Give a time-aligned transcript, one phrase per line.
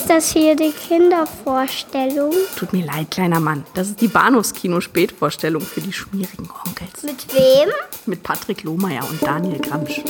[0.00, 2.32] Ist das hier die Kindervorstellung?
[2.56, 3.66] Tut mir leid, kleiner Mann.
[3.74, 7.02] Das ist die Bahnhofskino-Spätvorstellung für die schmierigen Onkels.
[7.02, 7.68] Mit wem?
[8.06, 10.00] Mit Patrick Lohmeier und Daniel Gramsch.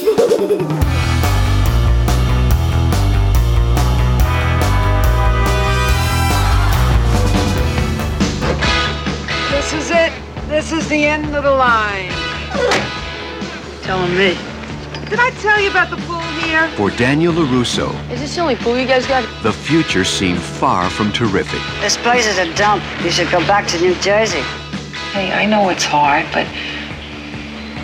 [9.51, 10.13] This is it.
[10.49, 12.13] This is the end of the line.
[13.83, 14.50] Telling me.
[15.11, 16.69] Did I tell you about the pool here?
[16.77, 19.25] For Daniel LaRusso, Is this the only pool you guys got?
[19.43, 21.61] the future seemed far from terrific.
[21.81, 22.85] This place is a dump.
[23.03, 24.43] You should go back to New Jersey.
[25.11, 26.47] Hey, I know it's hard, but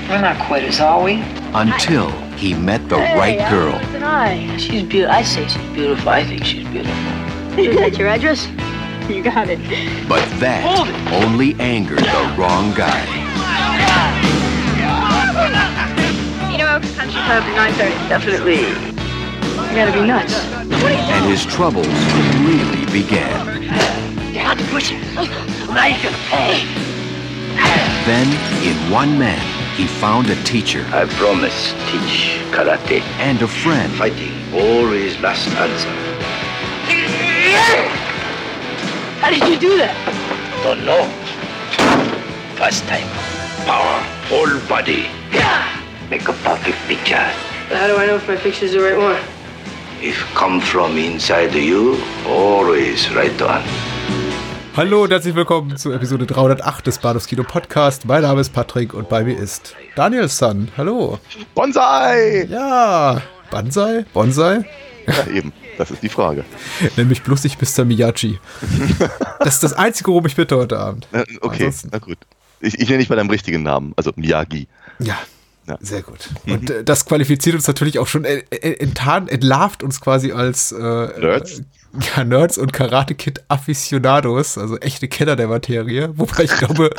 [0.08, 1.14] we're not quitters, are we?
[1.52, 3.74] Until he met the right girl.
[3.96, 4.56] And I.
[4.56, 5.16] She's beautiful.
[5.16, 6.08] I say she's beautiful.
[6.08, 7.58] I think she's beautiful.
[7.58, 8.46] Is that your address?
[9.06, 9.60] You got it.
[10.08, 10.66] But that
[11.22, 13.06] only angered the wrong guy.
[15.38, 15.95] Oh
[17.06, 18.09] You club 9.30.
[18.09, 18.60] Definitely.
[18.60, 20.34] You gotta be nuts.
[21.15, 21.87] And his troubles
[22.46, 23.62] really began.
[24.32, 25.01] You have to push it.
[25.68, 26.65] Now you can pay.
[28.07, 28.26] Then,
[28.63, 29.40] in one man,
[29.76, 33.01] he found a teacher I promise teach karate.
[33.18, 35.91] and a friend Fighting always last answer.
[39.20, 39.95] How did you do that?
[40.63, 41.04] Don't know.
[42.57, 43.09] First time.
[43.66, 45.09] Power, whole body.
[46.10, 47.24] Make a perfect picture.
[47.71, 49.16] How do I know if my picture's the right one?
[50.01, 51.96] If come from inside you,
[52.29, 53.63] always right on.
[54.76, 58.04] Hallo und herzlich willkommen zu Episode 308 des Bahnhofskino Podcast.
[58.04, 60.68] Mein Name ist Patrick und bei mir ist Daniel Sun.
[60.76, 61.18] Hallo.
[61.54, 62.46] Bonsai!
[62.51, 64.04] Ja, Bonsai?
[64.12, 64.65] Bonsai?
[65.06, 65.53] Ja, eben.
[65.78, 66.44] Das ist die Frage.
[66.97, 67.84] Nenn mich bloß nicht Mr.
[67.84, 68.38] Miyagi.
[69.38, 71.06] Das ist das Einzige, worum ich bitte heute Abend.
[71.12, 72.19] Äh, Okay, Ansonsten- na gut.
[72.60, 74.66] Ich, ich nenne nicht bei deinem richtigen Namen, also Miyagi.
[74.98, 75.16] Ja,
[75.69, 75.78] Ja.
[75.81, 76.28] sehr gut.
[76.47, 80.70] Und äh, das qualifiziert uns natürlich auch schon, äh, äh, enttarnt, entlarvt uns quasi als
[80.70, 81.58] äh, Nerds?
[81.58, 81.64] Äh,
[82.16, 86.10] ja, Nerds und Karate-Kid-Afficionados, also echte Kenner der Materie.
[86.16, 86.91] Wobei ich glaube,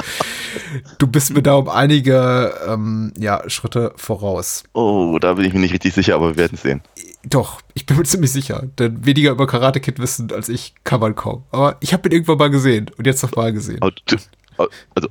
[0.98, 4.64] du bist mir da um einige ähm, ja, Schritte voraus.
[4.74, 6.82] Oh, da bin ich mir nicht richtig sicher, aber wir werden sehen.
[7.24, 8.64] Doch, ich bin mir ziemlich sicher.
[8.80, 11.44] Denn weniger über Karate Kid wissen als ich kann man kaum.
[11.52, 13.80] Aber ich habe ihn irgendwann mal gesehen und jetzt noch mal gesehen.
[13.82, 15.10] Also,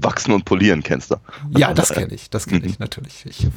[0.00, 1.16] wachsen und polieren kennst du.
[1.56, 3.24] Ja, das kenne ich, das kenne ich natürlich.
[3.26, 3.50] Ich äh,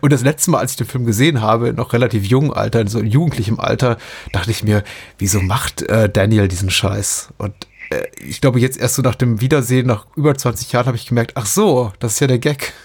[0.00, 2.88] und das letzte Mal, als ich den Film gesehen habe, noch relativ jungen Alter, in
[2.88, 3.98] so in jugendlichem Alter,
[4.32, 4.82] dachte ich mir,
[5.18, 7.30] wieso macht äh, Daniel diesen Scheiß?
[7.38, 7.54] Und
[7.90, 11.06] äh, ich glaube, jetzt erst so nach dem Wiedersehen, nach über 20 Jahren, habe ich
[11.06, 12.72] gemerkt, ach so, das ist ja der Gag.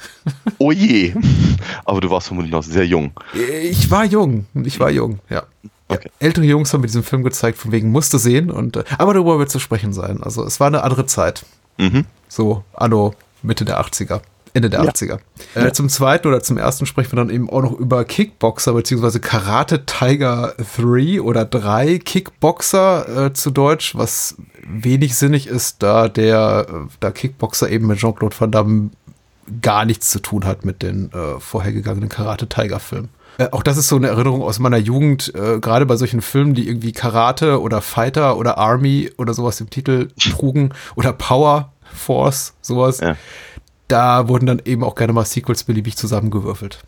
[0.57, 1.13] Oh je.
[1.85, 3.13] Aber du warst vermutlich noch sehr jung.
[3.33, 5.43] Ich war jung, ich war jung, ja.
[5.87, 6.09] Okay.
[6.19, 8.51] Ältere Jungs haben mir diesen Film gezeigt, von wegen musste sehen.
[8.51, 10.21] Und, äh, aber darüber wird zu sprechen sein.
[10.21, 11.45] Also es war eine andere Zeit.
[11.77, 12.05] Mhm.
[12.27, 14.21] So, anno Mitte der 80er.
[14.53, 14.89] Ende der Ja.
[14.91, 15.19] 80er.
[15.53, 19.19] Äh, zum zweiten oder zum ersten sprechen wir dann eben auch noch über Kickboxer beziehungsweise
[19.19, 24.35] Karate Tiger 3 oder 3 Kickboxer äh, zu Deutsch, was
[24.67, 28.89] wenig sinnig ist, da der äh, da Kickboxer eben mit Jean-Claude Van Damme
[29.61, 33.09] gar nichts zu tun hat mit den äh, vorhergegangenen Karate Tiger Filmen.
[33.37, 36.53] Äh, auch das ist so eine Erinnerung aus meiner Jugend, äh, gerade bei solchen Filmen,
[36.53, 42.53] die irgendwie Karate oder Fighter oder Army oder sowas im Titel trugen oder Power Force,
[42.61, 42.99] sowas.
[42.99, 43.15] Ja.
[43.87, 46.83] Da wurden dann eben auch gerne mal Sequels beliebig zusammengewürfelt.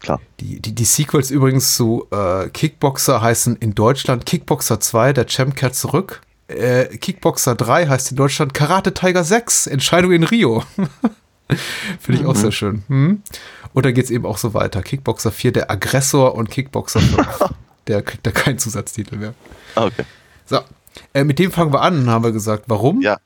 [0.00, 0.20] Klar.
[0.40, 5.56] Die, die, die Sequels übrigens zu äh, Kickboxer heißen in Deutschland Kickboxer 2, der Champ
[5.56, 6.20] kehrt zurück.
[6.48, 10.62] Äh, Kickboxer 3 heißt in Deutschland Karate Tiger 6, Entscheidung in Rio.
[12.00, 12.82] Finde ich auch sehr schön.
[12.88, 13.22] Hm?
[13.72, 14.82] Und dann geht es eben auch so weiter.
[14.82, 17.26] Kickboxer 4, der Aggressor und Kickboxer 5.
[17.86, 19.34] der kriegt da keinen Zusatztitel mehr.
[19.74, 20.04] Ah, okay.
[20.46, 20.60] So,
[21.14, 22.64] äh, mit dem fangen wir an, haben wir gesagt.
[22.68, 23.00] Warum?
[23.00, 23.18] Ja.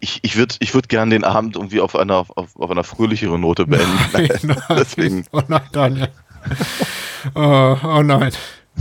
[0.00, 3.40] Ich, ich würde ich würd gern den Abend irgendwie auf einer, auf, auf einer fröhlicheren
[3.40, 3.98] Note beenden.
[4.12, 5.24] Nein, Deswegen.
[5.32, 6.08] Oh nein, Daniel.
[7.34, 8.32] Oh, oh nein.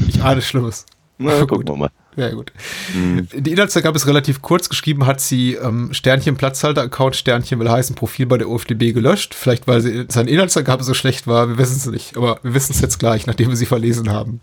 [0.07, 0.85] Ich ahne Schlimmes.
[1.17, 1.89] Na, gucken wir mal.
[2.15, 2.51] Ja, gut.
[2.95, 8.25] Die Inhaltsangabe ist relativ kurz geschrieben, hat sie ähm, Sternchen Platzhalter-Account, Sternchen will heißen, Profil
[8.25, 9.35] bei der OFDB gelöscht.
[9.35, 12.17] Vielleicht, weil sie, seine Inhaltsangabe so schlecht war, wir wissen es nicht.
[12.17, 14.41] Aber wir wissen es jetzt gleich, nachdem wir sie verlesen haben.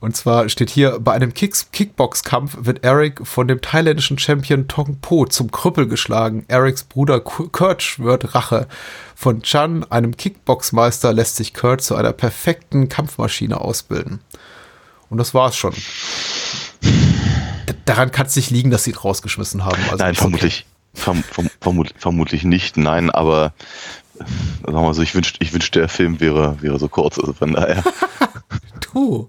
[0.00, 4.96] Und zwar steht hier, bei einem Kicks Kickbox-Kampf wird Eric von dem thailändischen Champion Tong
[5.02, 6.46] Po zum Krüppel geschlagen.
[6.48, 8.68] Erics Bruder Ku- Kurt schwört Rache.
[9.14, 14.20] Von Chan, einem Kickboxmeister, lässt sich Kurt zu einer perfekten Kampfmaschine ausbilden.
[15.10, 15.72] Und das war's schon.
[16.82, 19.80] D- Daran kann es nicht liegen, dass sie ihn rausgeschmissen haben.
[19.84, 20.66] Also Nein, vermutlich.
[20.94, 23.52] Verm, verm, vermut, vermutlich nicht, nein, aber
[24.18, 24.24] äh,
[24.62, 27.32] sagen wir mal so, ich wünschte, ich wünschte, der Film wäre, wäre so kurz, also
[27.34, 27.82] von daher.
[28.92, 29.26] Du.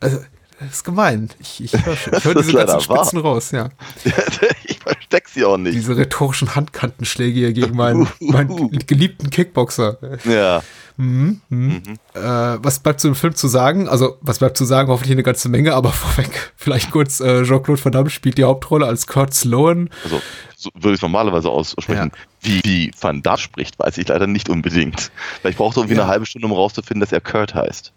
[0.00, 0.18] Also,
[0.60, 1.30] das ist gemein.
[1.38, 2.12] Ich, ich höre schon.
[2.12, 2.80] Hör diese ganzen leider wahr.
[2.80, 3.70] Spitzen raus, ja.
[4.64, 5.74] ich versteck sie auch nicht.
[5.74, 9.98] Diese rhetorischen Handkantenschläge hier gegen meinen, meinen geliebten Kickboxer.
[10.24, 10.62] Ja.
[10.96, 11.82] Mhm, mhm.
[12.14, 13.88] Äh, was bleibt zu dem Film zu sagen?
[13.88, 14.88] Also, was bleibt zu sagen?
[14.88, 18.86] Hoffentlich eine ganze Menge, aber vorweg, vielleicht kurz, äh, Jean-Claude Van Damme spielt die Hauptrolle
[18.86, 19.90] als Kurt Sloan.
[20.04, 20.20] Also,
[20.56, 22.12] so würde ich es normalerweise aussprechen.
[22.14, 22.18] Ja.
[22.40, 25.10] Wie, wie Van Damme spricht, weiß ich leider nicht unbedingt.
[25.40, 26.02] Vielleicht braucht er irgendwie Ja.
[26.02, 27.92] eine halbe Stunde, um rauszufinden, dass er Kurt heißt.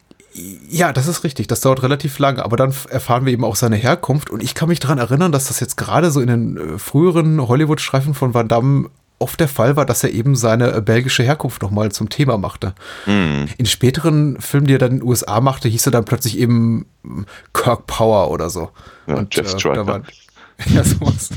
[0.70, 1.48] Ja, das ist richtig.
[1.48, 4.30] Das dauert relativ lange, aber dann erfahren wir eben auch seine Herkunft.
[4.30, 7.48] Und ich kann mich daran erinnern, dass das jetzt gerade so in den äh, früheren
[7.48, 11.62] Hollywood-Streifen von Van Damme oft der Fall war, dass er eben seine äh, belgische Herkunft
[11.62, 12.74] nochmal zum Thema machte.
[13.06, 13.48] Hm.
[13.58, 16.86] In späteren Filmen, die er dann in den USA machte, hieß er dann plötzlich eben
[17.04, 18.70] ähm, Kirk Power oder so.
[19.08, 19.76] Ja, Jeff äh, Stryker.
[19.76, 20.06] da waren-
[20.68, 21.30] ja, sowas.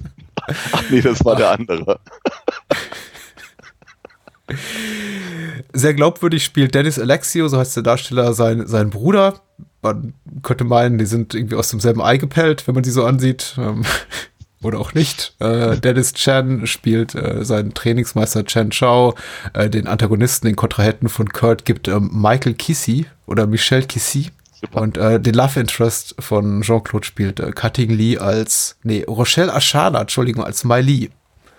[0.72, 2.00] Ach nee, das war der andere.
[5.72, 9.40] Sehr glaubwürdig spielt Dennis Alexio, so heißt der Darsteller, sein, sein Bruder.
[9.80, 13.56] Man könnte meinen, die sind irgendwie aus demselben Ei gepellt, wenn man sie so ansieht.
[14.62, 15.34] Oder auch nicht.
[15.40, 19.14] Äh, Dennis Chan spielt äh, seinen Trainingsmeister Chen Chao.
[19.52, 24.30] Äh, den Antagonisten, den Kontrahenten von Kurt gibt ähm, Michael Kissy oder Michelle Kissy.
[24.52, 24.80] Super.
[24.80, 30.02] Und äh, den Love Interest von Jean-Claude spielt äh, Cutting Lee als, nee, Rochelle Ashana,
[30.02, 31.10] Entschuldigung, als Mai Lee.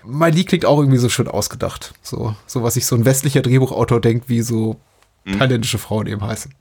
[0.06, 1.94] Mai Lee klingt auch irgendwie so schön ausgedacht.
[2.02, 4.78] So, so was sich so ein westlicher Drehbuchautor denkt, wie so
[5.26, 6.54] thailändische Frauen eben heißen.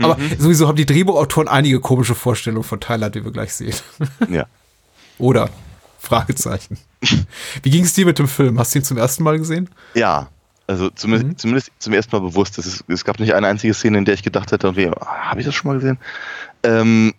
[0.00, 3.74] Aber sowieso haben die Drehbuchautoren einige komische Vorstellungen von Thailand, die wir gleich sehen.
[4.28, 4.46] Ja.
[5.18, 5.50] Oder?
[5.98, 6.78] Fragezeichen.
[7.62, 8.58] Wie ging es dir mit dem Film?
[8.58, 9.68] Hast du ihn zum ersten Mal gesehen?
[9.94, 10.28] Ja,
[10.66, 11.38] also zumindest, Mhm.
[11.38, 12.58] zumindest zum ersten Mal bewusst.
[12.58, 15.30] Es, ist, es gab nicht eine einzige Szene, in der ich gedacht hätte, irgendwie, ah,
[15.30, 15.98] habe ich das schon mal gesehen?
[16.62, 17.14] Ähm,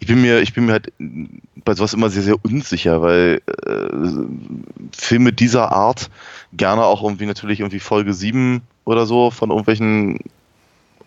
[0.00, 4.96] ich bin mir, ich bin mir halt bei sowas immer sehr, sehr unsicher, weil äh,
[4.96, 6.10] Filme dieser Art
[6.52, 10.18] gerne auch irgendwie natürlich irgendwie Folge 7 oder so von irgendwelchen,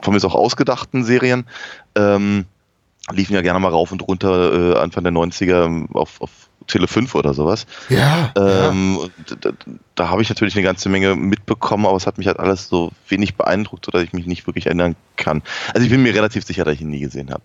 [0.01, 1.45] von mir auch ausgedachten Serien,
[1.95, 2.45] ähm,
[3.12, 6.31] liefen ja gerne mal rauf und runter äh, Anfang der 90er auf, auf
[6.68, 7.65] Tele 5 oder sowas.
[7.88, 8.33] Ja.
[8.36, 9.51] Ähm, und da,
[9.95, 12.92] da habe ich natürlich eine ganze Menge mitbekommen, aber es hat mich halt alles so
[13.07, 15.42] wenig beeindruckt, oder ich mich nicht wirklich erinnern kann.
[15.74, 17.44] Also ich bin mir relativ sicher, dass ich ihn nie gesehen habe.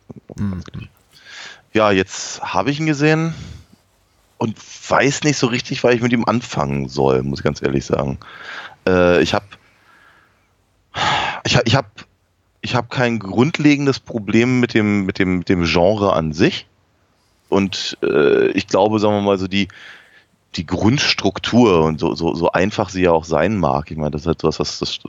[1.73, 3.33] Ja, jetzt habe ich ihn gesehen
[4.39, 4.57] und
[4.89, 8.19] weiß nicht so richtig, weil ich mit ihm anfangen soll, muss ich ganz ehrlich sagen.
[8.89, 9.45] Äh, ich habe
[11.45, 11.89] ich, hab- ich habe
[12.63, 16.67] ich hab kein grundlegendes Problem mit dem, mit dem, mit dem Genre an sich.
[17.49, 19.69] Und äh, ich glaube, sagen wir mal, so die,
[20.55, 23.91] die Grundstruktur und so, so, so einfach sie ja auch sein mag.
[23.91, 25.01] Ich meine, das ist halt sowas, was das,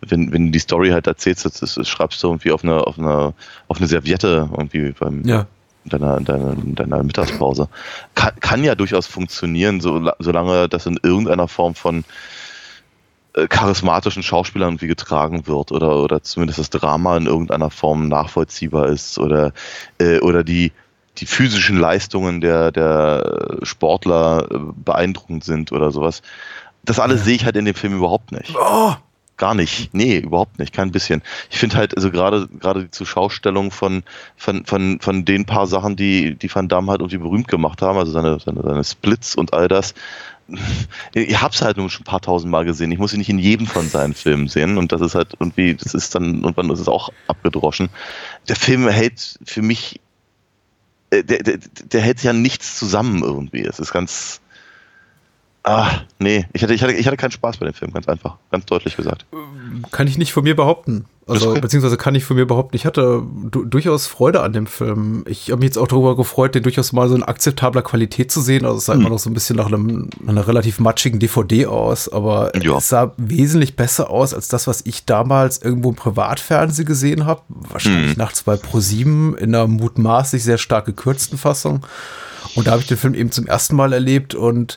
[0.00, 2.98] wenn, wenn du die Story halt erzählst, das, das schreibst du irgendwie auf eine, auf
[2.98, 3.32] eine,
[3.68, 5.46] auf eine Serviette irgendwie beim, Ja.
[5.84, 7.68] in deiner, in deiner, in deiner Mittagspause.
[8.14, 12.04] Kann, kann ja durchaus funktionieren, so, solange das in irgendeiner Form von
[13.48, 19.18] charismatischen Schauspielern irgendwie getragen wird oder, oder zumindest das Drama in irgendeiner Form nachvollziehbar ist
[19.18, 19.52] oder,
[19.98, 20.72] äh, oder die,
[21.18, 26.22] die physischen Leistungen der, der Sportler äh, beeindruckend sind oder sowas.
[26.84, 28.54] Das alles sehe ich halt in dem Film überhaupt nicht.
[28.58, 28.94] Oh,
[29.42, 29.92] Gar nicht.
[29.92, 30.72] Nee, überhaupt nicht.
[30.72, 31.22] Kein bisschen.
[31.50, 34.04] Ich finde halt, also gerade, gerade die Zuschaustellung von,
[34.36, 37.98] von, von, von den paar Sachen, die, die Van Damme halt irgendwie berühmt gemacht haben,
[37.98, 39.94] also seine, seine, seine Splits und all das.
[41.14, 42.90] Ich hab's halt nun schon ein paar tausend Mal gesehen.
[42.92, 45.74] Ich muss sie nicht in jedem von seinen Filmen sehen und das ist halt irgendwie,
[45.74, 47.90] das ist dann, irgendwann ist es auch abgedroschen.
[48.48, 50.00] Der Film hält für mich,
[51.10, 53.62] äh, der, der, der hält ja nichts zusammen irgendwie.
[53.62, 54.40] Es ist ganz,
[55.64, 55.88] Ah,
[56.18, 58.66] nee, ich hatte, ich, hatte, ich hatte keinen Spaß bei dem Film, ganz einfach, ganz
[58.66, 59.26] deutlich gesagt.
[59.92, 61.04] kann ich nicht von mir behaupten.
[61.28, 65.22] Also, beziehungsweise kann ich von mir behaupten, ich hatte du durchaus Freude an dem Film.
[65.28, 68.40] Ich habe mich jetzt auch darüber gefreut, den durchaus mal so in akzeptabler Qualität zu
[68.40, 68.64] sehen.
[68.64, 69.00] Also es sah Hm.
[69.02, 72.78] immer noch so ein bisschen nach, einem, einer relativ matschigen DVD aus, aber Ja.
[72.78, 77.42] es sah wesentlich besser aus als das, was ich damals irgendwo im Privatfernsehen gesehen habe.
[77.48, 78.18] Wahrscheinlich Hm.
[78.18, 81.86] nachts bei Pro7 in einer mutmaßlich sehr stark gekürzten Fassung.
[82.56, 84.76] Und da habe ich den Film eben zum ersten Mal erlebt und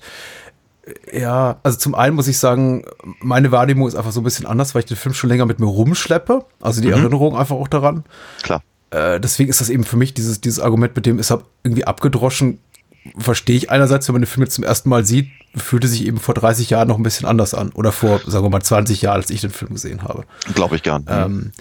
[1.11, 2.83] ja, also zum einen muss ich sagen,
[3.19, 5.59] meine Wahrnehmung ist einfach so ein bisschen anders, weil ich den Film schon länger mit
[5.59, 6.45] mir rumschleppe.
[6.61, 8.03] Also die Erinnerung einfach auch daran.
[8.43, 8.61] Klar.
[8.91, 12.59] Äh, deswegen ist das eben für mich dieses, dieses Argument, mit dem ist irgendwie abgedroschen,
[13.17, 16.19] verstehe ich einerseits, wenn man den Film jetzt zum ersten Mal sieht, fühlte sich eben
[16.19, 17.71] vor 30 Jahren noch ein bisschen anders an.
[17.73, 20.25] Oder vor, sagen wir mal, 20 Jahren, als ich den Film gesehen habe.
[20.53, 21.05] Glaube ich gern.
[21.09, 21.51] Ähm,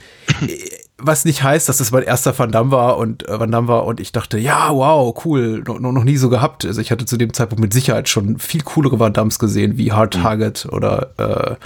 [0.96, 3.84] was nicht heißt, dass das mein erster Van Damme war und äh, Van Damme war
[3.84, 6.64] und ich dachte, ja, wow, cool, noch, noch noch nie so gehabt.
[6.64, 9.92] Also ich hatte zu dem Zeitpunkt mit Sicherheit schon viel coolere Van Dammes gesehen, wie
[9.92, 11.56] Hard Target oder äh,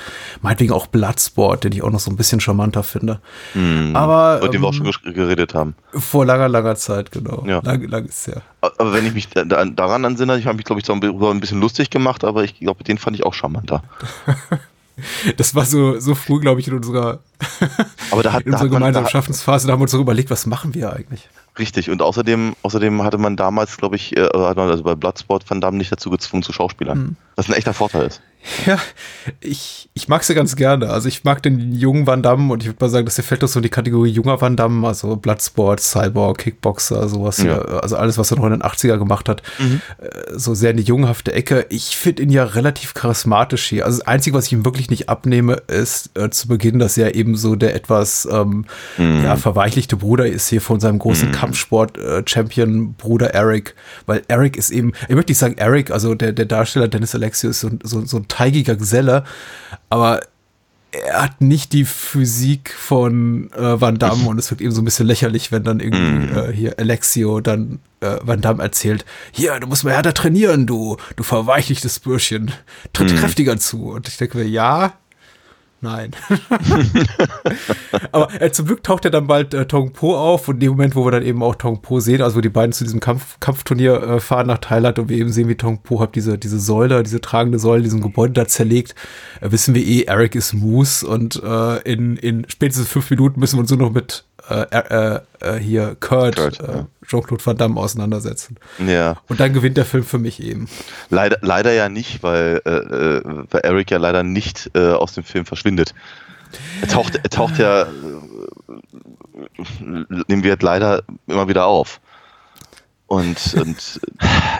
[0.41, 3.21] meinetwegen auch Bloodsport, den ich auch noch so ein bisschen charmanter finde.
[3.95, 5.75] Aber Und dem wir auch ähm, schon ges- geredet haben.
[5.93, 7.45] vor langer, langer Zeit, genau.
[7.47, 7.61] Ja.
[7.63, 8.43] Lang, lang ist her.
[8.63, 11.41] Aber wenn ich mich da, da, daran ansinne, ich habe mich, glaube ich, darüber ein
[11.41, 13.83] bisschen lustig gemacht, aber ich glaube, den fand ich auch charmanter.
[15.37, 17.21] Das war so, so früh, glaube ich, in unserer,
[18.11, 20.47] Aber da hat, in unserer gemeinsamen da, Schaffensphase, da haben wir uns so überlegt, was
[20.47, 21.29] machen wir eigentlich?
[21.59, 21.91] richtig.
[21.91, 25.79] Und außerdem, außerdem hatte man damals, glaube ich, äh, man also bei Bloodsport Van Damme
[25.79, 26.99] nicht dazu gezwungen zu Schauspielern.
[26.99, 27.17] Hm.
[27.37, 28.23] Was ein echter Vorteil ist.
[28.67, 28.79] Ja,
[29.41, 30.91] ich, ich mag sie ganz gerne.
[30.91, 33.49] Also ich mag den jungen Van Damme und ich würde mal sagen, das fällt doch
[33.49, 37.39] so in die Kategorie junger Van Damme, also Bloodsport, Cyborg, Kickboxer, sowas.
[37.39, 37.45] Ja.
[37.45, 39.81] Hier, also alles, was er noch in den 80er gemacht hat, mhm.
[39.99, 41.67] Äh, so sehr in die junghafte Ecke.
[41.69, 43.85] Ich finde ihn ja relativ charismatisch hier.
[43.85, 47.15] Also das Einzige, was ich ihm wirklich nicht abnehme, ist äh, zu Beginn, dass er
[47.15, 48.67] eben so der etwas ähm,
[48.97, 49.25] mhm.
[49.25, 51.33] ja, verweichlichte Bruder ist hier von seinem großen mhm.
[51.33, 53.75] Kampfsport-Champion-Bruder äh, Eric.
[54.07, 57.51] Weil Eric ist eben, ich möchte nicht sagen Eric, also der, der Darsteller Dennis Alexiou
[57.51, 59.25] ist so, so, so ein teigiger Geselle,
[59.89, 60.21] aber
[60.91, 64.87] er hat nicht die Physik von äh, Van Damme und es wird eben so ein
[64.87, 66.39] bisschen lächerlich, wenn dann irgendwie mm.
[66.39, 70.97] äh, hier Alexio dann äh, Van Damme erzählt, hier, du musst mal härter trainieren, du,
[71.17, 72.53] du verweichlichtes Bürschchen,
[72.95, 73.17] tritt mm.
[73.17, 73.91] kräftiger zu.
[73.91, 74.95] Und ich denke mir, ja,
[75.81, 76.11] Nein.
[78.13, 80.71] Aber äh, zum Glück taucht er dann bald äh, Tong Po auf und in dem
[80.73, 82.99] Moment, wo wir dann eben auch Tong Po sehen, also wo die beiden zu diesem
[82.99, 86.37] Kampf, Kampfturnier äh, fahren nach Thailand und wir eben sehen, wie Tong Po hat diese,
[86.37, 88.97] diese Säule, diese tragende Säule, diesem Gebäude da zerlegt,
[89.41, 93.57] äh, wissen wir eh, Eric ist Moose und äh, in, in spätestens fünf Minuten müssen
[93.57, 96.85] wir uns nur noch mit äh, äh, äh, hier Kurt, Kurt äh.
[97.07, 98.57] Jean-Claude Van Damme auseinandersetzen.
[98.87, 99.17] Ja.
[99.29, 100.69] Und dann gewinnt der Film für mich eben.
[101.11, 105.47] Leider, leider ja nicht, weil, äh, äh weil Eric ja leider nicht aus dem Film
[105.47, 105.95] verschwindet.
[106.81, 107.87] Er taucht, er taucht ja,
[109.79, 112.01] nehmen wir leider immer wieder auf.
[113.09, 114.01] Und, und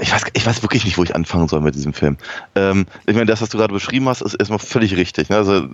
[0.01, 2.17] ich, weiß, ich weiß wirklich nicht, wo ich anfangen soll mit diesem Film.
[2.55, 5.29] Ähm, ich meine, das, was du gerade beschrieben hast, ist erstmal völlig richtig.
[5.29, 5.37] Ne?
[5.37, 5.69] Also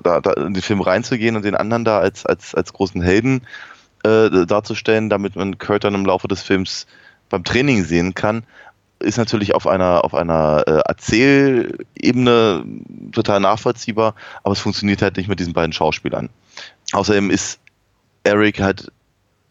[0.00, 3.42] da, da in den Film reinzugehen und den anderen da als, als, als großen Helden
[4.04, 6.86] äh, darzustellen, damit man Kurt dann im Laufe des Films
[7.30, 8.44] beim Training sehen kann,
[9.00, 12.64] ist natürlich auf einer, auf einer äh, Erzählebene
[13.10, 16.28] total nachvollziehbar, aber es funktioniert halt nicht mit diesen beiden Schauspielern.
[16.92, 17.58] Außerdem ist
[18.22, 18.92] Eric halt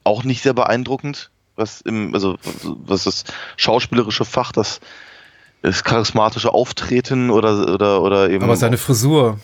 [0.06, 3.26] auch nicht sehr beeindruckend, was im, also was das
[3.58, 4.80] schauspielerische Fach, das,
[5.62, 8.44] das charismatische Auftreten oder, oder, oder eben.
[8.44, 9.40] Aber seine Frisur.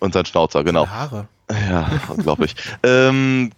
[0.00, 0.84] Und sein Schnauzer, genau.
[0.84, 1.28] Seine Haare.
[1.50, 2.54] Ja, unglaublich.
[2.82, 3.52] ähm,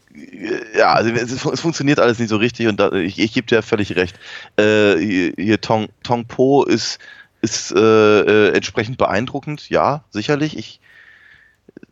[0.77, 3.63] ja, also es, es, funktioniert alles nicht so richtig und da, ich, ich gebe dir
[3.63, 4.17] völlig recht.
[4.57, 6.99] Äh, hier, hier Tong, Tong Po ist,
[7.41, 10.57] ist äh, äh, entsprechend beeindruckend, ja, sicherlich.
[10.57, 10.81] Ich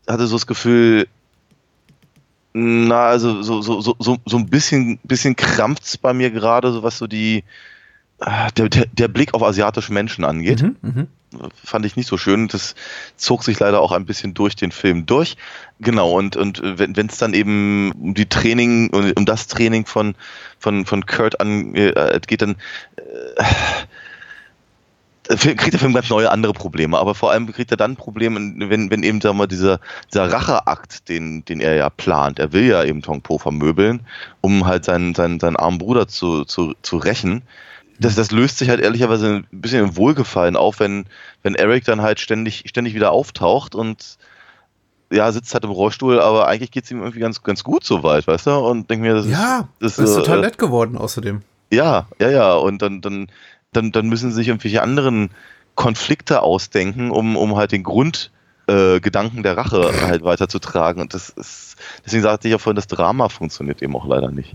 [0.06, 1.08] hatte so das Gefühl,
[2.52, 6.82] na, also so, so, so, so, so ein bisschen, bisschen krampft bei mir gerade, so
[6.82, 7.44] was so die,
[8.18, 10.62] ah, der, der, Blick auf asiatische Menschen angeht.
[10.62, 11.06] Mhm, mh
[11.64, 12.48] fand ich nicht so schön.
[12.48, 12.74] Das
[13.16, 15.36] zog sich leider auch ein bisschen durch den Film durch.
[15.80, 20.14] Genau, und, und wenn es dann eben um die Training, um das Training von,
[20.58, 22.56] von, von Kurt angeht, äh, dann
[22.96, 23.44] äh,
[25.36, 28.90] kriegt der Film ganz neue andere Probleme, aber vor allem kriegt er dann Probleme, wenn,
[28.90, 29.80] wenn eben sagen wir, dieser,
[30.12, 34.00] dieser Racheakt, den, den er ja plant, er will ja eben Tong Po vermöbeln,
[34.40, 37.42] um halt seinen, seinen, seinen armen Bruder zu, zu, zu rächen
[37.98, 41.06] das, das löst sich halt ehrlicherweise ein bisschen im Wohlgefallen auf, wenn,
[41.42, 44.18] wenn Eric dann halt ständig, ständig wieder auftaucht und
[45.10, 48.02] ja, sitzt halt im Rollstuhl, aber eigentlich geht es ihm irgendwie ganz, ganz gut so
[48.02, 48.52] weit, weißt du?
[48.52, 51.42] Und denke mir, das ja, ist, das ist total äh, nett geworden außerdem.
[51.70, 52.54] Ja, ja, ja.
[52.54, 53.28] Und dann, dann,
[53.72, 55.30] dann, dann müssen sie sich irgendwelche anderen
[55.74, 61.00] Konflikte ausdenken, um, um halt den Grundgedanken äh, der Rache halt weiterzutragen.
[61.00, 64.54] Und das ist, deswegen sagte ich ja vorhin, das Drama funktioniert eben auch leider nicht.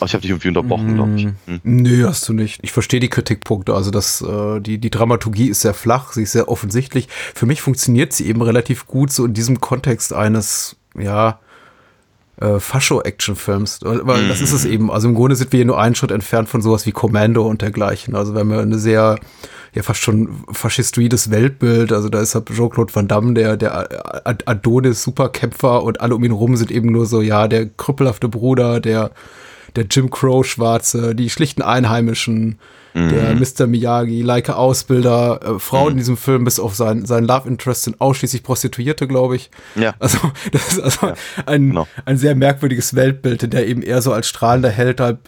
[0.00, 1.24] Ach, ich habe dich irgendwie unterbrochen, glaube ich.
[1.24, 1.60] Hm.
[1.64, 2.60] Nö, hast du nicht.
[2.62, 3.74] Ich verstehe die Kritikpunkte.
[3.74, 7.08] Also das, äh, die, die Dramaturgie ist sehr flach, sie ist sehr offensichtlich.
[7.10, 11.40] Für mich funktioniert sie eben relativ gut so in diesem Kontext eines, ja,
[12.40, 13.80] äh, Fascho-Action-Films.
[13.82, 14.28] Weil mhm.
[14.28, 14.72] das ist es mhm.
[14.72, 14.90] eben.
[14.90, 17.62] Also im Grunde sind wir hier nur einen Schritt entfernt von sowas wie Commando und
[17.62, 18.14] dergleichen.
[18.14, 19.18] Also wir haben ja eine sehr,
[19.74, 21.92] ja fast schon faschistoides Weltbild.
[21.92, 23.88] Also da ist halt Jean-Claude Van Damme, der, der
[24.24, 28.80] Adonis Superkämpfer und alle um ihn rum sind eben nur so, ja, der krüppelhafte Bruder,
[28.80, 29.10] der
[29.76, 32.58] der Jim Crow Schwarze, die schlichten Einheimischen,
[32.98, 33.08] mhm.
[33.10, 33.66] der Mr.
[33.66, 35.90] Miyagi, Leica Ausbilder, äh, Frauen mhm.
[35.92, 39.50] in diesem Film, bis auf sein, sein Love Interest sind ausschließlich Prostituierte, glaube ich.
[39.74, 39.94] Ja.
[39.98, 40.18] Also,
[40.52, 41.14] das ist also ja.
[41.46, 41.88] ein, genau.
[42.04, 45.18] ein sehr merkwürdiges Weltbild, in der eben eher so als strahlender Held halt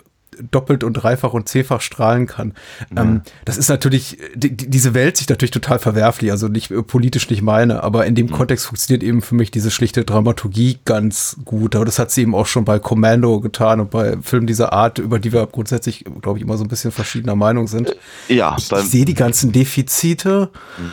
[0.50, 2.54] doppelt und dreifach und zehnfach strahlen kann.
[2.94, 3.02] Ja.
[3.02, 7.28] Ähm, das ist natürlich, die, diese Welt sich natürlich total verwerflich, also nicht äh, politisch
[7.30, 8.32] nicht meine, aber in dem mhm.
[8.32, 11.76] Kontext funktioniert eben für mich diese schlichte Dramaturgie ganz gut.
[11.76, 14.98] Aber das hat sie eben auch schon bei Commando getan und bei Filmen dieser Art,
[14.98, 17.96] über die wir grundsätzlich, glaube ich, immer so ein bisschen verschiedener Meinung sind.
[18.28, 18.56] Äh, ja.
[18.58, 20.92] Ich, ich sehe die ganzen Defizite, mhm.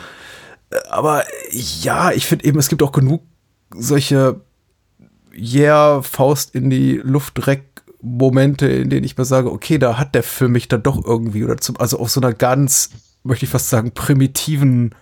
[0.90, 3.22] aber ja, ich finde eben, es gibt auch genug
[3.74, 4.40] solche
[5.38, 7.67] yeah, Faust in die Luft direkt
[8.00, 11.44] Momente, in denen ich mir sage, okay, da hat der Film mich dann doch irgendwie
[11.44, 12.90] oder zum, also auf so einer ganz,
[13.24, 14.94] möchte ich fast sagen, primitiven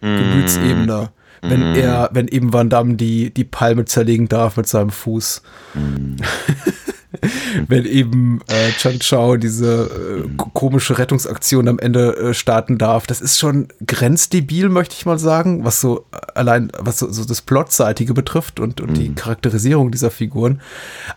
[0.00, 0.16] mm.
[0.16, 1.10] Gemütsebene.
[1.42, 1.76] wenn Mhm.
[1.76, 5.42] er, wenn eben Van Damme die, die Palme zerlegen darf mit seinem Fuß.
[5.74, 6.16] Mhm.
[7.68, 13.06] wenn eben äh, Chan Chao diese äh, ko- komische Rettungsaktion am Ende äh, starten darf.
[13.06, 17.24] Das ist schon grenzdebil, möchte ich mal sagen, was so äh, allein, was so, so
[17.24, 18.94] das Plotseitige betrifft und, und Mhm.
[18.94, 20.60] die Charakterisierung dieser Figuren.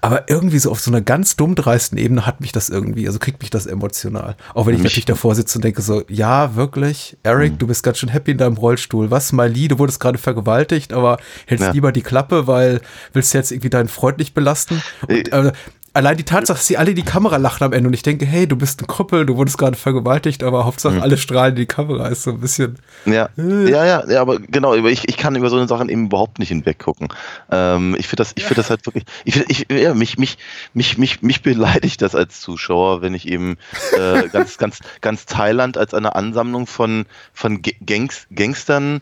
[0.02, 3.20] Aber irgendwie so auf so einer ganz dumm dreisten Ebene hat mich das irgendwie, also
[3.20, 4.36] kriegt mich das emotional.
[4.54, 7.58] Auch wenn ich Mich- natürlich davor sitze und denke so, ja, wirklich, Eric, Mhm.
[7.60, 9.12] du bist ganz schön happy in deinem Rollstuhl.
[9.12, 11.72] Was, Miley, du wurdest gerade vergewaltigt, aber hältst Ja.
[11.72, 12.82] lieber die Klappe, weil
[13.14, 14.82] willst du jetzt irgendwie deinen Freund nicht belasten?
[15.08, 15.52] Und, Äh, äh,
[15.94, 18.26] Allein die Tatsache, dass sie alle in die Kamera lachen am Ende und ich denke,
[18.26, 21.02] hey, du bist ein Krüppel, du wurdest gerade vergewaltigt, aber Hauptsache Mhm.
[21.02, 22.78] alle strahlen in die Kamera, ist so ein bisschen.
[23.06, 23.70] Ja, Äh.
[23.70, 26.50] ja, ja, ja, aber genau, ich, ich kann über so eine Sachen eben überhaupt nicht
[26.50, 27.10] hinweggucken.
[27.52, 30.38] Ähm, ich finde das, ich finde das halt wirklich, ich, find- ich ja, mich, mich,
[30.74, 33.58] mich, mich, mich beleidigt das als Zuschauer, wenn ich eben
[33.98, 39.00] äh, ganz, ganz, ganz Thailand als eine Ansammlung von, von Gangs, Gangstern,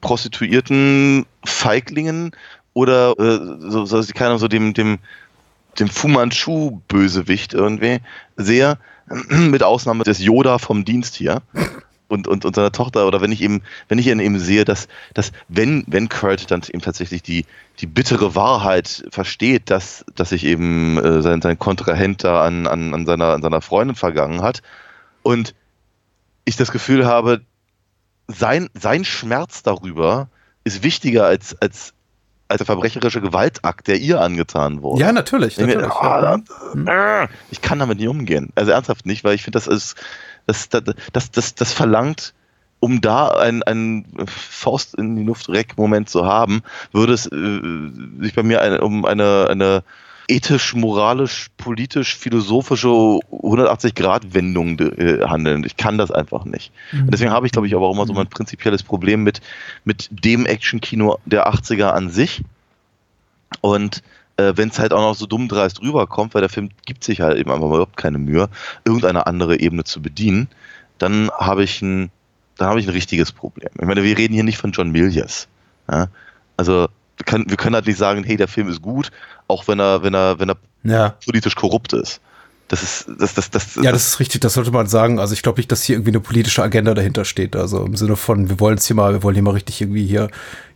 [0.00, 2.32] Prostituierten, Feiglingen
[2.74, 4.98] oder äh, so, so, keine Ahnung, so dem, dem,
[5.78, 8.00] dem Fu Manchu-Bösewicht irgendwie
[8.36, 8.78] sehe,
[9.28, 11.42] mit Ausnahme des Yoda vom Dienst hier
[12.08, 14.88] und, und, und seiner Tochter, oder wenn ich eben, wenn ich ihn eben sehe, dass,
[15.14, 17.44] dass wenn, wenn Kurt dann eben tatsächlich die,
[17.80, 22.94] die bittere Wahrheit versteht, dass, dass sich eben äh, sein, sein Kontrahent da an, an,
[22.94, 24.62] an, seiner, an seiner Freundin vergangen hat
[25.22, 25.54] und
[26.44, 27.42] ich das Gefühl habe,
[28.26, 30.28] sein, sein Schmerz darüber
[30.64, 31.92] ist wichtiger als, als,
[32.48, 35.02] als der verbrecherische Gewaltakt, der ihr angetan wurde.
[35.02, 35.58] Ja, natürlich.
[35.58, 36.40] Ich, mir, natürlich ah,
[36.86, 37.24] ja.
[37.24, 38.50] äh, ich kann damit nicht umgehen.
[38.54, 39.96] Also ernsthaft nicht, weil ich finde, das ist,
[40.46, 42.34] das, das, das, das, das verlangt,
[42.80, 46.62] um da einen, einen Faust in die Luft reck Moment zu haben,
[46.92, 47.60] würde es äh,
[48.20, 49.82] sich bei mir eine, um eine, eine
[50.28, 55.64] ethisch, moralisch, politisch, philosophische 180-Grad-Wendung äh, handeln.
[55.64, 56.70] Ich kann das einfach nicht.
[56.92, 59.40] Und deswegen habe ich, glaube ich, aber auch immer so mein prinzipielles Problem mit,
[59.84, 62.42] mit dem Action-Kino der 80er an sich.
[63.62, 64.02] Und
[64.36, 67.22] äh, wenn es halt auch noch so dumm dreist rüberkommt, weil der Film gibt sich
[67.22, 68.50] halt eben einfach mal überhaupt keine Mühe,
[68.84, 70.48] irgendeine andere Ebene zu bedienen,
[70.98, 72.10] dann habe ich ein,
[72.56, 73.70] dann habe ich ein richtiges Problem.
[73.80, 75.48] Ich meine, wir reden hier nicht von John Milius.
[75.90, 76.08] Ja?
[76.56, 76.88] Also
[77.24, 79.10] können, wir können halt nicht sagen, hey, der Film ist gut,
[79.46, 81.14] auch wenn er, wenn er, wenn er Ja.
[81.24, 82.20] politisch korrupt ist.
[82.68, 85.18] Das ist, das, das, das, Ja, das ist richtig, das sollte man sagen.
[85.18, 87.56] Also ich glaube nicht, dass hier irgendwie eine politische Agenda dahinter steht.
[87.56, 90.06] Also im Sinne von, wir wollen es hier mal, wir wollen hier mal richtig irgendwie
[90.06, 90.28] hier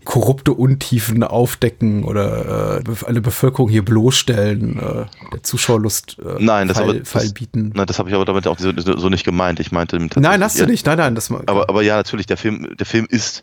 [0.04, 6.78] korrupte Untiefen aufdecken oder äh, eine Bevölkerung hier bloßstellen, äh, der Zuschauerlust äh, Nein, das,
[6.78, 7.72] Fall, aber, Fall das, bieten.
[7.74, 9.60] Nein, das habe ich aber damit auch so, so nicht gemeint.
[9.60, 10.86] Ich meinte Nein, hast du nicht.
[10.86, 13.42] Nein, nein, das aber, aber ja, natürlich, der Film, der Film ist,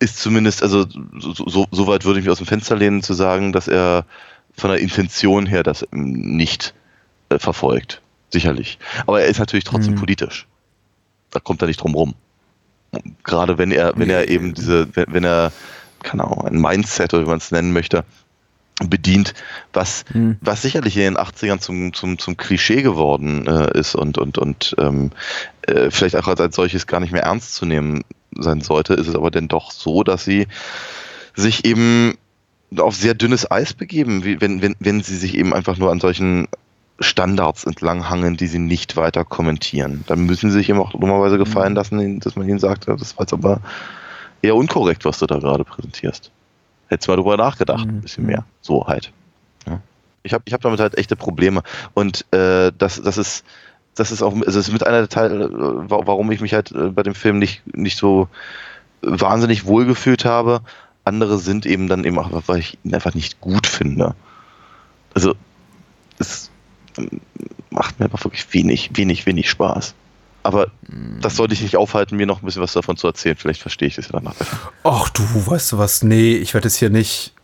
[0.00, 0.86] ist zumindest, also
[1.18, 4.04] so, so, so weit würde ich mich aus dem Fenster lehnen, zu sagen, dass er
[4.56, 6.74] von der Intention her das nicht
[7.30, 8.00] äh, verfolgt.
[8.30, 8.78] Sicherlich.
[9.06, 10.00] Aber er ist natürlich trotzdem Hm.
[10.00, 10.46] politisch.
[11.30, 12.14] Da kommt er nicht drum rum.
[13.24, 15.52] Gerade wenn er, wenn er eben diese, wenn, wenn er,
[16.02, 18.04] keine Ahnung, ein Mindset oder wie man es nennen möchte,
[18.84, 19.34] bedient,
[19.72, 20.36] was, Hm.
[20.40, 24.74] was sicherlich in den 80ern zum, zum, zum Klischee geworden äh, ist und, und, und
[24.78, 25.10] ähm,
[25.62, 29.08] äh, vielleicht auch als, als solches gar nicht mehr ernst zu nehmen sein sollte, ist
[29.08, 30.46] es aber denn doch so, dass sie
[31.34, 32.14] sich eben
[32.76, 36.00] auf sehr dünnes Eis begeben, wie, wenn, wenn, wenn sie sich eben einfach nur an
[36.00, 36.48] solchen
[37.00, 40.04] Standards entlanghangeln, die sie nicht weiter kommentieren.
[40.06, 43.22] Dann müssen sie sich eben auch dummerweise gefallen lassen, dass man ihnen sagt, das war
[43.22, 43.60] jetzt aber
[44.42, 46.32] eher unkorrekt, was du da gerade präsentierst.
[46.88, 48.44] Hättest mal drüber nachgedacht, ein bisschen mehr.
[48.60, 49.12] So halt.
[49.66, 49.80] Ja.
[50.22, 51.62] Ich habe ich hab damit halt echte Probleme.
[51.94, 53.44] Und äh, das, das ist,
[53.94, 55.50] das ist auch, also das ist mit einer der Teile, äh,
[55.90, 58.28] wa- warum ich mich halt äh, bei dem Film nicht, nicht so
[59.02, 60.60] wahnsinnig wohlgefühlt habe.
[61.04, 64.14] Andere sind eben dann eben auch, weil ich ihn einfach nicht gut finde.
[65.14, 65.34] Also,
[66.18, 66.50] es
[66.98, 67.20] ähm,
[67.70, 69.94] macht mir einfach wirklich wenig, wenig, wenig Spaß.
[70.48, 70.68] Aber
[71.20, 73.36] das sollte ich nicht aufhalten, mir noch ein bisschen was davon zu erzählen.
[73.36, 74.56] Vielleicht verstehe ich das ja danach besser.
[74.82, 76.02] Ach du, weißt du was?
[76.02, 77.34] Nee, ich werde es hier nicht.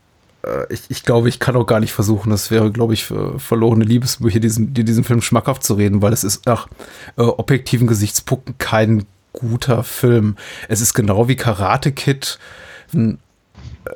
[0.43, 2.31] äh, Ich, ich glaube, ich kann auch gar nicht versuchen.
[2.31, 6.01] Das wäre, glaube ich, für verlorene Liebesmühe, hier diesen, dir diesen Film schmackhaft zu reden,
[6.01, 6.67] weil es ist nach
[7.19, 10.37] äh, objektiven Gesichtspunkten kein guter Film.
[10.69, 12.39] Es ist genau wie Karate Kid
[12.95, 13.19] ein
[13.85, 13.91] äh,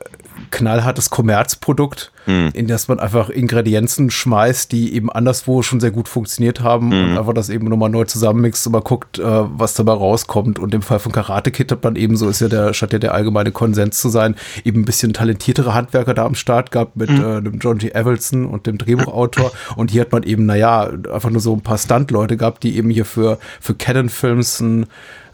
[0.51, 2.51] knallhartes Kommerzprodukt, Hm.
[2.53, 7.05] in das man einfach Ingredienzen schmeißt, die eben anderswo schon sehr gut funktioniert haben Hm.
[7.13, 10.59] und einfach das eben nochmal neu zusammenmixt und mal guckt, äh, was dabei rauskommt.
[10.59, 12.99] Und im Fall von Karate Kid hat man eben, so ist ja der, statt ja
[12.99, 14.35] der allgemeine Konsens zu sein,
[14.65, 17.25] eben ein bisschen talentiertere Handwerker da am Start gehabt mit Hm.
[17.39, 17.89] äh, dem John G.
[17.95, 19.51] Evelson und dem Drehbuchautor.
[19.77, 22.91] Und hier hat man eben, naja, einfach nur so ein paar Stunt-Leute gehabt, die eben
[22.91, 24.63] hier für, für Canon-Films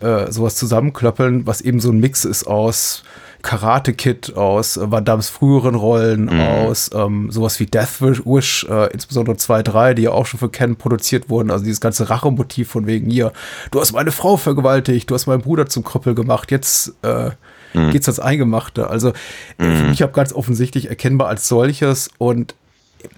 [0.01, 3.03] äh, sowas zusammenklöppeln, was eben so ein Mix ist aus
[3.45, 8.91] Karate Kid, aus äh, Van Dams früheren Rollen, aus ähm, sowas wie Death Wish, äh,
[8.93, 11.51] insbesondere 2, 3, die ja auch schon für Ken produziert wurden.
[11.51, 13.33] Also dieses ganze Rachemotiv von wegen hier,
[13.71, 17.31] du hast meine Frau vergewaltigt, du hast meinen Bruder zum Krüppel gemacht, jetzt, äh,
[17.75, 17.91] mhm.
[17.91, 18.89] geht's ans Eingemachte.
[18.89, 19.13] Also
[19.59, 19.91] mhm.
[19.91, 22.55] mich auch ganz offensichtlich erkennbar als solches und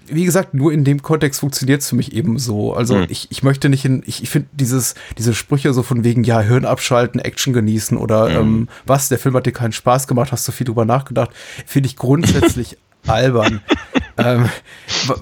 [0.09, 2.73] wie gesagt, nur in dem Kontext funktioniert es für mich eben so.
[2.73, 3.05] Also mhm.
[3.09, 6.41] ich, ich möchte nicht in, ich, ich finde dieses, diese Sprüche so von wegen, ja,
[6.41, 8.35] Hirn abschalten, Action genießen oder mhm.
[8.35, 11.31] ähm, was, der Film hat dir keinen Spaß gemacht, hast du viel drüber nachgedacht,
[11.65, 13.61] finde ich grundsätzlich albern.
[14.17, 14.49] Ähm,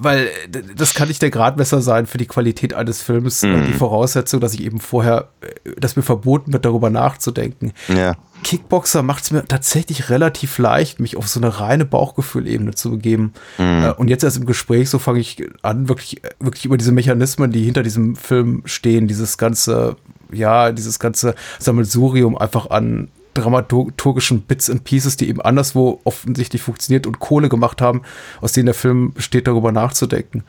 [0.00, 0.28] weil
[0.74, 3.66] das kann nicht der Gradmesser sein für die Qualität eines Films, mhm.
[3.66, 7.72] die Voraussetzung, dass ich eben vorher, äh, dass mir verboten wird, darüber nachzudenken.
[7.88, 8.16] Ja.
[8.42, 13.32] Kickboxer macht es mir tatsächlich relativ leicht, mich auf so eine reine Bauchgefühlebene zu begeben.
[13.58, 13.94] Mhm.
[13.96, 17.64] Und jetzt erst im Gespräch, so fange ich an, wirklich, wirklich über diese Mechanismen, die
[17.64, 19.96] hinter diesem Film stehen, dieses ganze,
[20.30, 27.06] ja, dieses ganze Sammelsurium einfach an dramaturgischen Bits and Pieces, die eben anderswo offensichtlich funktioniert
[27.06, 28.02] und Kohle gemacht haben,
[28.40, 30.44] aus denen der Film besteht, darüber nachzudenken.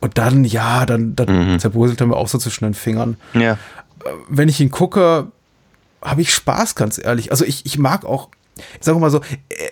[0.00, 1.58] Und dann, ja, dann, dann mhm.
[1.58, 3.16] zerbröselt er mir auch so zwischen den Fingern.
[3.34, 3.52] Ja.
[3.52, 3.56] Äh,
[4.28, 5.28] wenn ich ihn gucke,
[6.02, 7.30] habe ich Spaß, ganz ehrlich.
[7.30, 8.28] Also ich, ich mag auch,
[8.78, 9.20] ich sage mal so,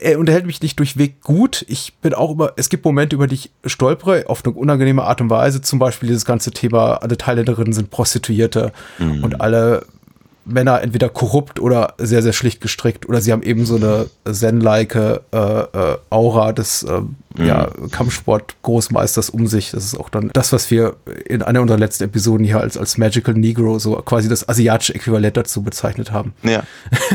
[0.01, 1.65] er unterhält mich nicht durchweg gut.
[1.69, 5.21] Ich bin auch immer, es gibt Momente, über die ich stolpere, auf eine unangenehme Art
[5.21, 5.61] und Weise.
[5.61, 9.25] Zum Beispiel dieses ganze Thema, alle Thailänderinnen sind Prostituierte mhm.
[9.25, 9.87] und alle
[10.47, 14.95] Männer entweder korrupt oder sehr, sehr schlicht gestrickt oder sie haben eben so eine zen-like
[14.95, 17.17] äh, äh, Aura des äh, mhm.
[17.45, 19.71] Ja, Kampfsport-Großmeisters um sich.
[19.71, 20.97] Das ist auch dann das, was wir
[21.27, 25.37] in einer unserer letzten Episoden hier als, als Magical Negro, so quasi das asiatische Äquivalent
[25.37, 26.35] dazu bezeichnet haben.
[26.43, 26.63] Ja.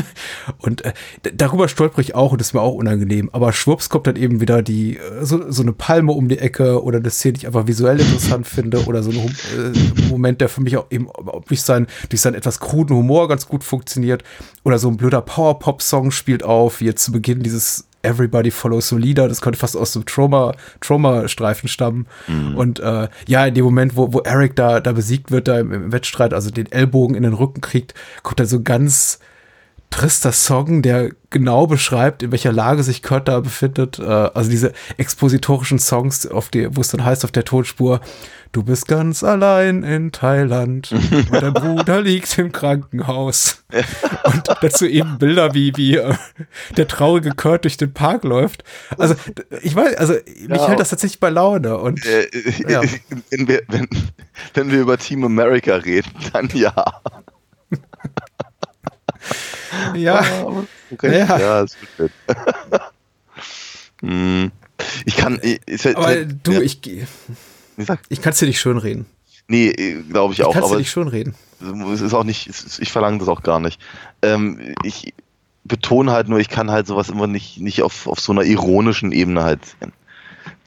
[0.58, 0.92] und äh,
[1.34, 3.30] darüber stolper ich auch und das ist mir auch unangenehm.
[3.32, 6.82] Aber schwupps kommt dann eben wieder die, äh, so, so eine Palme um die Ecke
[6.82, 10.48] oder eine Szene, die ich einfach visuell interessant finde oder so ein äh, Moment, der
[10.48, 11.08] für mich auch eben
[11.48, 14.22] durch, sein, durch seinen etwas kruden Humor ganz gut funktioniert.
[14.64, 18.96] Oder so ein blöder Power-Pop-Song spielt auf, wie jetzt zu Beginn dieses Everybody Follows the
[18.96, 22.06] Leader, das könnte fast aus dem Trauma, Trauma-Streifen stammen.
[22.26, 22.56] Mhm.
[22.56, 25.72] Und äh, ja, in dem Moment, wo, wo Eric da, da besiegt wird, da im,
[25.72, 29.18] im Wettstreit, also den Ellbogen in den Rücken kriegt, kommt da so ganz
[29.92, 33.98] trister Song, der genau beschreibt, in welcher Lage sich Kurt da befindet.
[33.98, 38.00] Äh, also diese expositorischen Songs, auf die, wo es dann heißt auf der Tonspur,
[38.52, 43.64] du bist ganz allein in Thailand und dein Bruder liegt im Krankenhaus.
[44.24, 46.14] Und dazu eben Bilder, wie, wie äh,
[46.76, 48.64] der traurige Kurt durch den Park läuft.
[48.98, 49.14] Also
[49.62, 51.78] ich weiß, also mich ja, hält das tatsächlich bei Laune.
[51.78, 52.28] Und, äh,
[52.68, 52.82] ja.
[53.30, 53.88] wenn, wir, wenn,
[54.54, 57.00] wenn wir über Team America reden, dann ja.
[59.94, 60.24] Ja.
[60.90, 61.18] Okay.
[61.18, 62.10] Ja, ja ist gut.
[64.00, 64.50] hm.
[65.04, 65.40] Ich kann.
[65.42, 66.60] Ich, aber ich, du, ja.
[66.60, 66.80] ich.
[68.08, 69.06] Ich kann es dir nicht schön reden.
[69.48, 70.50] Nee, glaube ich, ich auch.
[70.50, 71.34] Ich kann es dir nicht schön reden.
[71.92, 72.48] Es ist auch nicht,
[72.80, 73.80] ich verlange das auch gar nicht.
[74.20, 75.14] Ähm, ich
[75.64, 79.12] betone halt nur, ich kann halt sowas immer nicht, nicht auf, auf so einer ironischen
[79.12, 79.92] Ebene halt sehen.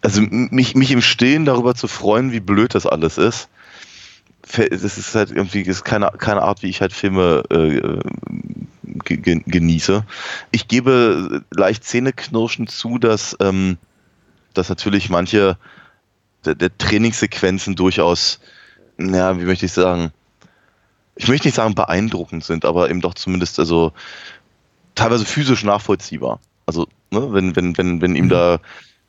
[0.02, 3.50] Also mich, mich im Stillen darüber zu freuen, wie blöd das alles ist,
[4.54, 8.00] das ist halt irgendwie ist keine, keine Art, wie ich halt Filme äh,
[8.86, 10.06] genieße.
[10.52, 13.78] Ich gebe leicht zähneknirschend zu, dass, ähm,
[14.54, 15.58] dass natürlich manche
[16.46, 18.40] der, der Trainingssequenzen durchaus,
[18.98, 20.12] naja, wie möchte ich sagen,
[21.16, 23.94] ich möchte nicht sagen beeindruckend sind, aber eben doch zumindest also
[24.96, 26.40] teilweise physisch nachvollziehbar.
[26.66, 28.30] Also, ne, wenn, wenn, wenn, wenn ihm mhm.
[28.30, 28.60] da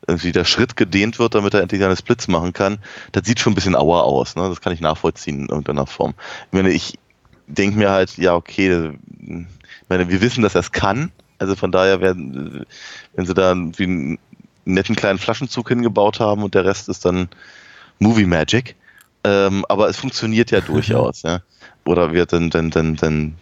[0.07, 2.79] irgendwie der Schritt gedehnt wird, damit er endlich seine Splits machen kann,
[3.11, 4.35] das sieht schon ein bisschen auer aus.
[4.35, 4.47] Ne?
[4.47, 6.13] Das kann ich nachvollziehen in irgendeiner Form.
[6.47, 6.97] Ich meine, ich
[7.47, 8.93] denke mir halt, ja, okay,
[9.87, 11.13] ich meine, wir wissen, dass er es kann.
[11.39, 12.65] Also von daher werden,
[13.15, 14.19] wenn sie da wie einen
[14.65, 17.29] netten kleinen Flaschenzug hingebaut haben und der Rest ist dann
[17.99, 18.75] Movie Magic.
[19.23, 21.39] Ähm, aber es funktioniert ja durchaus, ja.
[21.85, 23.35] Oder wird dann, dann, dann, dann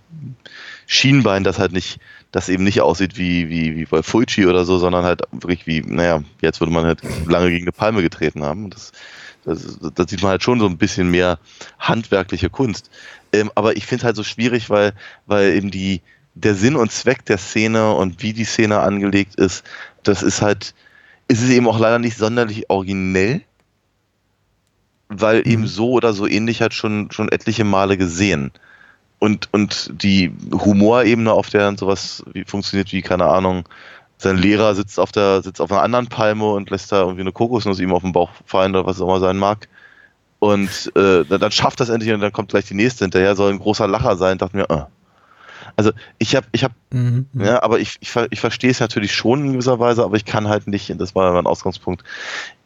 [0.86, 2.00] Schienbein, das halt nicht,
[2.32, 5.82] das eben nicht aussieht wie, wie, wie bei Fulci oder so, sondern halt wirklich wie,
[5.82, 8.70] naja, jetzt würde man halt lange gegen eine Palme getreten haben.
[8.70, 8.92] Das,
[9.46, 11.40] das, das sieht man halt schon so ein bisschen mehr
[11.80, 12.92] handwerkliche Kunst.
[13.34, 14.94] Ähm, aber ich finde es halt so schwierig, weil,
[15.26, 16.02] weil eben die,
[16.36, 19.64] der Sinn und Zweck der Szene und wie die Szene angelegt ist,
[20.04, 20.76] das ist halt,
[21.28, 23.42] ist es eben auch leider nicht sonderlich originell,
[25.08, 25.52] weil mhm.
[25.52, 28.52] eben so oder so ähnlich hat schon, schon etliche Male gesehen.
[29.20, 33.68] Und, und die Humorebene, auf der dann sowas wie, funktioniert, wie, keine Ahnung,
[34.18, 37.32] sein Lehrer sitzt auf der, sitzt auf einer anderen Palme und lässt da irgendwie eine
[37.32, 39.68] Kokosnuss ihm auf den Bauch fallen oder was auch immer sein mag.
[40.40, 43.60] Und äh, dann schafft das endlich und dann kommt gleich die nächste hinterher, soll ein
[43.60, 44.84] großer Lacher sein, dachte mir, äh,
[45.76, 49.14] also ich habe, ich habe, mhm, mhm, ja, aber ich, ich, ich verstehe es natürlich
[49.14, 52.04] schon in gewisser Weise, aber ich kann halt nicht, das war mein Ausgangspunkt,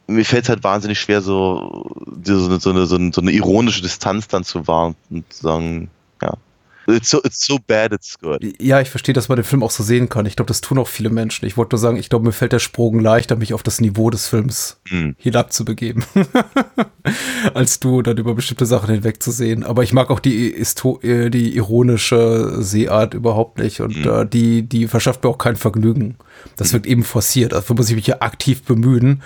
[0.07, 1.91] mir fällt es halt wahnsinnig schwer, so,
[2.23, 5.89] so, eine, so, eine, so, eine, ironische Distanz dann zu wahren und zu sagen.
[6.89, 8.43] It's so, it's so bad, it's good.
[8.61, 10.25] Ja, ich verstehe, dass man den Film auch so sehen kann.
[10.25, 11.45] Ich glaube, das tun auch viele Menschen.
[11.45, 14.09] Ich wollte nur sagen, ich glaube, mir fällt der Sprung leichter, mich auf das Niveau
[14.09, 15.15] des Films Hm.
[15.17, 16.03] hinabzubegeben,
[17.53, 19.63] als du dann über bestimmte Sachen hinwegzusehen.
[19.63, 24.11] Aber ich mag auch die, Isto äh, die ironische Sehart überhaupt nicht und Hm.
[24.21, 26.15] äh, die, die verschafft mir auch kein Vergnügen.
[26.57, 27.51] Das wird eben forciert.
[27.53, 29.21] Dafür muss ich mich ja aktiv bemühen,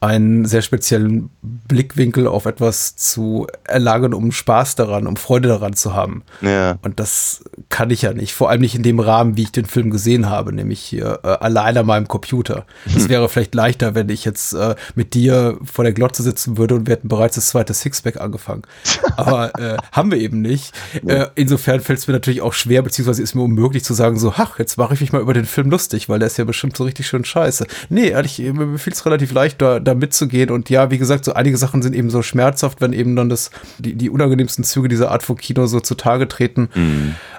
[0.00, 5.92] einen sehr speziellen Blickwinkel auf etwas zu erlangen, um Spaß daran, um Freude daran zu
[5.92, 6.22] haben.
[6.40, 6.78] Ja.
[6.82, 8.32] Und das kann ich ja nicht.
[8.32, 11.28] Vor allem nicht in dem Rahmen, wie ich den Film gesehen habe, nämlich hier äh,
[11.28, 12.64] allein an meinem Computer.
[12.94, 16.76] Das wäre vielleicht leichter, wenn ich jetzt äh, mit dir vor der Glotze sitzen würde
[16.76, 18.62] und wir hätten bereits das zweite Sixpack angefangen.
[19.16, 20.72] Aber äh, haben wir eben nicht.
[21.06, 24.32] Äh, insofern fällt es mir natürlich auch schwer, beziehungsweise ist mir unmöglich zu sagen, so,
[24.36, 26.76] ach, jetzt mache ich mich mal über den Film lustig, weil der ist ja bestimmt
[26.76, 27.66] so richtig schön scheiße.
[27.88, 30.50] Nee, ehrlich, mir fiel es relativ leicht, da, da mitzugehen.
[30.50, 33.50] Und ja, wie gesagt, so einige Sachen sind eben so schmerzhaft, wenn eben dann das,
[33.78, 36.68] die, die unangenehmsten Züge dieser Art von Kino so zutage treten.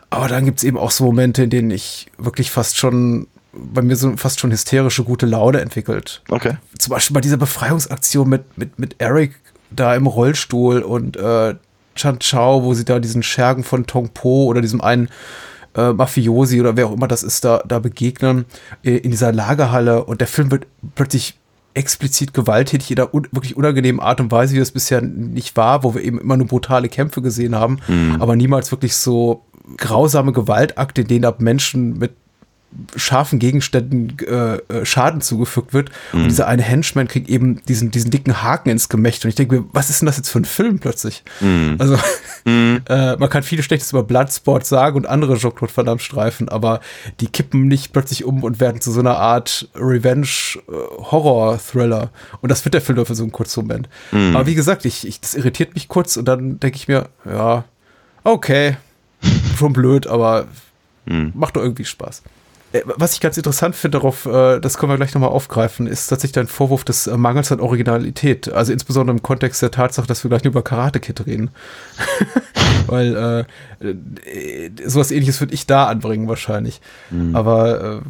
[0.10, 3.96] Aber dann gibt's eben auch so Momente, in denen ich wirklich fast schon bei mir
[3.96, 6.22] so fast schon hysterische gute Laune entwickelt.
[6.30, 6.58] Okay.
[6.78, 9.36] Zum Beispiel bei dieser Befreiungsaktion mit, mit, mit Eric
[9.72, 11.56] da im Rollstuhl und äh,
[11.96, 15.10] Chan Chao, wo sie da diesen Schergen von Tong Po oder diesem einen
[15.76, 18.46] äh, Mafiosi oder wer auch immer das ist, da, da begegnen
[18.84, 21.38] äh, in dieser Lagerhalle und der Film wird plötzlich
[21.73, 25.84] explizit gewalttätig in einer un wirklich unangenehmen Art und Weise, wie das bisher nicht war,
[25.84, 27.79] wo wir eben immer nur brutale Kämpfe gesehen haben,
[28.19, 29.45] aber niemals wirklich so
[29.77, 32.12] grausame Gewaltakte, in denen ab Menschen mit
[32.95, 35.89] scharfen Gegenständen äh, äh, Schaden zugefügt wird.
[36.13, 39.25] Und dieser eine Henchman kriegt eben diesen, diesen dicken Haken ins Gemächt.
[39.25, 41.23] Und ich denke mir, was ist denn das jetzt für ein Film plötzlich?
[41.79, 41.95] Also,
[42.45, 46.79] äh, man kann vieles Schlechtes über Bloodsport sagen und andere Jean-Claude Van Damme Streifen, aber
[47.19, 52.12] die kippen nicht plötzlich um und werden zu so einer Art Revenge-Horror-Thriller.
[52.41, 53.89] Und das wird der Film nur für so einen kurzen Moment.
[54.12, 57.63] Aber wie gesagt, ich, ich, das irritiert mich kurz und dann denke ich mir, ja,
[58.23, 58.77] okay,
[59.58, 60.45] schon blöd, aber
[61.34, 62.21] macht doch irgendwie Spaß.
[62.71, 66.08] Äh, Was ich ganz interessant finde, darauf, äh, das können wir gleich nochmal aufgreifen, ist
[66.08, 68.51] tatsächlich dein Vorwurf des äh, Mangels an Originalität.
[68.51, 71.49] Also insbesondere im Kontext der Tatsache, dass wir gleich nur über Karate Kid reden.
[72.88, 73.45] Weil
[73.82, 76.82] äh, sowas ähnliches würde ich da anbringen wahrscheinlich.
[77.34, 78.10] Aber äh,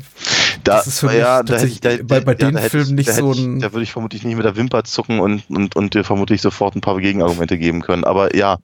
[0.63, 2.61] Da, das ist für mich ja, da tatsächlich ich- da- bei, bei ja, den da
[2.61, 3.59] Filmen ich- nicht da so ich- ein.
[3.59, 6.75] Da würde ich vermutlich nicht mit der Wimper zucken und, und, und dir vermutlich sofort
[6.75, 8.03] ein paar Gegenargumente geben können.
[8.05, 8.57] Aber ja,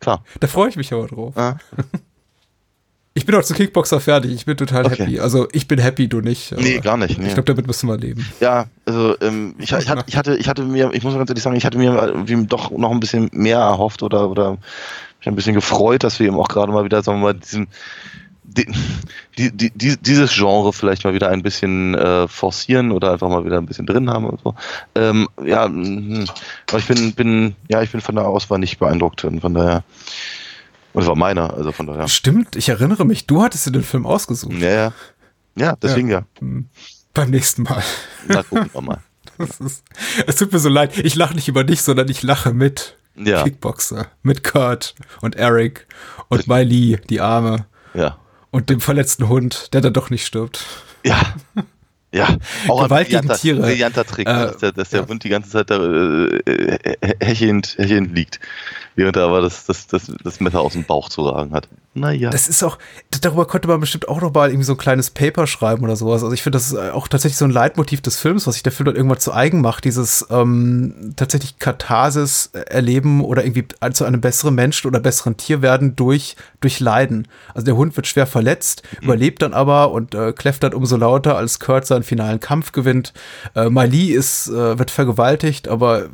[0.00, 0.24] klar.
[0.40, 1.36] Da freue ich mich aber drauf.
[1.36, 1.56] Ah.
[3.12, 4.32] Ich bin auch zu Kickboxer fertig.
[4.32, 5.02] Ich bin total Okay.
[5.02, 5.20] happy.
[5.20, 6.52] Also ich bin happy, du nicht.
[6.56, 7.18] Nee, gar nicht.
[7.18, 7.26] Nee.
[7.26, 8.24] Ich glaube, damit müssen wir leben.
[8.38, 11.42] Ja, also ähm, ich, ich, hatte, ich, hatte, ich hatte mir, ich muss ganz ehrlich
[11.42, 15.34] sagen, ich hatte mir irgendwie doch noch ein bisschen mehr erhofft oder, oder mich ein
[15.34, 17.66] bisschen gefreut, dass wir eben auch gerade mal wieder, sagen wir mal, diesen,
[18.44, 18.66] die,
[19.36, 23.44] die, die, die, dieses Genre vielleicht mal wieder ein bisschen äh, forcieren oder einfach mal
[23.44, 24.54] wieder ein bisschen drin haben und so.
[24.94, 26.26] Ähm, ja, mhm.
[26.68, 29.82] aber ich bin, bin, ja, ich bin von der Auswahl nicht beeindruckt und von daher,
[30.92, 32.08] und das war meiner, also von daher.
[32.08, 34.54] Stimmt, ich erinnere mich, du hattest dir den Film ausgesucht.
[34.58, 34.92] Ja, ja.
[35.56, 36.22] Ja, deswegen ja.
[37.12, 37.82] Beim nächsten Mal.
[38.28, 38.98] Na, gucken wir mal.
[39.38, 39.82] Ist,
[40.26, 40.96] es tut mir so leid.
[40.98, 43.42] Ich lache nicht über dich, sondern ich lache mit Ja.
[43.42, 45.86] Kickboxer, mit Kurt und Eric
[46.28, 48.18] und Miley, die Arme, Ja.
[48.50, 50.64] und dem verletzten Hund, der dann doch nicht stirbt.
[51.04, 51.20] Ja.
[52.12, 52.36] Ja,
[52.68, 53.60] auch Gewaltigen ein brillanter, Tiere.
[53.60, 55.08] brillanter Trick, Äh, dass der, dass der ja.
[55.08, 58.40] Hund die ganze Zeit da äh, äh, hechelnd, hechelnd liegt,
[59.00, 61.68] während er aber das, das, das, das Messer aus dem Bauch zu ragen hat.
[61.94, 62.28] Naja.
[62.30, 62.78] Das ist auch,
[63.22, 66.22] darüber könnte man bestimmt auch noch mal irgendwie so ein kleines Paper schreiben oder sowas.
[66.22, 68.72] Also ich finde, das ist auch tatsächlich so ein Leitmotiv des Films, was sich der
[68.72, 74.20] Film dann irgendwann zu eigen macht, dieses ähm, tatsächlich Katharsis erleben oder irgendwie zu einem
[74.20, 77.26] besseren Menschen oder besseren Tier werden durch, durch Leiden.
[77.54, 81.58] Also der Hund wird schwer verletzt, überlebt dann aber und äh, kläffert umso lauter, als
[81.58, 83.14] Kurt seinen finalen Kampf gewinnt.
[83.56, 86.10] Äh, Miley ist, äh, wird vergewaltigt, aber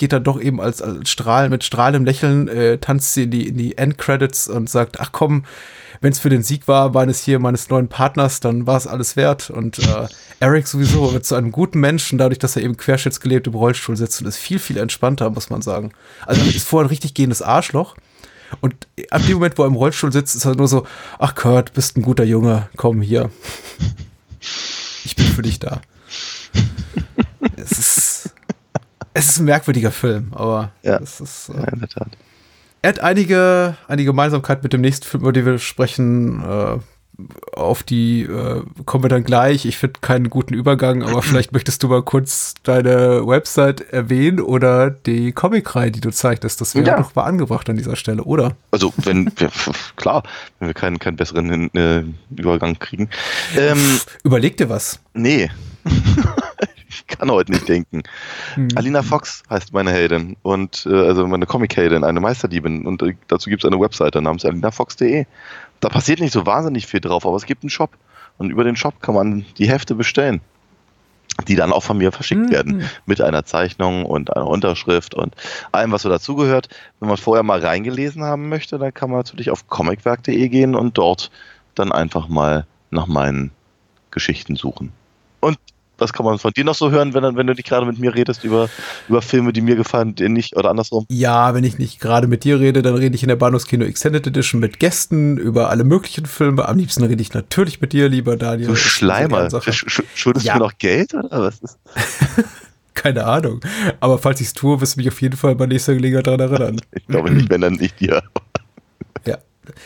[0.00, 3.46] geht dann doch eben als, als Strahl, mit strahlendem Lächeln, äh, tanzt sie in die,
[3.46, 5.44] in die Endcredits und sagt, ach komm,
[6.00, 9.16] wenn es für den Sieg war, meines hier, meines neuen Partners, dann war es alles
[9.16, 9.50] wert.
[9.50, 10.08] Und äh,
[10.40, 14.22] Eric sowieso wird zu einem guten Menschen, dadurch, dass er eben querschnittsgelebt im Rollstuhl sitzt
[14.22, 15.92] und ist viel, viel entspannter, muss man sagen.
[16.24, 17.94] Also ist vorher ein richtig gehendes Arschloch.
[18.62, 18.74] Und
[19.10, 20.86] ab dem Moment, wo er im Rollstuhl sitzt, ist er nur so,
[21.18, 23.30] ach Kurt, bist ein guter Junge, komm hier.
[25.04, 25.82] Ich bin für dich da.
[27.56, 28.09] Es ist,
[29.14, 30.98] es ist ein merkwürdiger Film, aber Ja.
[30.98, 32.08] es ist, ja, äh, in der Tat.
[32.82, 36.42] er hat einige, eine Gemeinsamkeit mit dem nächsten Film, über den wir sprechen.
[36.42, 36.78] Äh,
[37.54, 39.66] auf die äh, kommen wir dann gleich.
[39.66, 44.88] Ich finde keinen guten Übergang, aber vielleicht möchtest du mal kurz deine Website erwähnen oder
[44.90, 46.62] die Comicreihe, die du zeigtest.
[46.62, 46.96] Das wäre Ja.
[46.96, 48.56] doch mal angebracht an dieser Stelle, oder?
[48.70, 49.50] Also, wenn wir,
[49.96, 50.22] klar,
[50.60, 53.10] wenn wir keinen, keinen besseren äh, Übergang kriegen.
[53.54, 54.98] Ähm, Überleg dir was.
[55.12, 55.50] nee.
[56.90, 58.02] ich kann heute nicht denken.
[58.54, 58.68] Hm.
[58.74, 63.48] Alina Fox heißt meine Heldin und äh, also meine Comic-Heldin, eine Meisterdiebin und äh, dazu
[63.48, 65.24] gibt es eine Webseite namens alinafox.de,
[65.80, 67.90] da passiert nicht so wahnsinnig viel drauf, aber es gibt einen Shop.
[68.38, 70.40] Und über den Shop kann man die Hefte bestellen,
[71.46, 72.50] die dann auch von mir verschickt Mhm.
[72.50, 72.84] werden.
[73.06, 75.34] Mit einer Zeichnung und einer Unterschrift und
[75.72, 76.68] allem, was so dazugehört.
[77.00, 80.96] Wenn man vorher mal reingelesen haben möchte, dann kann man natürlich auf comicwerk.de gehen und
[80.96, 81.30] dort
[81.74, 83.50] dann einfach mal nach meinen
[84.10, 84.92] Geschichten suchen.
[85.40, 85.58] Und
[86.00, 88.14] was kann man von dir noch so hören, wenn, wenn du nicht gerade mit mir
[88.14, 88.68] redest über,
[89.08, 91.06] über Filme, die mir gefallen, dir nicht oder andersrum?
[91.08, 94.26] Ja, wenn ich nicht gerade mit dir rede, dann rede ich in der Bahnhofskino Extended
[94.26, 96.66] Edition mit Gästen über alle möglichen Filme.
[96.68, 98.68] Am liebsten rede ich natürlich mit dir, lieber Daniel.
[98.68, 99.48] Du Schleimer.
[100.14, 100.54] Schuldest Ja.
[100.54, 101.78] du mir noch Geld oder was ist?
[102.94, 103.60] Keine Ahnung.
[104.00, 106.40] Aber falls ich es tue, wirst du mich auf jeden Fall bei nächster Gelegenheit daran
[106.40, 106.80] erinnern.
[106.92, 108.22] Ich glaube nicht, wenn dann nicht dir.
[109.26, 109.38] Ja.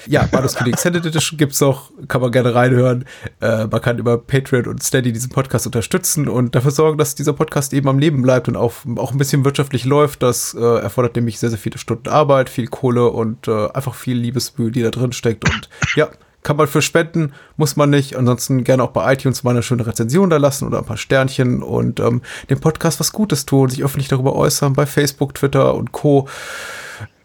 [0.07, 3.05] Ja, Bahnhofskino Extended Edition gibt's noch, kann man gerne reinhören.
[3.41, 7.33] Äh, man kann über Patreon und Steady diesen Podcast unterstützen und dafür sorgen, dass dieser
[7.33, 10.23] Podcast eben am Leben bleibt und auch, auch ein bisschen wirtschaftlich läuft.
[10.23, 14.17] Das äh, erfordert nämlich sehr, sehr viele Stunden Arbeit, viel Kohle und äh, einfach viel
[14.17, 15.49] Liebesmühe, die da drin steckt.
[15.49, 16.09] Und ja,
[16.45, 18.17] kann man für spenden, muss man nicht.
[18.17, 21.63] Ansonsten gerne auch bei iTunes mal eine schöne Rezension da lassen oder ein paar Sternchen
[21.63, 25.91] und ähm, dem Podcast was Gutes tun, sich öffentlich darüber äußern bei Facebook, Twitter und
[25.93, 26.29] Co.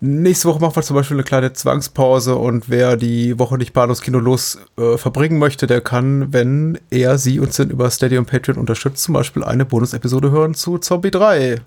[0.01, 4.19] Nächste Woche machen wir zum Beispiel eine kleine Zwangspause und wer die Woche nicht Bahnhofskino
[4.19, 8.57] los äh, verbringen möchte, der kann, wenn er sie uns denn über Steady und Patreon
[8.57, 11.59] unterstützt, zum Beispiel eine Bonusepisode hören zu Zombie 3.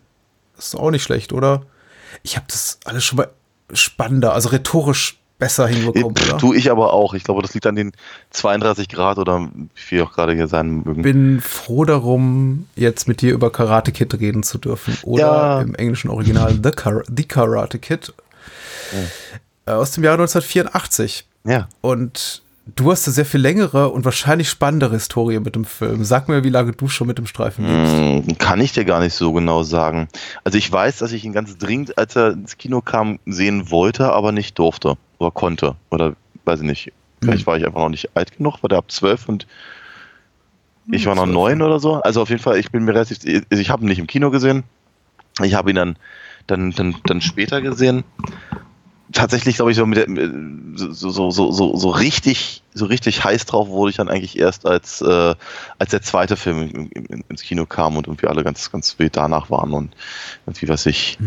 [0.57, 1.63] Das ist auch nicht schlecht, oder?
[2.23, 3.29] Ich habe das alles schon mal
[3.75, 6.39] spannender, also rhetorisch besser hinbekommen, oder?
[6.39, 7.15] Tu ich aber auch.
[7.15, 7.93] Ich glaube, das liegt an den
[8.31, 9.49] 32 Grad oder
[9.91, 11.03] wie auch gerade hier sein mögen.
[11.03, 14.97] bin froh darum, jetzt mit dir über Karate Kid reden zu dürfen.
[15.03, 15.61] Oder Ja.
[15.61, 18.15] im englischen Original The, Kar The Karate Kid.
[19.67, 21.27] Äh, Aus dem Jahr 1984.
[21.45, 21.69] Ja.
[21.81, 22.43] Und
[22.77, 26.05] du hast eine sehr viel längere und wahrscheinlich spannendere Historie mit dem Film.
[26.05, 28.29] Sag mir, wie lange du schon mit dem Streifen lebst.
[28.29, 30.09] Hm, Kann ich dir gar nicht so genau sagen.
[30.45, 34.13] Also ich weiß, dass ich ihn ganz dringend, als er ins Kino kam, sehen wollte,
[34.13, 35.75] aber nicht durfte oder konnte.
[35.91, 36.93] Oder weiß ich nicht.
[37.21, 39.47] Vielleicht war ich einfach noch nicht alt genug, war der ab zwölf und
[40.91, 41.95] ich war noch neun oder so.
[42.03, 44.65] Also auf jeden Fall, ich bin mir relativ, ich habe ihn nicht im Kino gesehen.
[45.41, 45.97] Ich habe ihn dann,
[46.49, 48.03] dann, dann, dann später gesehen.
[49.13, 50.07] Tatsächlich, glaube ich, so, mit der,
[50.77, 55.03] so, so, so, so, richtig, so richtig heiß drauf wurde ich dann eigentlich erst, als,
[55.03, 55.35] äh,
[55.79, 59.17] als der zweite Film in, in, ins Kino kam und irgendwie alle ganz, ganz wild
[59.17, 59.95] danach waren und
[60.47, 61.19] irgendwie, was ich,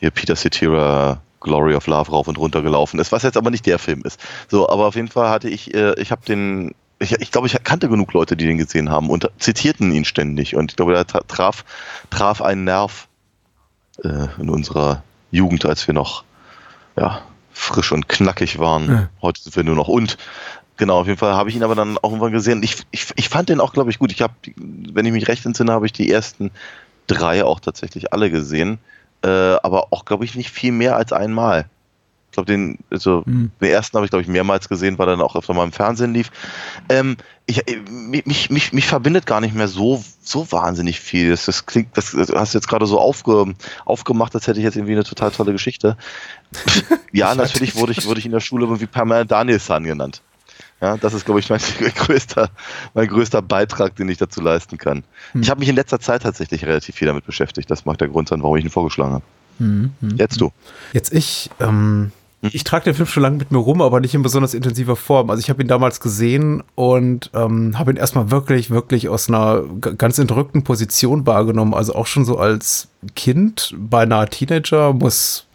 [0.00, 3.66] hier Peter Cetera, Glory of Love rauf und runter gelaufen ist, was jetzt aber nicht
[3.66, 4.20] der Film ist.
[4.48, 7.56] So, aber auf jeden Fall hatte ich, äh, ich habe den, ich, ich glaube, ich
[7.62, 11.26] kannte genug Leute, die den gesehen haben und zitierten ihn ständig und ich glaube, tra-
[11.26, 11.64] traf,
[12.10, 13.08] traf einen Nerv
[14.02, 16.24] äh, in unserer Jugend, als wir noch
[16.96, 18.88] ja, frisch und knackig waren.
[18.88, 19.08] Ja.
[19.22, 20.16] Heute sind wir nur noch und.
[20.78, 22.62] Genau, auf jeden Fall habe ich ihn aber dann auch irgendwann gesehen.
[22.62, 24.12] Ich, ich, ich fand den auch, glaube ich, gut.
[24.12, 26.50] Ich habe, wenn ich mich recht entsinne, habe ich die ersten
[27.06, 28.78] drei auch tatsächlich alle gesehen.
[29.24, 31.64] Äh, aber auch, glaube ich, nicht viel mehr als einmal.
[32.36, 33.50] Ich glaube, den, also, Mhm.
[33.62, 35.72] den ersten habe ich, glaube ich, mehrmals gesehen, weil er dann auch öfter mal im
[35.72, 36.30] Fernsehen lief.
[36.90, 41.30] Ähm, ich, äh, mich, mich, mich verbindet gar nicht mehr so, so wahnsinnig viel.
[41.30, 43.54] Das, das klingt, das, das hast du jetzt gerade so aufge,
[43.86, 45.96] aufgemacht, als hätte ich jetzt irgendwie eine total tolle Geschichte.
[47.12, 50.20] ja, natürlich wurde ich, wurde ich in der Schule irgendwie Pamela Danielson genannt.
[50.82, 51.60] Ja, das ist, glaube ich, mein
[51.94, 52.50] größter,
[52.92, 55.04] mein größter Beitrag, den ich dazu leisten kann.
[55.40, 57.70] Ich habe mich in letzter Zeit tatsächlich relativ viel damit beschäftigt.
[57.70, 59.24] Das mag der Grund sein, warum ich ihn vorgeschlagen habe.
[59.58, 60.52] Hm, Jetzt du.
[60.92, 62.12] Jetzt ich, ähm,
[62.52, 65.30] ich trage den Film schon lange mit mir rum, aber nicht in besonders intensiver Form.
[65.30, 69.62] Also ich habe ihn damals gesehen und ähm, habe ihn erstmal wirklich, wirklich aus einer
[69.96, 71.74] ganz entrückten Position wahrgenommen.
[71.74, 75.46] Also auch schon so als Kind, beinahe Teenager, muss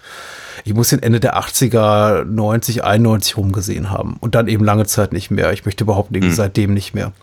[0.64, 4.18] ich muss ihn Ende der 80er, 90, 91 rumgesehen haben.
[4.20, 5.52] Und dann eben lange Zeit nicht mehr.
[5.54, 7.14] Ich möchte behaupten, irgendwie seitdem nicht mehr.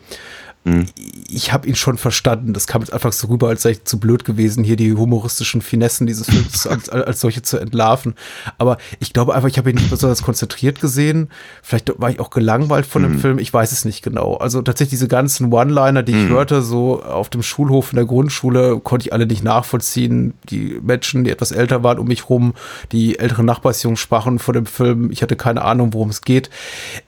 [1.30, 2.52] Ich habe ihn schon verstanden.
[2.52, 5.62] Das kam jetzt einfach so rüber, als sei ich zu blöd gewesen, hier die humoristischen
[5.62, 8.14] Finessen dieses Films als, als solche zu entlarven.
[8.58, 11.30] Aber ich glaube einfach, ich habe ihn nicht besonders konzentriert gesehen.
[11.62, 13.38] Vielleicht war ich auch gelangweilt von dem Film.
[13.38, 14.36] Ich weiß es nicht genau.
[14.36, 18.80] Also tatsächlich diese ganzen One-Liner, die ich hörte, so auf dem Schulhof in der Grundschule,
[18.80, 20.34] konnte ich alle nicht nachvollziehen.
[20.50, 22.54] Die Menschen, die etwas älter waren um mich rum,
[22.92, 25.10] die älteren Nachbarsjungs sprachen vor dem Film.
[25.10, 26.50] Ich hatte keine Ahnung, worum es geht.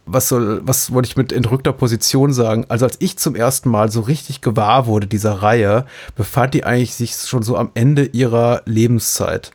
[0.06, 2.64] Was soll, was wollte ich mit entrückter Position sagen?
[2.68, 5.84] Also als ich zum ersten Mal so richtig gewahr wurde dieser Reihe,
[6.16, 9.50] befand die eigentlich sich schon so am Ende ihrer Lebenszeit.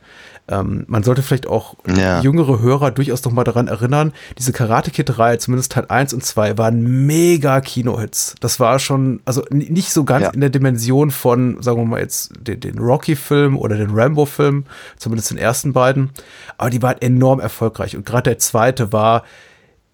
[0.48, 2.20] Ähm, man sollte vielleicht auch Ja.
[2.20, 6.24] jüngere Hörer durchaus noch mal daran erinnern, diese Karate Kid Reihe, zumindest Teil 1 und
[6.24, 8.36] 2, waren mega Kinohits.
[8.38, 10.30] Das war schon, also nicht so ganz Ja.
[10.30, 14.66] in der Dimension von, sagen wir mal jetzt, den, den Rocky-Film oder den Rambo-Film,
[14.98, 16.10] zumindest den ersten beiden,
[16.58, 19.24] aber die waren enorm erfolgreich und gerade der zweite war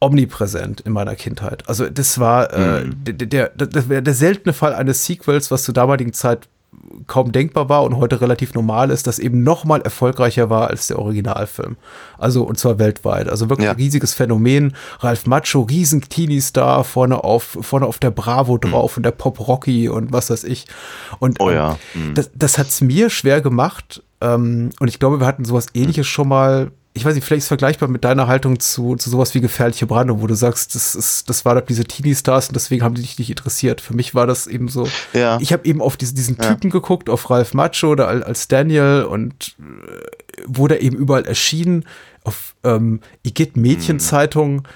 [0.03, 1.69] omnipräsent in meiner Kindheit.
[1.69, 5.75] Also das war äh, der, der, der, der, der seltene Fall eines Sequels, was zur
[5.75, 6.49] damaligen Zeit
[7.07, 10.87] kaum denkbar war und heute relativ normal ist, das eben noch mal erfolgreicher war als
[10.87, 11.77] der Originalfilm.
[12.19, 13.29] Also und zwar weltweit.
[13.29, 13.73] Also wirklich Ja.
[13.73, 14.75] ein riesiges Phänomen.
[15.01, 19.89] Ralph Macho, riesen Teenie-Star, vorne auf, vorne auf der Bravo drauf und der Pop Rocky
[19.89, 20.67] und was weiß ich.
[21.19, 21.79] Und Oh ja.
[21.95, 22.15] Mhm.
[22.15, 24.03] das, das hat es mir schwer gemacht.
[24.21, 26.71] Ähm, und ich glaube, wir hatten sowas ähnliches schon mal.
[26.95, 29.87] Ich weiß nicht, vielleicht ist es vergleichbar mit deiner Haltung zu, zu sowas wie gefährliche
[29.87, 33.01] Brandung, wo du sagst, das ist, das war doch diese Teenie-Stars und deswegen haben die
[33.03, 33.81] dich nicht interessiert.
[33.81, 34.87] Für mich war das eben so.
[35.15, 35.39] Ja.
[35.41, 36.51] Ich habe eben auf diesen, diesen Ja.
[36.53, 41.85] Typen geguckt, auf Ralph Macho oder al- als Daniel und äh, wurde eben überall erschienen.
[42.25, 44.69] Auf ähm, Igitt Mädchenzeitung,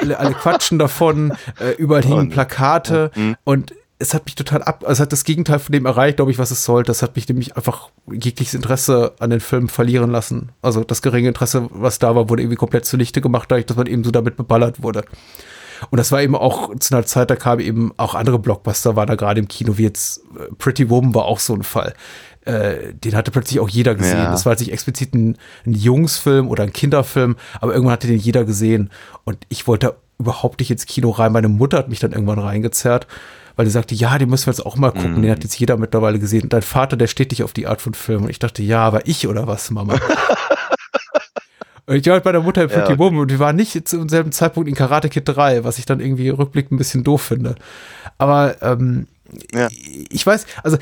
[0.00, 3.10] alle, alle quatschen davon, äh, überall hingen Plakate
[3.44, 6.30] und es hat mich total ab, also es hat das Gegenteil von dem erreicht, glaube
[6.30, 6.88] ich, was es sollte.
[6.88, 10.50] Das hat mich nämlich einfach jegliches Interesse an den Filmen verlieren lassen.
[10.62, 13.86] Also das geringe Interesse, was da war, wurde irgendwie komplett zunichte gemacht, dadurch, dass man
[13.86, 15.04] eben so damit beballert wurde.
[15.90, 19.08] Und das war eben auch zu einer Zeit, da kamen eben auch andere Blockbuster, waren
[19.08, 21.94] da gerade im Kino, wie jetzt äh, Pretty Woman war auch so ein Fall.
[22.44, 24.18] Äh, den hatte plötzlich auch jeder gesehen.
[24.18, 24.30] Ja.
[24.30, 28.18] Das war jetzt nicht explizit ein, ein Jungsfilm oder ein Kinderfilm, aber irgendwann hatte den
[28.18, 28.90] jeder gesehen.
[29.24, 31.32] Und ich wollte überhaupt nicht ins Kino rein.
[31.32, 33.06] Meine Mutter hat mich dann irgendwann reingezerrt,
[33.56, 35.22] weil sie sagte, ja, den müssen wir jetzt auch mal gucken.
[35.22, 36.42] Den hat jetzt jeder mittlerweile gesehen.
[36.44, 38.24] Und dein Vater, der steht nicht auf die Art von Film.
[38.24, 39.98] Und ich dachte, ja, aber ich oder was, Mama?
[41.86, 42.98] Und ich war halt bei der Mutter in Pretty Ja.
[42.98, 46.00] Woman und wir waren nicht zum selben Zeitpunkt in Karate Kid 3, was ich dann
[46.00, 47.56] irgendwie rückblickend ein bisschen doof finde.
[48.16, 49.06] Aber ähm,
[49.52, 49.68] Ja.
[49.70, 50.78] ich weiß, also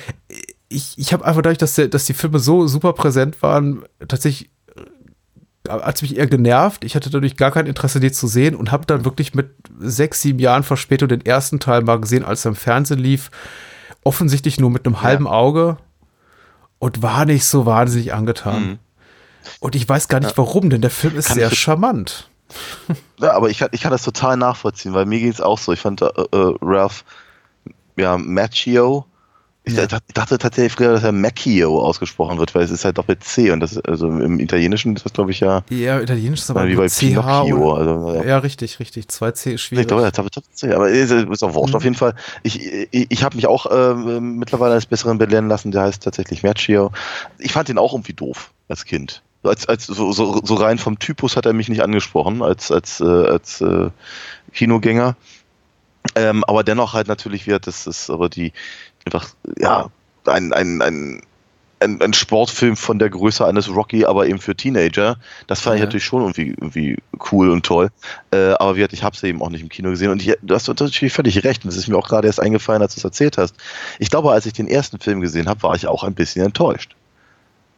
[0.69, 4.51] ich, ich habe einfach dadurch, dass, der, dass die Filme so super präsent waren, tatsächlich
[5.69, 6.85] hat es mich eher genervt.
[6.85, 10.21] Ich hatte dadurch gar kein Interesse, die zu sehen und habe dann wirklich mit sechs,
[10.21, 13.31] sieben Jahren Verspätung den ersten Teil mal gesehen, als er im Fernsehen lief.
[14.05, 15.77] Offensichtlich nur mit einem halben Auge
[16.79, 18.81] und war nicht so wahnsinnig angetan.
[19.61, 22.29] Und ich weiß gar nicht warum, denn der Film ist Kann sehr charmant.
[23.21, 25.73] Ja, aber ich kann, ich kann das total nachvollziehen, weil mir ging es auch so.
[25.73, 27.05] Ich fand äh, äh, Ralph
[27.97, 29.07] ja, Macchio.
[29.65, 29.87] Ich, Ja.
[29.87, 33.61] dachte tatsächlich früher, dass er Macchio ausgesprochen wird, weil es ist halt doppelt C und
[33.61, 36.89] das also im Italienischen ist das glaube ich ja Ja, italienisch ist aber wie bei
[36.89, 37.75] CH Pinocchio.
[37.75, 38.25] Also, ja.
[38.25, 39.07] ja, richtig, richtig.
[39.07, 39.83] 2C ist schwierig.
[39.83, 40.11] Ich glaube,
[40.55, 41.75] C, aber ist, ist auch wurscht.
[41.75, 41.77] Mhm.
[41.77, 42.61] Auf jeden Fall, ich,
[42.91, 46.91] ich, ich habe mich auch äh, mittlerweile als Besseren belehren lassen, der heißt tatsächlich Macchio.
[47.39, 49.23] Ich fand ihn auch irgendwie doof als Kind.
[49.45, 53.01] Als, als, so, so, so rein vom Typus hat er mich nicht angesprochen als, als,
[53.01, 53.91] äh, als äh,
[54.53, 55.17] Kinogänger.
[56.15, 58.53] Ähm, aber dennoch halt natürlich wird das ist aber die
[59.05, 59.29] einfach
[59.59, 59.91] ja
[60.27, 61.23] ein, ein, ein,
[61.81, 65.17] ein, ein Sportfilm von der Größe eines Rocky, aber eben für Teenager.
[65.49, 65.87] Das fand ich Ja.
[65.87, 66.97] natürlich schon irgendwie, irgendwie
[67.33, 67.91] cool und toll.
[68.31, 70.37] Äh, aber wie gesagt, ich habe es eben auch nicht im Kino gesehen und ich,
[70.43, 71.65] du hast natürlich völlig recht.
[71.65, 73.57] Und das ist mir auch gerade erst eingefallen, als du es erzählt hast.
[73.99, 76.95] Ich glaube, als ich den ersten Film gesehen habe, war ich auch ein bisschen enttäuscht.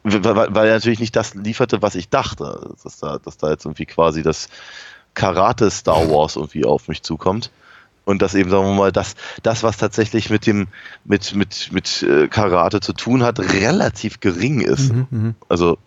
[0.02, 3.50] Weil, weil, weil er natürlich nicht das lieferte, was ich dachte, dass da, dass da
[3.50, 4.50] jetzt irgendwie quasi das
[5.14, 7.50] Karate Star Wars irgendwie auf mich zukommt.
[8.04, 10.68] Und das eben, sagen wir mal, das, das was tatsächlich mit dem,
[11.04, 14.92] mit, mit, mit äh, Karate zu tun hat, relativ gering ist.
[14.92, 15.34] Mhm, mhm.
[15.48, 15.78] Also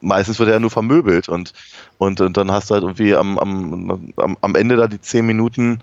[0.00, 1.52] meistens wird er ja nur vermöbelt und,
[1.98, 5.26] und, und dann hast du halt irgendwie am, am, am, am Ende da die zehn
[5.26, 5.80] Minuten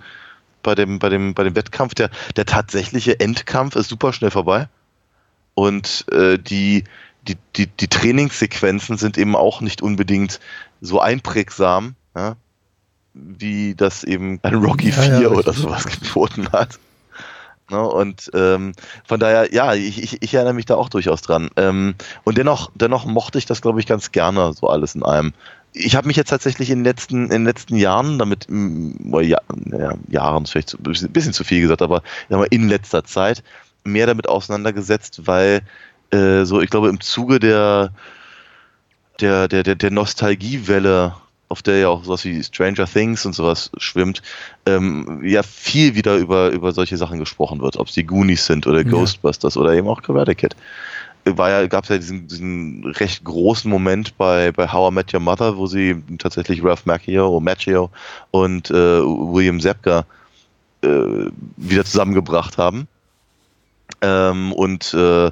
[0.63, 4.67] bei dem, bei dem, bei dem Wettkampf, der, der tatsächliche Endkampf ist super schnell vorbei.
[5.53, 6.83] Und äh, die,
[7.27, 10.39] die, die, die Trainingssequenzen sind eben auch nicht unbedingt
[10.81, 12.35] so einprägsam, ja,
[13.17, 16.79] wie das eben ein Rocky Ja, 4 ja, oder sowas geboten hat.
[17.69, 18.71] Ne, und ähm,
[19.05, 21.49] von daher, ja, ich, ich, ich erinnere mich da auch durchaus dran.
[21.57, 25.33] Ähm, und dennoch, dennoch mochte ich das, glaube ich, ganz gerne, so alles in einem.
[25.73, 29.39] Ich habe mich jetzt tatsächlich in den letzten, in den letzten Jahren damit, oder ja,
[29.65, 33.43] ja, Jahren ist vielleicht ein bisschen zu viel gesagt, aber mal, in letzter Zeit
[33.83, 35.61] mehr damit auseinandergesetzt, weil
[36.11, 37.91] äh, so, ich glaube, im Zuge der,
[39.19, 41.15] der, der, der, der Nostalgiewelle,
[41.49, 44.21] auf der ja auch sowas wie Stranger Things und sowas schwimmt,
[44.65, 48.67] ähm, ja viel wieder über, über solche Sachen gesprochen wird, ob es die Goonies sind
[48.67, 48.89] oder Ja.
[48.89, 50.55] Ghostbusters oder eben auch Karate Kid.
[51.25, 55.13] War ja, gab es ja diesen, diesen recht großen Moment bei, bei How I Met
[55.13, 57.89] Your Mother, wo sie tatsächlich Ralph Macchio, Macchio
[58.31, 60.05] und äh, William Zepka
[60.81, 60.87] äh,
[61.57, 62.87] wieder zusammengebracht haben.
[64.01, 65.31] Ähm, und äh,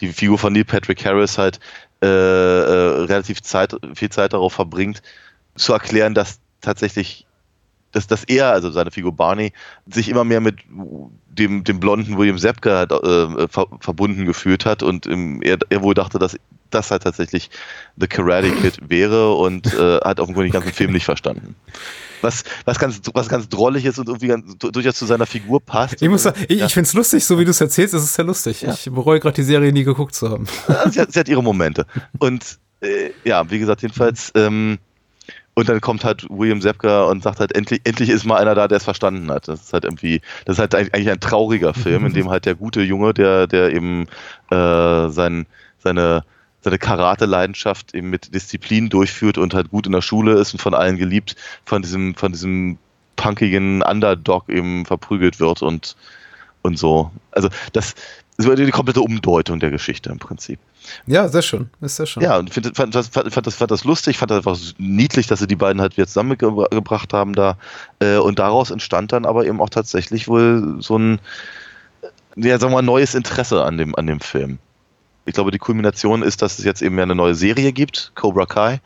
[0.00, 1.60] die Figur von Neil Patrick Harris halt
[2.02, 5.02] äh, äh, relativ Zeit, viel Zeit darauf verbringt,
[5.56, 7.26] zu erklären, dass tatsächlich,
[7.92, 9.52] dass, dass er, also seine Figur Barney,
[9.86, 10.56] sich immer mehr mit
[11.28, 15.94] dem, dem blonden William Zepka äh, ver verbunden gefühlt hat und ähm, er, er wohl
[15.94, 16.36] dachte, dass
[16.70, 17.50] das halt tatsächlich
[17.96, 21.54] The Karate Kid wäre und äh, hat offenkundig den ganzen Film nicht verstanden.
[22.22, 26.00] Was, was, ganz, was ganz drollig ist und irgendwie ganz, durchaus zu seiner Figur passt.
[26.02, 26.66] Ich muss sagen, ich, Ja.
[26.66, 28.62] ich finde es lustig, so wie du es erzählst, es ist sehr lustig.
[28.62, 28.72] Ja.
[28.72, 30.46] Ich bereue gerade die Serie nie geguckt zu haben.
[30.90, 31.86] sie, hat, sie hat ihre Momente.
[32.18, 34.78] Und äh, ja, wie gesagt, jedenfalls, ähm,
[35.58, 38.68] Und dann kommt halt William Zepka und sagt halt, endlich, endlich ist mal einer da,
[38.68, 39.48] der es verstanden hat.
[39.48, 42.54] Das ist halt irgendwie, das ist halt eigentlich ein trauriger Film, in dem halt der
[42.54, 44.06] gute Junge, der, der eben
[44.50, 45.46] äh, sein,
[45.78, 46.24] seine,
[46.60, 50.74] seine Karate-Leidenschaft eben mit Disziplin durchführt und halt gut in der Schule ist und von
[50.74, 52.76] allen geliebt, von diesem, von diesem
[53.16, 55.96] punkigen Underdog eben verprügelt wird und,
[56.60, 57.10] und so.
[57.30, 57.94] Also das,
[58.36, 60.58] das war die komplette Umdeutung der Geschichte im Prinzip.
[61.06, 61.70] Ja, sehr schön.
[61.80, 62.22] Ist sehr schön.
[62.22, 65.38] Ja, und find, fand, fand, fand, das, fand das lustig, fand das einfach niedlich, dass
[65.38, 67.56] sie die beiden halt wieder zusammengebracht haben da.
[67.98, 71.18] Äh, und daraus entstand dann aber eben auch tatsächlich wohl so ein,
[72.36, 74.58] ja, sagen wir mal, neues Interesse an dem, an dem Film.
[75.24, 78.80] Ich glaube, die Kulmination ist, dass es jetzt eben eine neue Serie gibt, Cobra Kai,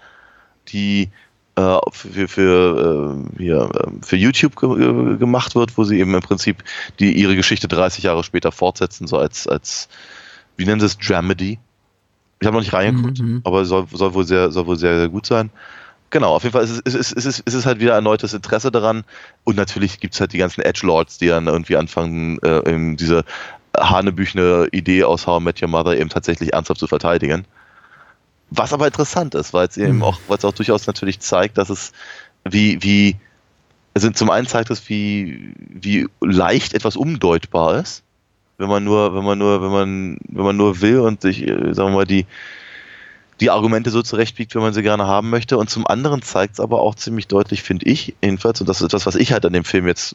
[0.69, 1.11] die
[1.61, 3.71] äh, für, für, äh, hier,
[4.03, 6.65] für YouTube ge gemacht wird, wo sie eben im Prinzip
[6.99, 9.89] die, ihre Geschichte 30 Jahre später fortsetzen, so als, als
[10.57, 11.59] wie nennen sie es, Dramedy.
[12.41, 13.43] Ich habe noch nicht reingeguckt, mhm.
[13.45, 15.51] aber soll, soll, wohl sehr, soll wohl sehr, sehr gut sein.
[16.11, 18.73] Genau, auf jeden Fall ist es, ist, ist, ist, ist es halt wieder erneutes Interesse
[18.73, 19.05] daran.
[19.45, 23.25] Und natürlich gibt es halt die ganzen Edgelords, die dann irgendwie anfangen, äh, diese
[23.79, 27.45] hanebüchene Idee aus How I Met Your Mother eben tatsächlich ernsthaft zu verteidigen.
[28.51, 30.03] Was aber interessant ist, weil es eben mhm.
[30.03, 31.93] auch, weil es auch durchaus natürlich zeigt, dass es
[32.45, 33.17] wie, wie,
[33.95, 38.03] also zum einen zeigt es, wie, wie leicht etwas umdeutbar ist
[38.61, 41.73] wenn man nur, wenn man nur, wenn man, wenn man nur will und sich, äh,
[41.73, 42.27] sagen wir mal, die,
[43.41, 45.57] die Argumente so zurechtbiegt, wie man sie gerne haben möchte.
[45.57, 48.89] Und zum anderen zeigt es aber auch ziemlich deutlich, finde ich, jedenfalls, und das ist
[48.89, 50.15] etwas, was ich halt an dem Film jetzt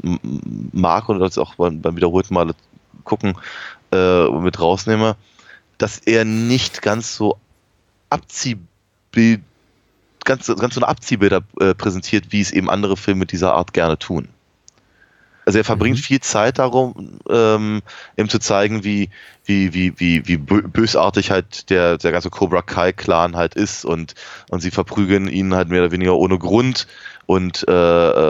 [0.72, 2.52] mag und das auch beim, beim wiederholten Mal
[3.04, 3.36] gucken
[3.92, 5.16] äh, mit rausnehme,
[5.80, 7.40] dass er nicht ganz so
[8.10, 9.42] Abziehbild,
[10.24, 13.98] ganz, ganz so eine Abziehbilder äh, präsentiert, wie es eben andere Filme dieser Art gerne
[13.98, 14.28] tun.
[15.46, 16.02] Also er verbringt mhm.
[16.02, 17.82] viel Zeit darum, ähm,
[18.18, 19.10] ihm zu zeigen, wie,
[19.46, 24.16] wie, wie, wie, wie bösartig halt der, der ganze Cobra Kai-Clan halt ist und,
[24.50, 26.88] und sie verprügeln ihn halt mehr oder weniger ohne Grund
[27.28, 27.72] und äh,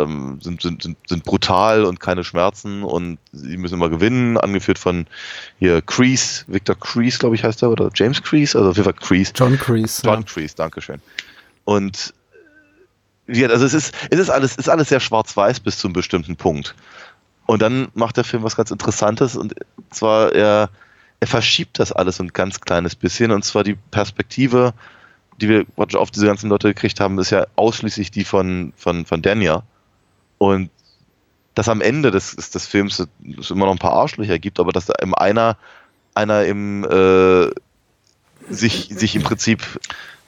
[0.01, 4.79] ähm, sind, sind, sind, sind brutal und keine Schmerzen und sie müssen immer gewinnen, angeführt
[4.79, 5.05] von
[5.59, 8.93] hier Crease, Victor Crease, glaube ich, heißt er, oder James Crease, also auf jeden Fall
[8.93, 9.33] Crease.
[9.35, 10.01] John Crease.
[10.03, 10.25] John ja.
[10.25, 11.01] Crease, Dankeschön.
[11.65, 12.13] Und
[13.27, 16.35] ja, also es ist, es ist alles, ist alles sehr schwarz-weiß bis zu einem bestimmten
[16.35, 16.75] Punkt.
[17.47, 19.55] Und dann macht der Film was ganz Interessantes und
[19.89, 20.69] zwar er,
[21.19, 24.73] er verschiebt das alles ein ganz kleines bisschen und zwar die Perspektive,
[25.41, 29.21] die wir auf diese ganzen Leute gekriegt haben, ist ja ausschließlich die von, von, von
[29.21, 29.63] Dania.
[30.37, 30.69] Und
[31.55, 33.05] dass am Ende des, des Films
[33.39, 35.57] es immer noch ein paar Arschlöcher gibt, aber dass da im einer,
[36.13, 37.49] einer im, äh,
[38.49, 39.63] sich, sich im Prinzip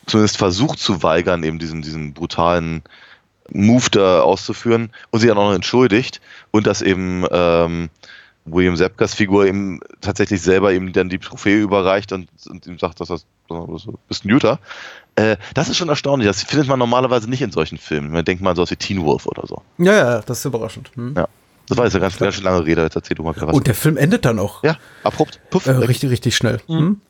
[0.06, 2.82] zumindest versucht zu weigern, eben diesen, diesen brutalen
[3.50, 7.90] Move da auszuführen und sie dann auch noch entschuldigt und dass eben ähm,
[8.48, 13.00] William Zepkas Figur ihm tatsächlich selber ihm dann die Trophäe überreicht und, und ihm sagt,
[13.00, 13.26] dass das,
[14.08, 14.60] bist ein Jutta.
[15.16, 16.28] Äh, das ist schon erstaunlich.
[16.28, 18.12] Das findet man normalerweise nicht in solchen Filmen.
[18.12, 19.62] Man denkt mal so was wie Teen Wolf oder so.
[19.78, 20.92] Ja, ja, das ist überraschend.
[20.96, 21.14] Hm.
[21.16, 21.28] Ja.
[21.68, 22.84] Das war jetzt eine ganz, ganz lange Rede.
[22.84, 23.54] Jetzt erzähl du mal was.
[23.54, 24.64] Und der Film endet dann auch.
[24.64, 25.40] Ja, abrupt.
[25.50, 26.62] Puff, äh, richtig, richtig schnell.
[26.68, 27.02] Mhm.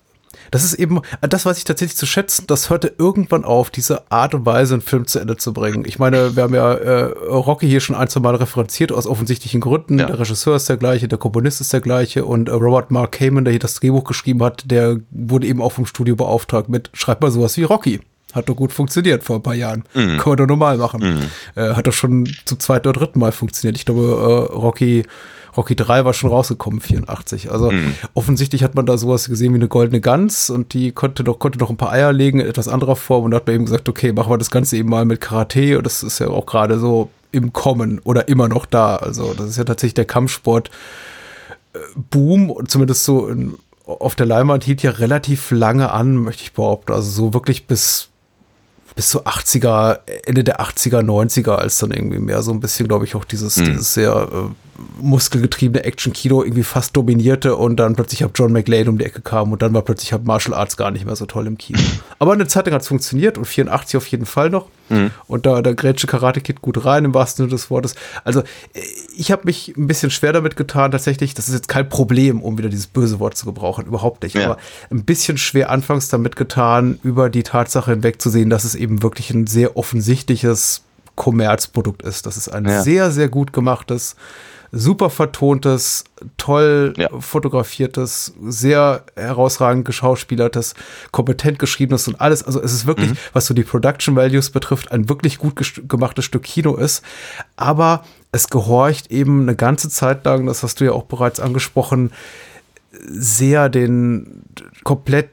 [0.52, 4.34] Das ist eben das, was ich tatsächlich zu schätzen, das hörte irgendwann auf, diese Art
[4.34, 5.84] und Weise einen Film zu Ende zu bringen.
[5.86, 9.62] Ich meine, wir haben ja äh, Rocky hier schon ein, zwei Mal referenziert, aus offensichtlichen
[9.62, 10.00] Gründen.
[10.00, 10.06] Ja.
[10.06, 13.46] Der Regisseur ist der gleiche, der Komponist ist der gleiche und äh, Robert Mark Kamen,
[13.46, 17.22] der hier das Drehbuch geschrieben hat, der wurde eben auch vom Studio beauftragt mit, schreib
[17.22, 18.02] mal sowas wie Rocky.
[18.38, 19.84] Hat doch gut funktioniert vor ein paar Jahren.
[19.94, 20.18] Mhm.
[20.18, 21.02] Kann man doch normal machen.
[21.02, 21.62] Mhm.
[21.62, 23.78] Äh, hat doch schon zum zweiten oder dritten Mal funktioniert.
[23.78, 25.04] Ich glaube, äh, Rocky
[25.58, 27.52] Rocky 3 war schon rausgekommen, 84.
[27.52, 27.96] Also mhm.
[28.14, 31.58] offensichtlich hat man da sowas gesehen wie eine goldene Gans und die konnte doch, konnte
[31.58, 33.90] doch ein paar Eier legen in etwas anderer Form und da hat man eben gesagt,
[33.90, 36.78] okay, machen wir das Ganze eben mal mit Karate und das ist ja auch gerade
[36.78, 38.98] so im Kommen oder immer noch da.
[38.98, 40.70] Also das ist ja tatsächlich der Kampfsport
[41.74, 41.80] äh,
[42.12, 46.94] Boom, zumindest so in, auf der Leinwand hielt ja relativ lange an, möchte ich behaupten.
[46.94, 48.10] Also so wirklich bis
[48.98, 53.06] bis zu 80er, Ende der 80er, 90er, als dann irgendwie mehr so ein bisschen, glaube
[53.06, 53.66] ich, auch dieses, mhm.
[53.66, 54.50] dieses sehr äh,
[55.02, 59.52] muskelgetriebene Action-Kino irgendwie fast dominierte und dann plötzlich ab John McLean um die Ecke kam
[59.52, 61.80] und dann war plötzlich ab Martial Arts gar nicht mehr so toll im Kino.
[62.20, 64.68] Aber eine Zeit lang hat es funktioniert und 84 auf jeden Fall noch.
[64.90, 65.12] Mhm.
[65.28, 67.96] Und da der Grätsche Karate Kid gut rein im wahrsten Sinne des Wortes.
[68.24, 68.44] Also
[69.16, 71.34] ich habe mich ein bisschen schwer damit getan, tatsächlich.
[71.34, 74.36] Das ist jetzt kein Problem, um wieder dieses böse Wort zu gebrauchen, überhaupt nicht.
[74.36, 74.46] Ja.
[74.46, 74.58] Aber
[74.90, 79.48] ein bisschen schwer anfangs damit getan, über die Tatsache hinwegzusehen, dass es eben wirklich ein
[79.48, 80.84] sehr offensichtliches
[81.16, 82.26] Kommerzprodukt ist.
[82.26, 82.82] Das ist ein ja.
[82.82, 84.16] sehr, sehr gut gemachtes
[84.78, 86.06] super vertontes,
[86.38, 87.10] toll ja.
[87.20, 90.76] fotografiertes, sehr herausragend geschauspielertes,
[91.12, 92.44] kompetent geschriebenes und alles.
[92.44, 93.18] Also es ist wirklich, mhm.
[93.34, 97.04] was so die Production Values betrifft, ein wirklich gut gemachtes Stück Kino ist.
[97.56, 102.12] Aber es gehorcht eben eine ganze Zeit lang, das hast du ja auch bereits angesprochen,
[102.92, 104.44] sehr den
[104.84, 105.30] komplett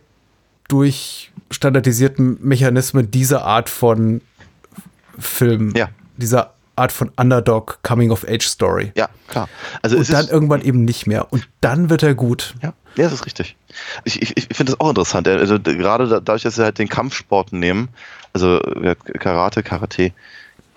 [0.69, 4.23] durchstandardisierten Mechanismen dieser Art von
[5.19, 5.73] Film.
[5.77, 5.91] Ja.
[6.17, 8.93] Dieser Art von Underdog Coming of Age Story.
[8.97, 9.49] Ja, klar.
[9.83, 11.33] Also Und dann irgendwann eben nicht mehr.
[11.33, 12.55] Und dann wird er gut.
[12.63, 13.57] Ja, ja, das ist richtig.
[14.05, 15.27] Ich, ich, ich finde das auch interessant.
[15.29, 17.89] Also gerade da- dadurch, dass sie halt den Kampfsport nehmen,
[18.33, 18.61] also
[19.21, 20.13] Karate, Karate,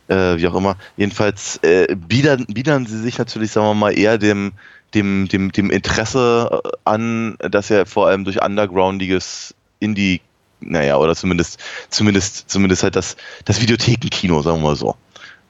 [0.08, 4.18] äh, wie auch immer, jedenfalls äh, biedern, biedern sie sich natürlich, sagen wir mal, eher
[4.18, 4.54] dem,
[4.94, 10.22] dem, dem, dem Interesse äh, an, dass er vor allem durch undergroundiges Indie,
[10.60, 14.96] naja, oder zumindest, zumindest, zumindest halt das, das Videothekenkino, sagen wir mal so,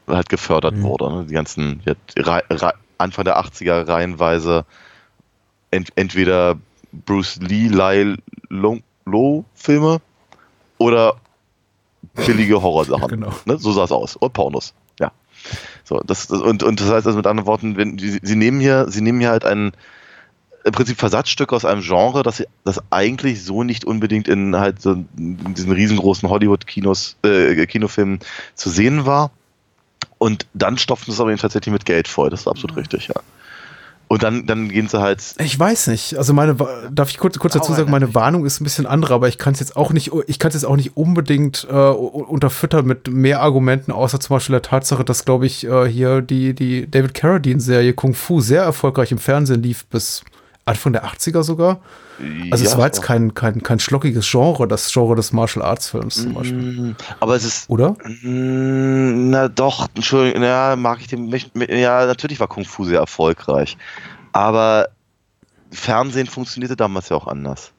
[0.08, 1.12] halt gefördert wurde.
[1.12, 1.26] Ne?
[1.26, 1.82] Die ganzen
[2.18, 2.44] Rei-
[2.98, 4.66] Anfang der 80er reihenweise
[5.72, 6.58] ent, entweder
[6.92, 8.16] Bruce Lee, Lai
[8.50, 10.02] Lo, Lo Filme
[10.78, 11.16] oder
[12.16, 13.08] billige Horrorsachen.
[13.08, 13.34] Genau.
[13.46, 13.58] Ne?
[13.58, 14.16] So sah es aus.
[14.16, 14.74] Und Pornos.
[15.00, 15.12] Ja.
[15.84, 18.60] So, das, das, und, und das heißt also mit anderen Worten, wenn, sie, sie nehmen
[18.60, 19.74] hier, sie nehmen hier halt ein
[20.66, 24.92] im Prinzip Versatzstück aus einem Genre, das, das eigentlich so nicht unbedingt in halt so
[25.18, 28.20] in diesen riesengroßen Hollywood-Kinos, äh, Kinofilmen
[28.54, 29.32] zu sehen war.
[30.18, 32.30] Und dann stopfen sie es aber eben tatsächlich mit Geld voll.
[32.30, 33.16] Das ist absolut richtig, ja.
[34.10, 35.22] Und dann, dann gehen sie halt.
[35.38, 36.18] Ich weiß nicht.
[36.18, 39.14] Also meine, Wa- darf ich kurz, kurz dazu sagen, meine Warnung ist ein bisschen andere,
[39.14, 41.74] aber ich kann es jetzt auch nicht, ich kann es jetzt auch nicht unbedingt äh,
[41.74, 46.54] unterfüttern mit mehr Argumenten, außer zum Beispiel der Tatsache, dass, glaube ich, äh, hier die,
[46.54, 50.24] die David Carradine-Serie Kung Fu sehr erfolgreich im Fernsehen lief bis
[50.68, 51.80] Anfang der 80er sogar.
[52.52, 55.90] Also es Ja, war jetzt kein, kein, kein schlockiges Genre, das Genre des Martial Arts
[55.90, 56.58] Films zum Beispiel.
[56.58, 57.70] Mm, Aber es ist.
[57.70, 57.92] Oder?
[58.04, 61.32] Mm, Na doch, Entschuldigung, ja, mag ich den.
[61.70, 63.78] Ja, natürlich war Kung Fu sehr erfolgreich.
[64.32, 64.90] Aber
[65.72, 67.72] Fernsehen funktionierte damals ja auch anders.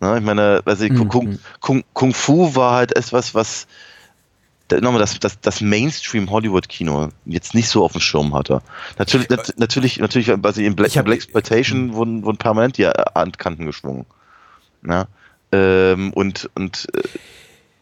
[0.00, 1.08] Ne, ich meine, also Mhm.
[1.08, 3.66] Kung, Kung, Kung Fu war halt etwas, was
[4.72, 8.62] nochmal das, das, das Mainstream-Hollywood-Kino jetzt nicht so auf dem Schirm hatte.
[8.98, 13.66] Natürlich, nat, natürlich, natürlich, also in Black, hab- Black Exploitation wurden, wurden permanent die Handkanten
[13.66, 14.06] geschwungen.
[14.82, 15.06] Ne?
[15.52, 17.02] Ähm, und und äh,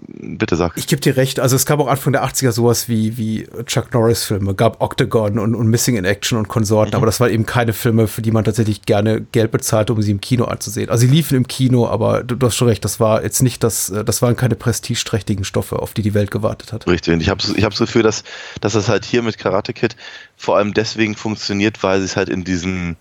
[0.09, 0.73] bitte sag.
[0.77, 3.93] Ich gebe dir recht, also es gab auch Anfang der 80er sowas wie, wie Chuck
[3.93, 7.73] Norris-Filme, gab Octagon und, und Missing in Action und Konsorten, aber das waren eben keine
[7.73, 10.91] Filme, für die man tatsächlich gerne Geld bezahlte, um sie im Kino anzusehen.
[10.91, 13.63] Also sie liefen im Kino, aber du, du hast schon recht, das war jetzt nicht
[13.63, 16.87] das, äh, das waren keine prestigeträchtigen Stoffe, auf die die Welt gewartet hat.
[16.87, 17.15] Richtig.
[17.15, 18.25] Und ich habe ich hab das Gefühl, dass,
[18.61, 19.97] dass das halt hier mit Karate Kid
[20.37, 22.97] vor allem deswegen funktioniert, weil sie es halt in diesen,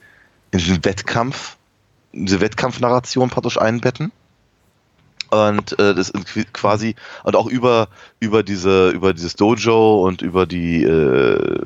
[0.51, 1.57] in diesen Wettkampf,
[2.13, 4.11] diese Wettkampfnarration praktisch einbetten.
[5.31, 7.87] Und äh, das ist quasi und auch über
[8.19, 11.65] über diese über dieses Dojo und über die äh,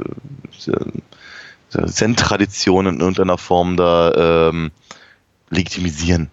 [1.70, 4.72] Zen-Tradition in irgendeiner Form da ähm,
[5.50, 6.30] legitimisieren,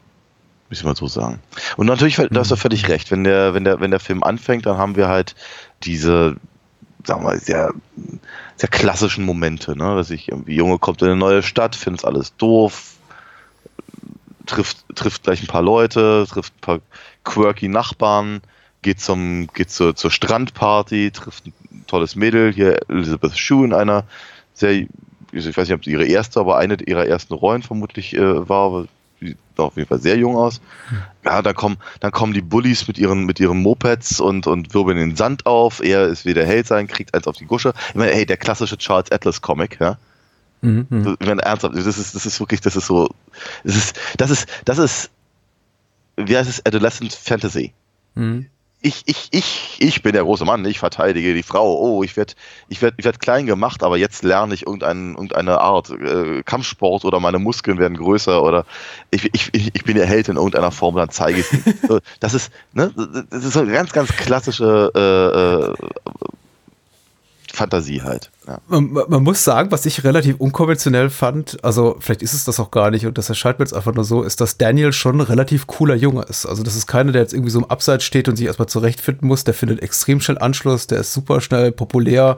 [0.69, 1.41] müssen wir so sagen.
[1.77, 3.11] Und natürlich, da hast du völlig recht.
[3.11, 5.35] Wenn der, wenn der, wenn der Film anfängt, dann haben wir halt
[5.83, 6.37] diese,
[7.05, 7.73] sagen wir mal, sehr,
[8.57, 9.97] sehr klassischen Momente, ne?
[9.97, 12.95] Dass ich irgendwie, Junge kommt in eine neue Stadt, findet alles doof,
[14.47, 16.79] trifft, trifft gleich ein paar Leute, trifft ein paar
[17.25, 18.41] quirky Nachbarn,
[18.83, 24.05] geht zum, geht zur, zur Strandparty, trifft ein tolles Mädel, hier Elizabeth Shue in einer
[24.55, 24.89] sehr, ich
[25.33, 28.87] weiß nicht, ob sie ihre erste, aber eine ihrer ersten Rollen vermutlich äh, war, aber
[29.21, 30.61] sie sah auf jeden Fall sehr jung aus.
[31.25, 34.99] Ja, dann kommen, dann kommen die Bullies mit ihren, mit ihren Mopeds und, und wirbeln
[34.99, 35.81] den Sand auf.
[35.83, 37.73] Er ist wieder Held sein, kriegt eins auf die Gusche.
[37.91, 39.99] Ich meine, hey, der klassische Charles Atlas Comic, ja.
[40.63, 41.17] Mhm, mhm.
[41.21, 43.09] Ich meine, ernsthaft, das ist, das ist wirklich, das ist so,
[43.65, 45.11] das ist, das ist, das ist,
[46.17, 47.73] wie heißt es, Adolescent Fantasy.
[48.15, 48.47] Mhm.
[48.85, 51.79] Ich, ich, ich, ich bin der große Mann, ich verteidige die Frau.
[51.79, 52.35] Oh, ich werde
[52.69, 57.05] ich werd, ich werd klein gemacht, aber jetzt lerne ich irgendein, irgendeine Art äh, Kampfsport
[57.05, 58.67] oder meine Muskeln werden größer oder
[59.13, 62.01] ich, ich, ich bin der Held in irgendeiner Form, dann zeige ich es.
[62.19, 62.93] Das ist, ne,
[63.31, 65.75] das ist so eine ganz, ganz klassische äh, äh,
[67.53, 68.33] Fantasie halt.
[68.47, 68.61] Ja.
[68.67, 72.71] Man, man muss sagen, was ich relativ unkonventionell fand, also vielleicht ist es das auch
[72.71, 75.21] gar nicht und das erscheint mir jetzt einfach nur so, ist, dass Daniel schon ein
[75.21, 76.47] relativ cooler Junge ist.
[76.47, 79.29] Also das ist keiner, der jetzt irgendwie so im Abseits steht und sich erstmal zurechtfinden
[79.29, 79.45] muss.
[79.45, 82.37] Der findet extrem schnell Anschluss, der ist super schnell populär,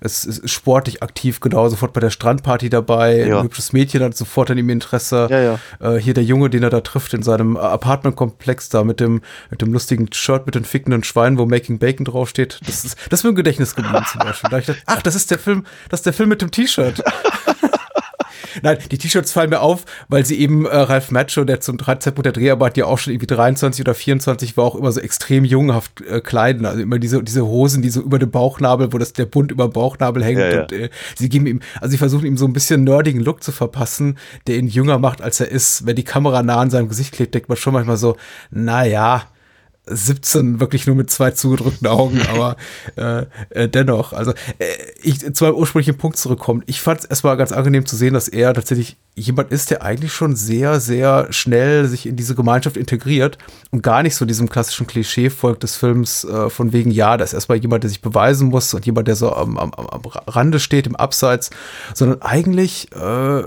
[0.00, 3.26] es ist sportlich aktiv, genau, sofort bei der Strandparty dabei.
[3.26, 3.38] Ja.
[3.38, 5.28] Ein hübsches Mädchen hat sofort an ihm Interesse.
[5.30, 5.58] Ja, ja.
[5.80, 9.60] Äh, hier der Junge, den er da trifft in seinem Apartmentkomplex da mit dem, mit
[9.60, 12.60] dem lustigen Shirt mit den fickenden Schweinen, wo Making Bacon draufsteht.
[12.66, 14.50] Das ist, das ist mir im Gedächtnis geblieben zum Beispiel.
[14.50, 17.02] Da ich gedacht, ach, das ist der Film, das ist der Film mit dem T-Shirt.
[18.62, 22.26] Nein, die T-Shirts fallen mir auf, weil sie eben äh, Ralph Macho, der zum Zeitpunkt
[22.26, 26.00] der Dreharbeit ja auch schon irgendwie 23 oder 24 war, auch immer so extrem junghaft
[26.02, 26.66] äh, kleiden.
[26.66, 29.68] Also immer diese, diese Hosen, die so über dem Bauchnabel, wo das der Bund über
[29.68, 30.40] dem Bauchnabel hängt.
[30.40, 30.62] Ja, ja.
[30.62, 33.52] Und äh, sie geben ihm, also sie versuchen ihm so ein bisschen nerdigen Look zu
[33.52, 35.86] verpassen, der ihn jünger macht, als er ist.
[35.86, 38.16] Wenn die Kamera nah an seinem Gesicht klebt, denkt man schon manchmal so,
[38.50, 39.24] naja,
[39.86, 42.56] 17 wirklich nur mit zwei zugedrückten Augen, aber
[42.96, 44.66] äh, äh, dennoch, also äh,
[45.02, 46.62] ich zu meinem ursprünglichen Punkt zurückkommen.
[46.66, 50.12] Ich fand es erstmal ganz angenehm zu sehen, dass er tatsächlich jemand ist, der eigentlich
[50.12, 53.38] schon sehr, sehr schnell sich in diese Gemeinschaft integriert
[53.70, 57.24] und gar nicht so diesem klassischen Klischee folgt des Films äh, von wegen, ja, da
[57.24, 60.60] ist erstmal jemand, der sich beweisen muss und jemand, der so am, am, am Rande
[60.60, 61.50] steht, im Abseits,
[61.92, 63.42] sondern eigentlich äh,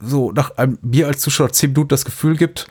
[0.00, 2.68] so nach einem, mir als Zuschauer zehn Minuten das Gefühl gibt,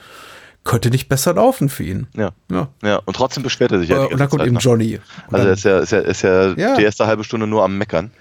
[0.68, 2.08] könnte nicht besser laufen für ihn.
[2.16, 2.32] Ja.
[2.52, 3.02] Ja, ja.
[3.06, 4.04] und trotzdem beschwert er sich ja.
[4.04, 4.62] Äh, und dann kommt Zeit, eben ne?
[4.62, 5.00] Johnny.
[5.32, 7.78] Also er ist ja, ist ja, ist ja, ja, die erste halbe Stunde nur am
[7.78, 8.12] Meckern.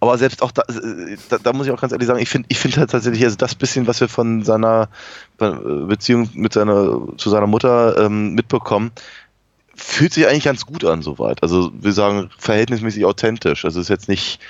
[0.00, 2.46] Aber selbst auch da, äh, da, da muss ich auch ganz ehrlich sagen, ich finde
[2.50, 4.88] ich finde halt tatsächlich, also das bisschen, was wir von seiner
[5.40, 8.90] äh, Beziehung mit seiner, zu seiner Mutter ähm, mitbekommen,
[9.76, 11.42] fühlt sich eigentlich ganz gut an, soweit.
[11.42, 13.64] Also wir sagen verhältnismäßig authentisch.
[13.64, 14.40] Also ist jetzt nicht,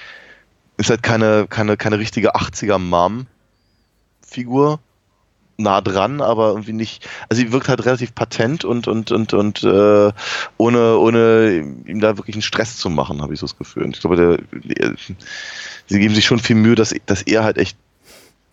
[0.79, 4.81] ist halt keine, keine, keine richtige 80er-Mom-Figur,
[5.57, 7.09] nah dran, aber irgendwie nicht.
[7.29, 10.13] Also sie wirkt halt relativ patent und und und und äh,
[10.57, 13.85] ohne ohne ihm da wirklich einen Stress zu machen, habe ich so das Gefühl.
[13.85, 14.95] Und ich glaube, der, der,
[15.87, 17.77] sie geben sich schon viel Mühe, dass dass er halt echt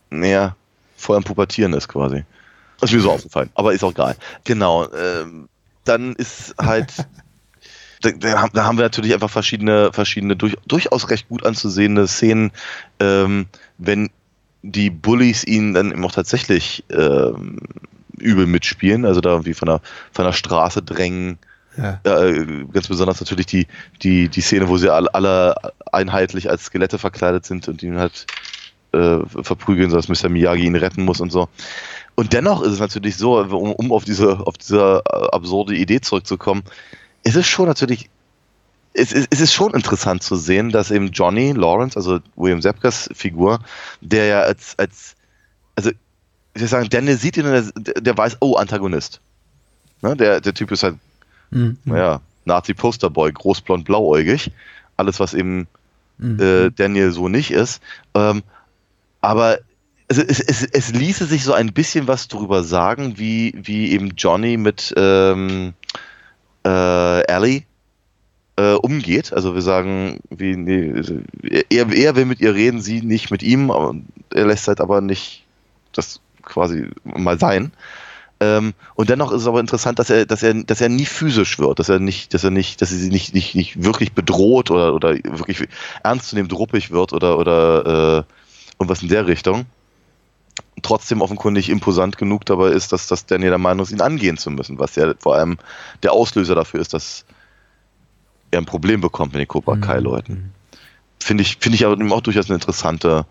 [0.09, 0.55] näher
[0.95, 2.23] voll am Pubertieren ist quasi.
[2.79, 4.15] Das ist mir so aufgefallen, aber ist auch geil.
[4.43, 4.87] Genau.
[4.93, 5.47] Ähm,
[5.83, 6.93] dann ist halt
[8.01, 12.51] da, da, haben wir natürlich einfach verschiedene, verschiedene durch, durchaus recht gut anzusehende Szenen,
[12.99, 13.47] ähm,
[13.77, 14.09] wenn
[14.63, 17.59] die Bullies ihn dann eben auch tatsächlich ähm,
[18.17, 19.81] übel mitspielen, also da irgendwie von der,
[20.11, 21.39] von der Straße drängen.
[21.77, 21.99] Ja.
[22.03, 23.67] Äh, ganz besonders natürlich die,
[24.03, 25.55] die, die Szene, wo sie alle, alle
[25.91, 28.27] einheitlich als Skelette verkleidet sind und ihn halt
[28.91, 30.29] äh, verprügeln, sodass Mr.
[30.29, 31.47] Miyagi ihn retten muss und so.
[32.15, 35.01] Und dennoch ist es natürlich so, um, um auf diese, auf diese
[35.31, 36.63] absurde Idee zurückzukommen,
[37.23, 38.09] ist es schon natürlich
[38.93, 43.09] es ist, es ist schon interessant zu sehen, dass eben Johnny Lawrence, also William Zepkas
[43.13, 43.59] Figur,
[44.01, 45.15] der ja als, als
[45.75, 45.91] also
[46.53, 49.21] ich würde sagen, Daniel sieht ihn und der, der weiß, oh, Antagonist.
[50.01, 50.97] Ne, der, der Typ ist halt,
[51.51, 51.77] mhm.
[51.85, 54.51] naja, Nazi-Posterboy, großblond, blauäugig.
[54.97, 55.67] Alles, was eben
[56.17, 56.39] mhm.
[56.39, 57.81] äh, Daniel so nicht ist.
[58.13, 58.43] Ähm,
[59.21, 59.59] aber
[60.09, 64.09] also es, es, es ließe sich so ein bisschen was darüber sagen, wie, wie eben
[64.17, 65.73] Johnny mit ähm,
[66.65, 67.63] äh, Ellie
[68.61, 69.33] äh, umgeht.
[69.33, 70.93] Also wir sagen, wie, nee,
[71.69, 73.71] er, er will mit ihr reden, sie nicht mit ihm,
[74.29, 75.45] er lässt halt aber nicht
[75.93, 77.71] das quasi mal sein.
[78.39, 81.57] Ähm, und dennoch ist es aber interessant, dass er, dass er, dass er nie physisch
[81.59, 84.93] wird, dass er nicht, dass er nicht, dass sie nicht, nicht, nicht wirklich bedroht oder,
[84.93, 85.67] oder wirklich
[86.03, 87.85] ernstzunehmend ruppig wird oder, oder
[88.19, 88.23] äh,
[88.79, 89.65] irgendwas in der Richtung.
[90.83, 94.51] Trotzdem offenkundig imposant genug dabei ist, dass, dass Danny der Meinung ist, ihn angehen zu
[94.51, 95.57] müssen, was ja vor allem
[96.03, 97.25] der Auslöser dafür ist, dass
[98.51, 100.33] er ein Problem bekommt mit den Cobra Kai-Leuten.
[100.33, 100.49] Mhm.
[101.19, 103.25] Finde ich, finde ich aber auch durchaus eine interessante,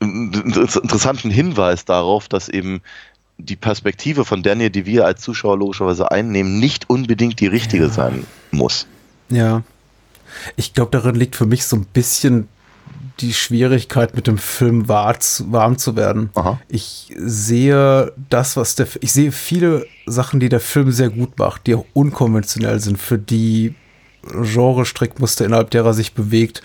[0.00, 2.80] einen interessanten Hinweis darauf, dass eben
[3.38, 7.90] die Perspektive von Daniel, die wir als Zuschauer logischerweise einnehmen, nicht unbedingt die richtige ja.
[7.90, 8.86] sein muss.
[9.28, 9.62] Ja.
[10.56, 12.48] Ich glaube, darin liegt für mich so ein bisschen
[13.20, 16.30] die Schwierigkeit, mit dem Film warm zu werden.
[16.34, 16.60] Aha.
[16.68, 21.66] Ich sehe das, was der, ich sehe viele Sachen, die der Film sehr gut macht,
[21.66, 23.74] die auch unkonventionell sind, für die
[24.24, 26.62] Genre-Strickmuster, innerhalb derer sich bewegt,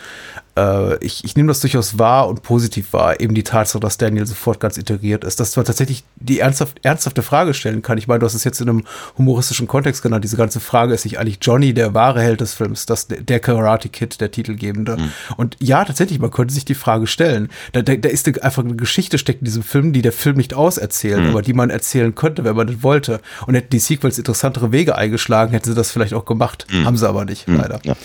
[0.58, 4.26] äh, ich, ich nehme das durchaus wahr und positiv wahr, eben die Tatsache, dass Daniel
[4.26, 7.98] sofort ganz integriert ist, dass man tatsächlich die ernsthaft, ernsthafte Frage stellen kann.
[7.98, 8.84] Ich meine, du hast es jetzt in einem
[9.18, 10.24] humoristischen Kontext genannt.
[10.24, 13.90] Diese ganze Frage ist nicht eigentlich Johnny der wahre Held des Films, das, der Karate
[13.90, 14.98] Kid, der Titelgebende.
[14.98, 15.12] Mhm.
[15.38, 17.50] Und ja, tatsächlich, man könnte sich die Frage stellen.
[17.72, 20.54] Da, da, da ist einfach eine Geschichte steckt in diesem Film, die der Film nicht
[20.54, 21.30] auserzählt, mhm.
[21.30, 23.22] aber die man erzählen könnte, wenn man das wollte.
[23.48, 26.68] Und hätten die Sequels interessantere Wege eingeschlagen, hätten sie das vielleicht auch gemacht.
[26.72, 26.86] Mhm.
[26.86, 27.58] Haben sie aber nicht, mhm.
[27.58, 27.80] leider.
[27.84, 27.96] Ja.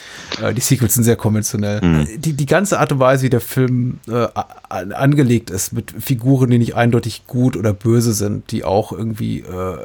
[0.43, 1.81] Äh, die Sequels sind sehr konventionell.
[1.81, 2.09] Mhm.
[2.21, 4.29] Die, die ganze Art und Weise, wie der Film äh,
[4.69, 9.77] angelegt ist, mit Figuren, die nicht eindeutig gut oder böse sind, die auch irgendwie äh,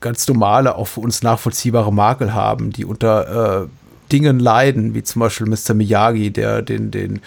[0.00, 3.66] ganz normale, auch für uns nachvollziehbare Makel haben, die unter äh,
[4.12, 5.74] Dingen leiden, wie zum Beispiel Mr.
[5.74, 7.20] Miyagi, der den, den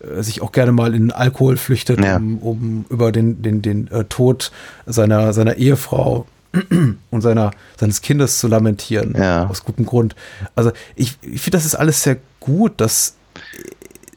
[0.00, 2.16] äh, sich auch gerne mal in Alkohol flüchtet, ja.
[2.16, 4.52] um, um über den, den, den äh, Tod
[4.86, 6.26] seiner, seiner Ehefrau
[7.10, 9.14] und seiner, seines Kindes zu lamentieren.
[9.16, 9.46] Ja.
[9.46, 10.14] Aus gutem Grund.
[10.54, 13.14] Also ich, ich finde, das ist alles sehr gut, dass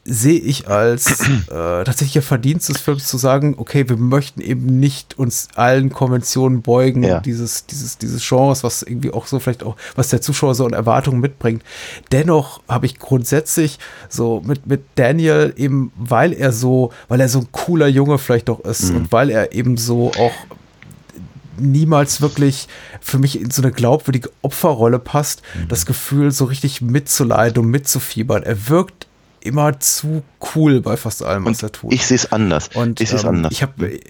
[0.04, 5.18] sehe ich als äh, tatsächlicher Verdienst des Films zu sagen, okay, wir möchten eben nicht
[5.18, 7.20] uns allen Konventionen beugen, ja.
[7.20, 10.72] dieses, dieses, dieses Genres, was irgendwie auch so vielleicht auch, was der Zuschauer so an
[10.72, 11.62] Erwartungen mitbringt.
[12.10, 13.78] Dennoch habe ich grundsätzlich
[14.08, 18.50] so mit, mit Daniel eben, weil er so, weil er so ein cooler Junge vielleicht
[18.50, 18.96] auch ist mhm.
[18.96, 20.32] und weil er eben so auch
[21.58, 22.66] niemals wirklich
[23.00, 25.68] für mich in so eine glaubwürdige Opferrolle passt, mhm.
[25.68, 28.42] das Gefühl, so richtig mitzuleiden und mitzufiebern.
[28.42, 29.06] Er wirkt
[29.44, 30.22] immer zu
[30.54, 31.92] cool bei fast allem, was und er tut.
[31.92, 32.68] Ich sehe es anders.
[32.74, 33.52] Und, ich sehe es ähm, anders.
[33.52, 34.00] Ich habe.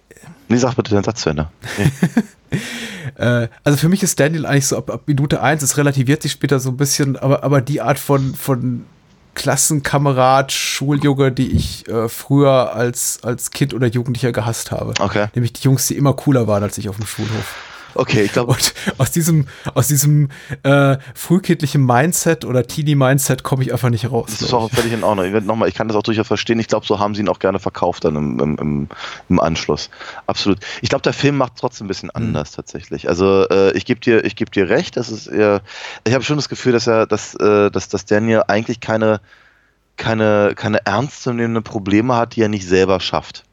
[0.49, 1.49] Nee, sag bitte den Satz zu Ende.
[1.79, 1.91] Nee.
[3.17, 6.33] Äh, also für mich ist Daniel eigentlich so ab, ab Minute 1, es relativiert sich
[6.33, 8.85] später so ein bisschen, aber, aber die Art von, von
[9.35, 14.95] Klassenkamerad, Schuljunge, die ich äh, früher als, als Kind oder Jugendlicher gehasst habe.
[15.01, 15.27] Okay.
[15.35, 17.55] Nämlich die Jungs, die immer cooler waren als ich auf dem Schulhof.
[17.95, 18.57] Okay, ich glaube.
[18.99, 20.29] Aus diesem, aus diesem
[20.63, 24.29] äh, frühkindlichen Mindset oder Teenie-Mindset komme ich einfach nicht raus.
[24.31, 25.27] Das ist auch völlig in Ordnung.
[25.35, 26.59] Ich, nochmal, ich kann das auch durchaus verstehen.
[26.59, 28.89] Ich glaube, so haben sie ihn auch gerne verkauft dann im, im, im,
[29.29, 29.91] im Anschluss.
[30.27, 30.59] Absolut.
[30.81, 32.27] Ich glaube, der Film macht trotzdem ein bisschen Mhm.
[32.27, 33.09] anders tatsächlich.
[33.09, 34.97] Also äh, ich gebe dir, ich geb dir recht.
[34.97, 35.63] Das ist eher,
[36.05, 39.21] ich habe schon das Gefühl, dass er, dass, äh, dass, dass Daniel eigentlich keine,
[39.97, 43.45] keine, keine ernstzunehmenden Probleme hat, die er nicht selber schafft.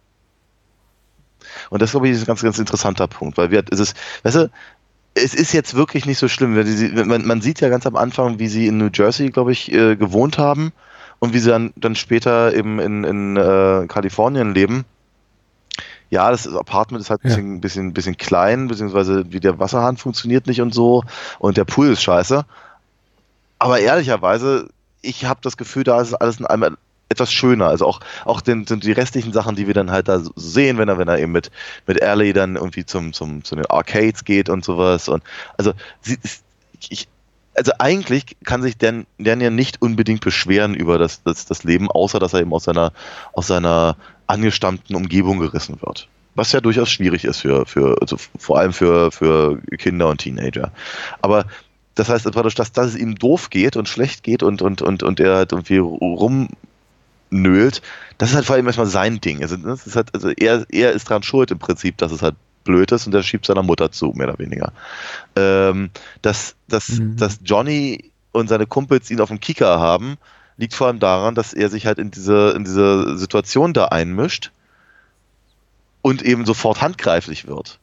[1.70, 4.36] Und das, glaube ich, ist ein ganz, ganz interessanter Punkt, weil wir, es ist, weißt
[4.36, 4.52] du,
[5.16, 6.54] es ist jetzt wirklich nicht so schlimm.
[7.08, 9.96] Man, man sieht ja ganz am Anfang, wie sie in New Jersey, glaube ich, äh,
[9.96, 10.72] gewohnt haben
[11.20, 14.86] und wie sie dann, dann später eben in, in äh, Kalifornien leben.
[16.12, 17.36] Ja, das Apartment ist halt ein Ja.
[17.36, 21.04] bisschen, bisschen, bisschen klein, beziehungsweise wie der Wasserhahn funktioniert nicht und so
[21.38, 22.46] und der Pool ist scheiße.
[23.60, 24.70] Aber ehrlicherweise,
[25.02, 26.78] ich habe das Gefühl, da ist alles in einem
[27.10, 27.68] etwas schöner.
[27.68, 30.88] Also auch, auch den, den, die restlichen Sachen, die wir dann halt da sehen, wenn
[30.88, 31.52] er, wenn er eben mit,
[31.88, 35.10] mit Ellie dann irgendwie zum, zum, zu den Arcades geht und sowas.
[35.10, 35.24] Und
[35.58, 36.18] also sie,
[36.90, 37.08] ich,
[37.56, 41.92] also eigentlich kann sich Dan, Dan ja nicht unbedingt beschweren über das, das, das Leben,
[41.92, 42.94] außer dass er eben aus seiner,
[43.34, 43.98] aus seiner
[44.28, 46.08] angestammten Umgebung gerissen wird.
[46.36, 50.72] Was ja durchaus schwierig ist für, für also vor allem für, für Kinder und Teenager.
[51.22, 51.46] Aber
[51.96, 55.04] das heißt, dadurch, dass, dass es ihm doof geht und schlecht geht und, und, und,
[55.04, 55.80] und er halt irgendwie
[57.32, 57.82] rumnölt,
[58.18, 59.42] das ist halt vor allem erstmal sein Ding.
[59.42, 62.36] Also, das ist halt, also er, er ist dran schuld im Prinzip, dass es halt
[62.64, 64.74] blöd ist und er schiebt seiner Mutter zu, mehr oder weniger.
[65.36, 65.90] Ähm,
[66.22, 67.18] dass, dass, Mhm.
[67.18, 70.18] dass Johnny und seine Kumpels ihn auf dem Kicker haben,
[70.58, 74.52] liegt vor allem daran, dass er sich halt in diese, in diese Situation da einmischt
[76.02, 77.80] und eben sofort handgreiflich wird.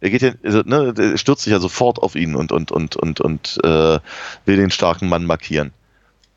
[0.00, 3.20] Er geht ja, also, ne, stürzt sich ja sofort auf ihn und, und, und, und,
[3.20, 3.98] und äh,
[4.44, 5.72] will den starken Mann markieren.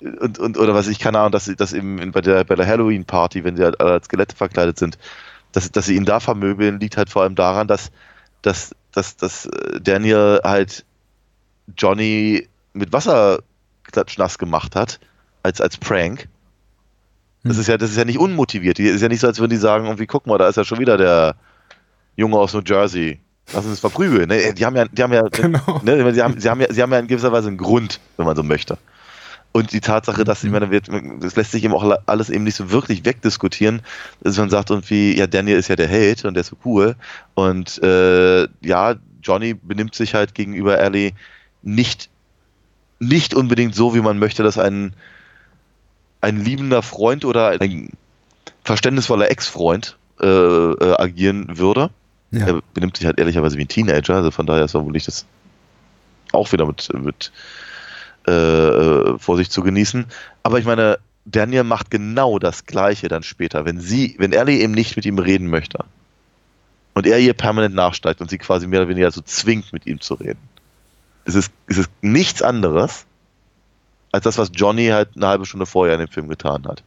[0.02, 2.66] Und, und, oder was ich, keine Ahnung, dass sie das eben bei der, bei der
[2.66, 4.98] Halloween-Party, wenn sie halt alle als Skelette verkleidet sind,
[5.52, 7.92] dass, dass sie ihn da vermöbeln, liegt halt vor allem daran, dass,
[8.42, 10.86] dass, dass, dass äh, Daniel halt
[11.78, 13.40] Johnny mit Wasser
[13.84, 15.00] klatschnass gemacht hat,
[15.44, 16.28] als, als Prank.
[17.44, 17.62] Das Hm.
[17.62, 18.78] ist ja, das ist ja nicht unmotiviert.
[18.78, 20.64] Die ist ja nicht so, als würden die sagen, irgendwie, guck mal, da ist ja
[20.64, 21.36] schon wieder der
[22.16, 23.20] Junge aus New Jersey.
[23.54, 24.28] Lass uns verprügeln.
[24.30, 25.82] Ne, die haben ja, die haben ja, Genau.
[25.84, 28.26] ne, sie, haben, sie, haben ja, sie haben ja in gewisser Weise einen Grund, wenn
[28.26, 28.78] man so möchte.
[29.52, 30.90] Und die Tatsache, dass ich meine, wird,
[31.20, 33.82] das lässt sich eben auch alles eben nicht so wirklich wegdiskutieren,
[34.22, 36.96] dass man sagt irgendwie, ja, Daniel ist ja der Held und der ist so cool.
[37.34, 41.14] Und äh, ja, Johnny benimmt sich halt gegenüber Ellie
[41.64, 42.10] nicht,
[43.00, 44.94] nicht unbedingt so, wie man möchte, dass ein,
[46.22, 47.90] ein liebender Freund oder ein
[48.64, 51.90] verständnisvoller Ex-Freund äh, äh, agieren würde.
[52.32, 52.48] Ja.
[52.48, 55.26] Er benimmt sich halt ehrlicherweise wie ein Teenager, also von daher ist vermutlich das
[56.34, 57.32] auch wieder mit, mit
[58.30, 60.06] äh, äh, Vorsicht zu genießen.
[60.44, 64.74] Aber ich meine, Daniel macht genau das Gleiche dann später, wenn sie, wenn Ellie eben
[64.74, 65.80] nicht mit ihm reden möchte
[66.94, 70.00] und er ihr permanent nachsteigt und sie quasi mehr oder weniger so zwingt, mit ihm
[70.00, 70.40] zu reden.
[71.26, 73.06] Es ist, es ist nichts anderes
[74.12, 76.84] als das, was Johnny halt eine halbe Stunde vorher in dem Film getan hat.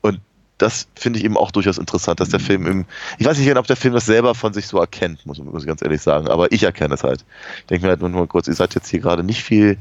[0.00, 0.20] Und
[0.58, 2.84] das finde ich eben auch durchaus interessant, dass der Film im,
[3.18, 5.68] ich weiß nicht, ob der Film das selber von sich so erkennt, muss, muss ich
[5.68, 7.24] ganz ehrlich sagen, aber ich erkenne es halt.
[7.58, 9.78] Ich denke mir halt nur mal kurz, ihr seid jetzt hier gerade nicht viel,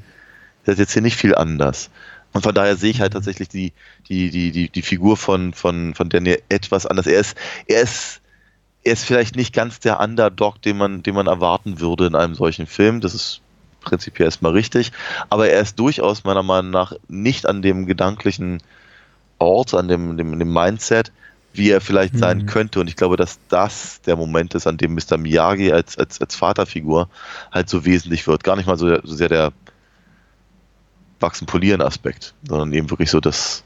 [0.64, 1.90] ihr seid jetzt hier nicht viel anders.
[2.34, 3.74] Und von daher sehe ich halt tatsächlich die,
[4.10, 7.06] die, die, die, die Figur von, von, von Daniel etwas anders.
[7.06, 7.38] Er ist,
[7.68, 8.22] er ist,
[8.84, 12.34] er ist vielleicht nicht ganz der Underdog, den man, den man erwarten würde in einem
[12.36, 13.02] solchen Film.
[13.02, 13.42] Das ist
[13.82, 14.92] prinzipiell erstmal richtig.
[15.30, 18.64] Aber er ist durchaus meiner Meinung nach nicht an dem gedanklichen
[19.40, 21.12] Ort, an dem, dem, dem Mindset,
[21.54, 22.46] wie er vielleicht sein Mhm.
[22.48, 22.80] könnte.
[22.80, 25.18] Und ich glaube, dass das der Moment ist, an dem Mr.
[25.18, 27.10] Miyagi als, als, als Vaterfigur
[27.52, 28.44] halt so wesentlich wird.
[28.44, 29.54] Gar nicht mal so, so sehr der
[31.24, 33.64] Wachsen-Polieren-Aspekt, sondern eben wirklich so das,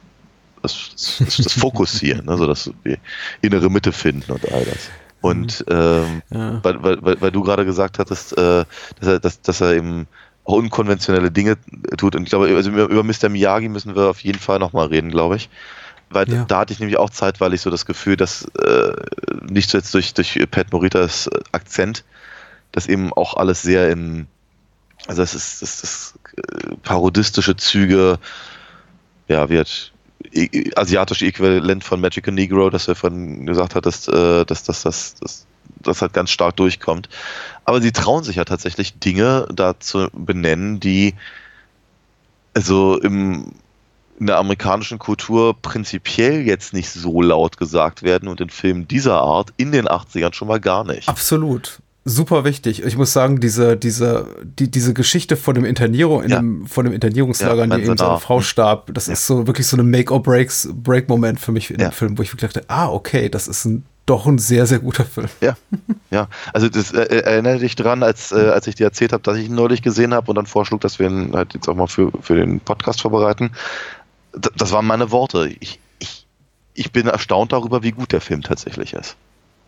[0.61, 2.37] das, das, das Fokussieren, ne?
[2.37, 2.97] so das die
[3.41, 4.89] innere Mitte finden und all das.
[5.21, 6.63] Und ähm, Ja.
[6.63, 8.63] weil, weil, weil, weil du gerade gesagt hattest, äh,
[8.99, 10.07] dass, er, dass, dass er eben
[10.45, 11.57] auch unkonventionelle Dinge
[11.97, 12.15] tut.
[12.15, 13.27] Und ich glaube, also über, Mr.
[13.27, 15.49] Miyagi müssen wir auf jeden Fall nochmal reden, glaube ich.
[16.09, 16.45] Weil Ja.
[16.45, 18.93] da hatte ich nämlich auch zeitweilig so das Gefühl, dass äh,
[19.49, 22.05] nicht jetzt durch, durch Pat Moritas Akzent,
[22.71, 24.27] dass eben auch alles sehr in,
[25.07, 28.19] also das ist, das ist äh, parodistische Züge,
[29.27, 29.91] ja, wird
[30.35, 34.83] i- asiatische Äquivalent von Magical Negro, das er von gesagt hat, dass, äh, dass, dass,
[34.83, 35.45] dass, dass
[35.81, 37.07] das halt ganz stark durchkommt.
[37.65, 41.13] Aber sie trauen sich ja tatsächlich Dinge da zu benennen, die
[42.53, 43.51] also im,
[44.19, 49.21] in der amerikanischen Kultur prinzipiell jetzt nicht so laut gesagt werden und in Filmen dieser
[49.21, 51.07] Art in den 80ern schon mal gar nicht.
[51.07, 51.79] Absolut.
[52.07, 52.83] Super wichtig.
[52.83, 56.37] Ich muss sagen, diese, diese, die, diese Geschichte von dem Internierung, in Ja.
[56.37, 59.13] dem, von dem Internierungslager, Ja, in dem eben seine Frau starb, das Ja.
[59.13, 62.67] ist so wirklich so eine Make-or-Breaks-Break-Moment für mich in dem Film, wo ich wirklich dachte,
[62.69, 65.27] ah, okay, das ist ein, doch ein sehr, sehr guter Film.
[65.41, 65.57] Ja,
[66.11, 66.27] ja.
[66.53, 69.37] Also das äh, äh, erinnere dich dran, als, äh, als ich dir erzählt habe, dass
[69.37, 71.87] ich ihn neulich gesehen habe und dann vorschlug, dass wir ihn halt jetzt auch mal
[71.87, 73.51] für, für den Podcast vorbereiten.
[74.35, 75.49] D das waren meine Worte.
[75.59, 76.25] Ich, ich,
[76.73, 79.17] ich bin erstaunt darüber, wie gut der Film tatsächlich ist.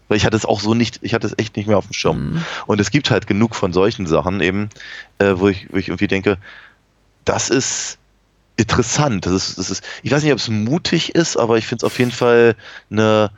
[0.10, 1.94] Weil ich hatte es auch so nicht, ich hatte es echt nicht mehr auf dem
[1.94, 2.44] Schirm.
[2.66, 4.70] Und es gibt halt genug von solchen Sachen eben,
[5.20, 6.38] äh, wo, ich, wo ich irgendwie denke,
[7.24, 8.00] das ist
[8.58, 9.26] interessant.
[9.26, 11.92] Das ist, das ist, ich weiß nicht, ob es mutig ist, aber ich finde es
[11.92, 12.56] auf jeden Fall
[12.92, 13.32] eine,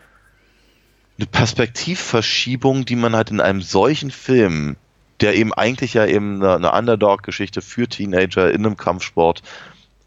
[1.18, 4.78] eine Perspektivverschiebung, die man halt in einem solchen Film,
[5.20, 9.44] der eben eigentlich ja eben eine, eine Underdog-Geschichte für Teenager in einem Kampfsport,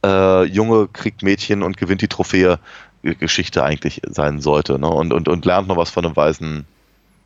[0.05, 2.59] äh, Junge kriegt Mädchen und gewinnt die Trophäe,
[3.05, 4.79] Geschichte eigentlich sein sollte.
[4.79, 4.89] Ne?
[4.89, 6.65] Und, und, und lernt noch was von einem weißen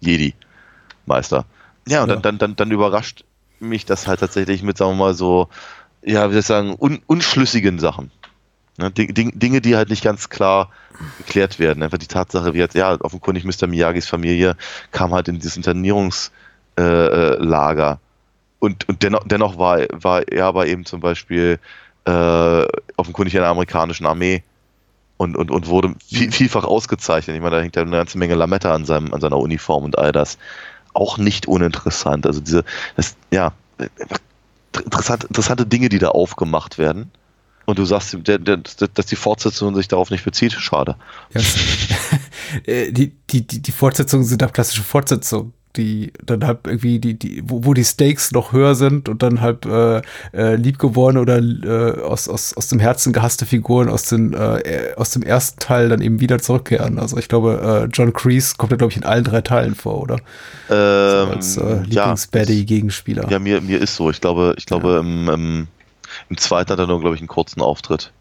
[0.00, 1.44] Jedi-Meister.
[1.88, 2.16] Ja, und Ja.
[2.16, 3.24] Dann, dann, dann, überrascht
[3.60, 5.48] mich das halt tatsächlich mit, sagen wir mal so,
[6.02, 8.10] ja, wie soll ich sagen, un, unschlüssigen Sachen.
[8.76, 8.90] Ne?
[8.90, 10.70] Ding- Ding- Dinge, die halt nicht ganz klar
[11.18, 11.82] geklärt werden.
[11.82, 13.66] Einfach die Tatsache, wie jetzt, ja, offenkundig Mr.
[13.66, 14.56] Miyagis Familie
[14.92, 16.30] kam halt in dieses Internierungslager
[16.76, 17.96] äh, äh,
[18.60, 21.58] und, und dennoch, dennoch war, war er aber eben zum Beispiel
[22.04, 22.66] äh,
[22.96, 24.42] offenkundig in der amerikanischen Armee
[25.18, 27.36] und, und, und wurde viel, vielfach ausgezeichnet.
[27.36, 29.98] Ich meine, da hängt ja eine ganze Menge Lametta an, seinem, an seiner Uniform und
[29.98, 30.38] all das.
[30.94, 32.26] Auch nicht uninteressant.
[32.26, 32.64] Also diese,
[32.96, 33.52] das, ja,
[34.72, 37.10] interessant, interessante Dinge, die da aufgemacht werden.
[37.66, 38.16] Und du sagst,
[38.94, 40.96] dass die Fortsetzung sich darauf nicht bezieht, schade.
[41.34, 41.40] Ja,
[42.64, 47.18] äh, die, die, die, die Fortsetzungen sind auch klassische Fortsetzungen, die dann halt irgendwie, die,
[47.18, 50.02] die, wo, wo die Stakes noch höher sind und dann halt äh,
[50.32, 55.10] äh, liebgewordene oder äh, aus, aus, aus dem Herzen gehasste Figuren aus, den, äh, aus
[55.10, 56.98] dem ersten Teil dann eben wieder zurückkehren.
[56.98, 60.02] Also ich glaube, äh, John Kreese kommt ja, glaube ich, in allen drei Teilen vor,
[60.02, 60.16] oder?
[60.68, 63.30] Ähm, als äh, ja, Lieblings-Baddie-Gegenspieler.
[63.30, 64.10] Ja, mir, mir ist so.
[64.10, 65.68] Ich glaube, ich glaube im, im,
[66.28, 68.12] im zweiten hat er nur, glaube ich, einen kurzen Auftritt.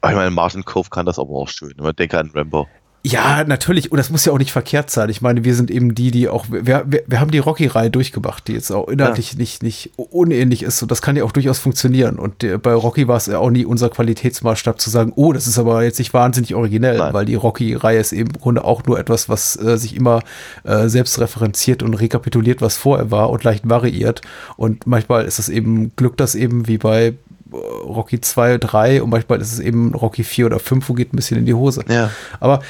[0.00, 1.74] Aber ich meine, Martin Cove kann das aber auch schön.
[1.78, 2.66] Ich denke an Rambo.
[3.06, 3.92] Ja, natürlich.
[3.92, 5.10] Und das muss ja auch nicht verkehrt sein.
[5.10, 8.48] Ich meine, wir sind eben die, die auch, wir, wir, wir haben die Rocky-Reihe durchgemacht,
[8.48, 10.80] die jetzt auch inhaltlich nicht, nicht unähnlich ist.
[10.80, 12.18] Und das kann ja auch durchaus funktionieren.
[12.18, 15.58] Und bei Rocky war es ja auch nie unser Qualitätsmaßstab zu sagen, oh, das ist
[15.58, 17.12] aber jetzt nicht wahnsinnig originell, Nein.
[17.12, 20.20] weil die Rocky-Reihe ist eben im Grunde auch nur etwas, was äh, sich immer
[20.64, 24.22] äh, selbst referenziert und rekapituliert, was vorher war und leicht variiert.
[24.56, 27.12] Und manchmal ist es eben, glückt das eben wie bei
[27.54, 31.16] Rocky 2, 3 und manchmal ist es eben Rocky 4 oder 5, wo geht ein
[31.16, 31.84] bisschen in die Hose.
[31.88, 32.10] Ja.
[32.40, 32.60] Aber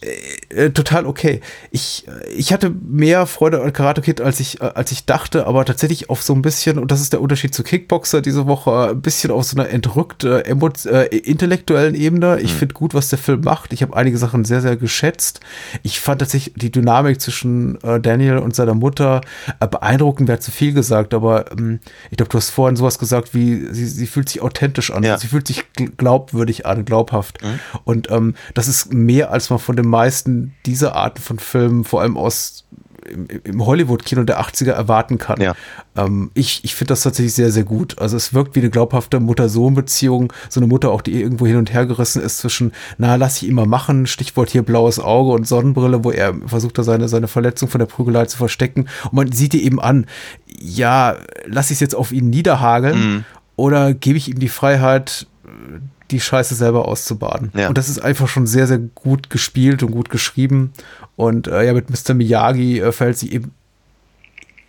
[0.00, 1.40] äh, äh, total okay.
[1.70, 5.64] Ich, ich hatte mehr Freude an Karate Kid, als ich, äh, als ich dachte, aber
[5.64, 8.90] tatsächlich auf so ein bisschen, und das ist der Unterschied zu Kickboxer diese Woche, äh,
[8.90, 12.40] ein bisschen auf so einer entrückt äh, äh, intellektuellen Ebene.
[12.40, 13.72] Ich finde gut, was der Film macht.
[13.72, 15.40] Ich habe einige Sachen sehr, sehr geschätzt.
[15.82, 19.20] Ich fand tatsächlich die Dynamik zwischen Daniel und seiner Mutter
[19.58, 21.80] beeindruckend, wäre zu viel gesagt, aber ähm,
[22.10, 25.18] ich glaube, du hast vorhin sowas gesagt wie, sie, sie fühlt sich authentisch an, Ja.
[25.18, 27.38] sie fühlt sich gl- glaubwürdig an, glaubhaft.
[27.84, 32.00] Und ähm, das ist mehr, als man von den meisten dieser Arten von Filmen, vor
[32.00, 32.64] allem aus
[33.10, 35.40] im, im Hollywood-Kino der 80er erwarten kann.
[35.40, 35.54] Ja.
[35.96, 37.98] Ähm, ich ich finde das tatsächlich sehr, sehr gut.
[37.98, 40.32] Also es wirkt wie eine glaubhafte Mutter-Sohn-Beziehung.
[40.50, 43.48] So eine Mutter auch, die irgendwo hin und her gerissen ist zwischen, na, lass ich
[43.48, 47.68] immer machen, Stichwort hier blaues Auge und Sonnenbrille, wo er versucht da seine, seine Verletzung
[47.70, 48.86] von der Prügelei zu verstecken.
[49.04, 50.06] Und man sieht ihr eben an,
[50.46, 51.16] ja,
[51.46, 53.24] lass ich es jetzt auf ihn niederhageln
[53.60, 55.26] oder gebe ich ihm die Freiheit,
[56.10, 57.52] die Scheiße selber auszubaden.
[57.54, 57.68] Ja.
[57.68, 60.72] Und das ist einfach schon sehr, sehr gut gespielt und gut geschrieben.
[61.14, 62.14] Und äh, ja, mit Mr.
[62.14, 63.52] Miyagi äh, verhält sich eben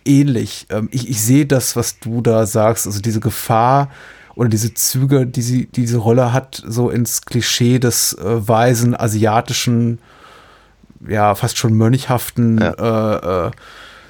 [0.04, 0.66] ähnlich.
[0.68, 3.90] Ähm, ich, ich sehe das, was du da sagst, also diese Gefahr
[4.34, 8.94] oder diese Züge, die sie, die diese Rolle hat, so ins Klischee des äh, weisen
[8.94, 10.00] asiatischen,
[11.08, 13.50] ja, fast schon mönchhaften äh, äh,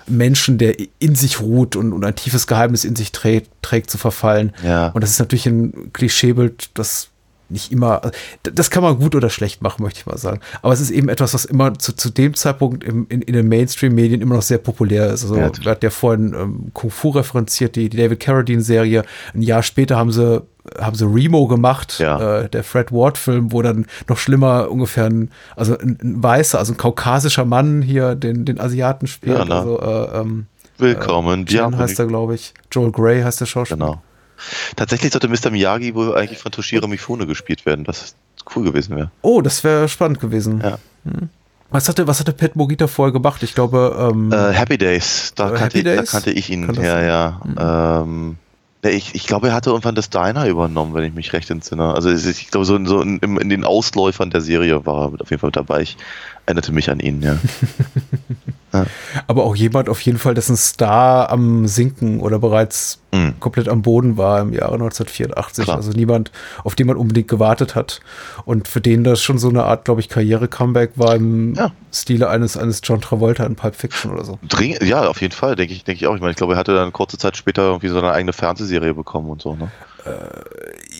[0.07, 3.99] Menschen, der in sich ruht und, und ein tiefes Geheimnis in sich trägt, trägt zu
[3.99, 4.53] verfallen.
[4.63, 4.89] Ja.
[4.89, 7.09] Und das ist natürlich ein Klischeebild, das
[7.53, 8.01] nicht immer,
[8.43, 10.41] das kann man gut oder schlecht machen, möchte ich mal sagen.
[10.63, 13.47] Aber es ist eben etwas, was immer zu, zu dem Zeitpunkt im, in, in den
[13.49, 15.23] Mainstream-Medien immer noch sehr populär ist.
[15.23, 19.05] Also, Ja, hatten ja vorhin ähm, Kung Fu referenziert, die, die David Carradine-Serie.
[19.35, 20.43] Ein Jahr später haben sie,
[20.79, 22.41] haben sie Remo gemacht, Ja.
[22.43, 26.73] äh, der Fred Ward-Film, wo dann noch schlimmer ungefähr ein, also ein, ein weißer, also
[26.73, 29.39] ein kaukasischer Mann hier den, den Asiaten spielt.
[29.39, 30.47] Ja, also, äh, ähm,
[30.79, 32.55] Willkommen, Jan heißt er, glaube ich.
[32.73, 33.79] Joel Grey heißt der Schauspieler.
[33.87, 34.03] Genau.
[34.75, 35.51] Tatsächlich sollte Mr.
[35.51, 38.15] Miyagi wohl eigentlich von Toshiro Mifune gespielt werden, was
[38.57, 39.11] cool gewesen wäre.
[39.21, 40.61] Oh, das wäre spannend gewesen.
[40.61, 40.79] Ja.
[41.05, 41.29] Hm.
[41.71, 43.43] Was hatte, was hatte Pat Morita vorher gemacht?
[43.43, 46.11] Ich glaube, ähm, Äh, Happy Days, da, Äh, kannte, Happy da Days?
[46.11, 47.07] kannte ich ihn Kann das her, sein?
[47.57, 48.03] ja.
[48.03, 48.52] Ähm, ja,
[48.91, 51.95] ich, ich glaube, er hatte irgendwann das Diner übernommen, wenn ich mich recht entsinne.
[51.95, 55.31] Also ich glaube, so, in- so in, in den Ausläufern der Serie war er auf
[55.31, 55.83] jeden Fall dabei.
[55.83, 55.97] Ich
[56.47, 57.37] erinnerte mich an ihn, ja.
[58.73, 58.87] Ja.
[59.27, 63.35] Aber auch jemand auf jeden Fall, dessen Star am Sinken oder bereits Mhm.
[63.41, 65.65] komplett am Boden war im Jahre 1984.
[65.65, 65.77] Klar.
[65.77, 66.33] Also niemand,
[66.65, 68.01] auf den man unbedingt gewartet hat.
[68.47, 71.73] Und für den das schon so eine Art, glaube ich, Karriere-Comeback war im Ja.
[71.93, 74.39] Stile eines, eines John Travolta in Pulp Fiction oder so.
[74.49, 76.15] Dring ja, auf jeden Fall, denke ich, denke ich auch.
[76.15, 78.95] Ich meine, ich glaube, er hatte dann kurze Zeit später irgendwie so eine eigene Fernsehserie
[78.95, 79.71] bekommen und so, ne?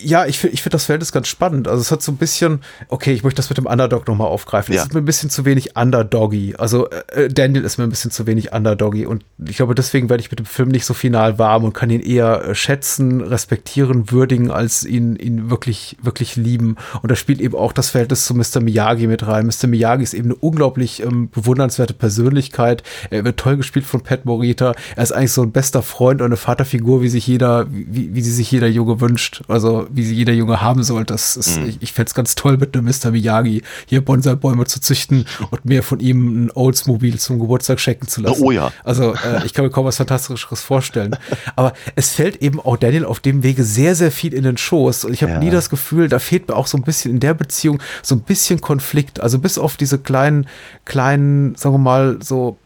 [0.01, 1.67] Ja, ich finde ich find das Verhältnis ganz spannend.
[1.67, 4.73] Also es hat so ein bisschen, okay, ich möchte das mit dem Underdog nochmal aufgreifen.
[4.73, 4.81] Ja.
[4.81, 6.55] Es ist mir ein bisschen zu wenig Underdoggy.
[6.57, 10.21] Also äh, Daniel ist mir ein bisschen zu wenig Underdoggy und ich glaube, deswegen werde
[10.21, 14.11] ich mit dem Film nicht so final warm und kann ihn eher äh, schätzen, respektieren,
[14.11, 16.75] würdigen, als ihn, ihn wirklich, wirklich lieben.
[17.01, 18.61] Und da spielt eben auch das Verhältnis zu Mr.
[18.61, 19.45] Miyagi mit rein.
[19.47, 19.67] Mr.
[19.67, 22.83] Miyagi ist eben eine unglaublich ähm, bewundernswerte Persönlichkeit.
[23.09, 24.73] Er wird toll gespielt von Pat Morita.
[24.95, 28.21] Er ist eigentlich so ein bester Freund und eine Vaterfigur, wie sich jeder, wie, wie
[28.21, 29.43] sie sich jeder Junge wünscht.
[29.47, 31.13] Also wie sie jeder Junge haben sollte.
[31.13, 31.69] Das ist, Mhm.
[31.69, 33.11] ich, ich fände es ganz toll, mit einem Mr.
[33.11, 38.21] Miyagi hier Bonsai-Bäume zu züchten und mir von ihm ein Oldsmobile zum Geburtstag schenken zu
[38.21, 38.41] lassen.
[38.43, 38.71] Oh ja.
[38.83, 41.15] Also äh, ich kann mir kaum was Fantastischeres vorstellen.
[41.55, 45.05] Aber es fällt eben auch Daniel auf dem Wege sehr, sehr viel in den Schoß.
[45.05, 45.39] Und ich habe Ja.
[45.39, 48.21] nie das Gefühl, da fehlt mir auch so ein bisschen in der Beziehung so ein
[48.21, 49.19] bisschen Konflikt.
[49.21, 50.47] Also bis auf diese kleinen,
[50.85, 52.57] kleinen, sagen wir mal, so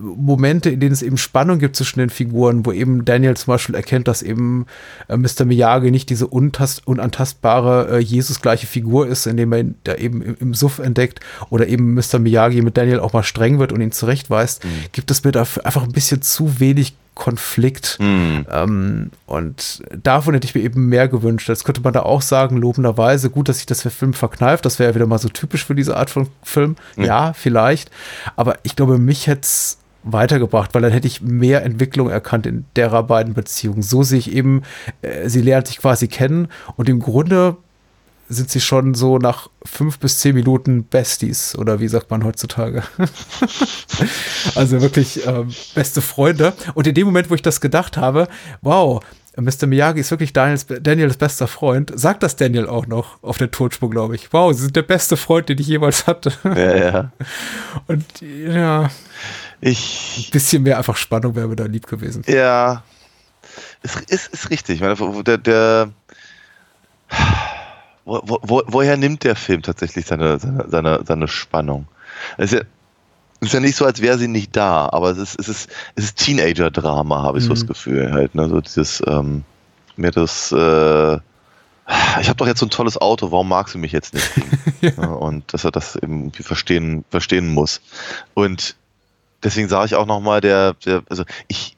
[0.00, 3.74] Momente, in denen es eben Spannung gibt zwischen den Figuren, wo eben Daniel zum Beispiel
[3.74, 4.66] erkennt, dass eben
[5.08, 5.44] äh, Mr.
[5.44, 10.54] Miyagi nicht diese unantastbare äh, Jesus-gleiche Figur ist, indem er ihn da eben im, im
[10.54, 11.20] Suff entdeckt
[11.50, 12.18] oder eben Mr.
[12.18, 15.82] Miyagi mit Daniel auch mal streng wird und ihn zurechtweist, gibt es mir dafür einfach
[15.82, 17.96] ein bisschen zu wenig Konflikt.
[17.98, 18.46] Mhm.
[18.52, 21.48] Ähm, und davon hätte ich mir eben mehr gewünscht.
[21.48, 24.66] Jetzt könnte man da auch sagen, lobenderweise, gut, dass sich das der Film verkneift.
[24.66, 26.76] Das wäre ja wieder mal so typisch für diese Art von Film.
[26.96, 27.90] Ja, vielleicht.
[28.36, 32.64] Aber ich glaube, mich hätte es weitergebracht, weil dann hätte ich mehr Entwicklung erkannt in
[32.76, 33.82] derer beiden Beziehungen.
[33.82, 34.62] So sehe ich eben,
[35.02, 37.56] äh, sie lernt sich quasi kennen und im Grunde
[38.28, 42.82] sind sie schon so nach fünf bis zehn Minuten Besties oder wie sagt man heutzutage?
[44.54, 46.52] also wirklich ähm, beste Freunde.
[46.74, 48.26] Und in dem Moment, wo ich das gedacht habe,
[48.62, 49.00] wow,
[49.36, 49.66] Mr.
[49.66, 53.90] Miyagi ist wirklich Daniels, Daniels bester Freund, sagt das Daniel auch noch auf der Tonspur,
[53.90, 54.32] glaube ich.
[54.32, 56.32] Wow, sie sind der beste Freund, den ich jemals hatte.
[56.44, 57.12] Ja, ja.
[57.86, 58.90] Und ja,
[59.62, 62.22] ein Ich, bisschen mehr einfach Spannung wäre mir da lieb gewesen.
[62.26, 62.82] ja,
[63.82, 64.76] ist, ist, ist richtig.
[64.76, 65.88] Ich meine, der, der
[68.04, 71.86] wo, wo, wo- woher nimmt der Film tatsächlich seine, seine, seine, seine Spannung?
[72.36, 72.66] Es ist ja,
[73.40, 75.70] es ist ja nicht so, als wäre sie nicht da, aber es ist, es ist,
[75.94, 77.54] es ist Teenager-Drama, habe ich so Mhm.
[77.54, 78.34] das Gefühl halt.
[78.34, 78.48] Ne?
[78.48, 79.44] So dieses, ähm,
[79.96, 81.14] mir das, äh,
[82.20, 84.28] ich habe doch jetzt so ein tolles Auto, warum magst du mich jetzt nicht?
[84.82, 85.04] Ja.
[85.06, 87.80] Und dass er das irgendwie verstehen, verstehen muss.
[88.34, 88.76] Und
[89.46, 91.76] deswegen sage ich auch nochmal, der, der, also ich,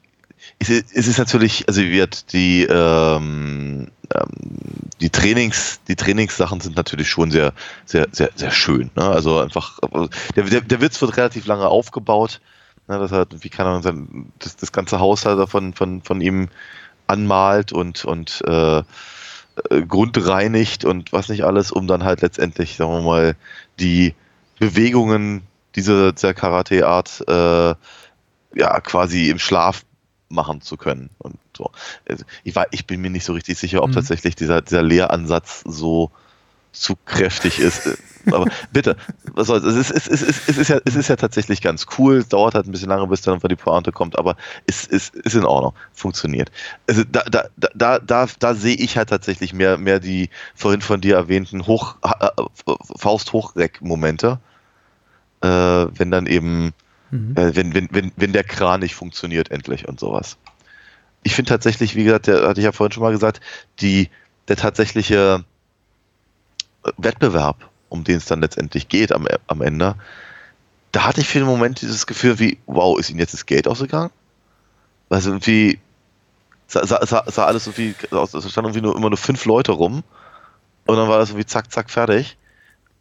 [0.57, 4.29] es ist, natürlich, also wird die, ähm, ähm,
[4.99, 7.53] die Trainings, die Trainingssachen sind natürlich schon sehr,
[7.85, 8.89] sehr, sehr, sehr schön.
[8.95, 9.03] Ne?
[9.07, 9.79] Also einfach,
[10.35, 12.41] der, der, der Witz wird relativ lange aufgebaut.
[12.87, 12.97] Ne?
[12.99, 16.49] Das hat, wie kann man sein, das, das ganze Haus halt davon, von, von ihm
[17.07, 18.83] anmalt und, und äh, äh,
[19.87, 23.35] grundreinigt und was nicht alles, um dann halt letztendlich, sagen wir mal,
[23.79, 24.13] die
[24.57, 25.43] Bewegungen
[25.75, 27.75] dieser, dieser Karate-Art äh,
[28.55, 29.85] ja quasi im Schlaf
[30.29, 31.09] machen zu können.
[31.19, 31.71] Und so.
[32.07, 33.93] Also ich, war, ich bin mir nicht so richtig sicher, ob Mhm.
[33.95, 36.11] tatsächlich dieser, dieser Lehransatz so
[36.71, 37.87] zu kräftig ist.
[37.87, 37.97] Äh,
[38.31, 38.95] Aber bitte,
[39.33, 39.63] was soll's.
[39.63, 42.17] Es ist, es, ist, es, ist, es, ist ja, es ist ja tatsächlich ganz cool.
[42.17, 44.35] Es dauert halt ein bisschen lange, bis dann die Pointe kommt, aber
[44.67, 45.73] es ist, ist in Ordnung.
[45.93, 46.51] Funktioniert.
[46.87, 50.81] Also da, da, da, da, da, da sehe ich halt tatsächlich mehr, mehr die vorhin
[50.81, 52.27] von dir erwähnten Hoch, äh,
[52.97, 54.39] Faust-Hochreck-Momente.
[55.41, 56.73] Äh, wenn dann eben,
[57.11, 57.35] Mhm.
[57.35, 60.37] äh, wenn, wenn, wenn, wenn der Kran nicht funktioniert endlich und sowas.
[61.23, 63.41] Ich finde tatsächlich, wie gesagt, der hatte ich ja vorhin schon mal gesagt,
[63.81, 64.09] die,
[64.47, 65.43] der tatsächliche
[66.83, 69.95] äh, Wettbewerb, um den es dann letztendlich geht am, am Ende,
[70.91, 73.67] da hatte ich für den Moment dieses Gefühl wie, wow, ist ihnen jetzt das Geld
[73.67, 74.11] ausgegangen?
[75.09, 75.79] Weil so irgendwie
[76.67, 80.03] sah, sah, sah, alles irgendwie aus, es standen irgendwie nur immer nur fünf Leute rum
[80.85, 82.37] und dann war das irgendwie zack, zack, fertig.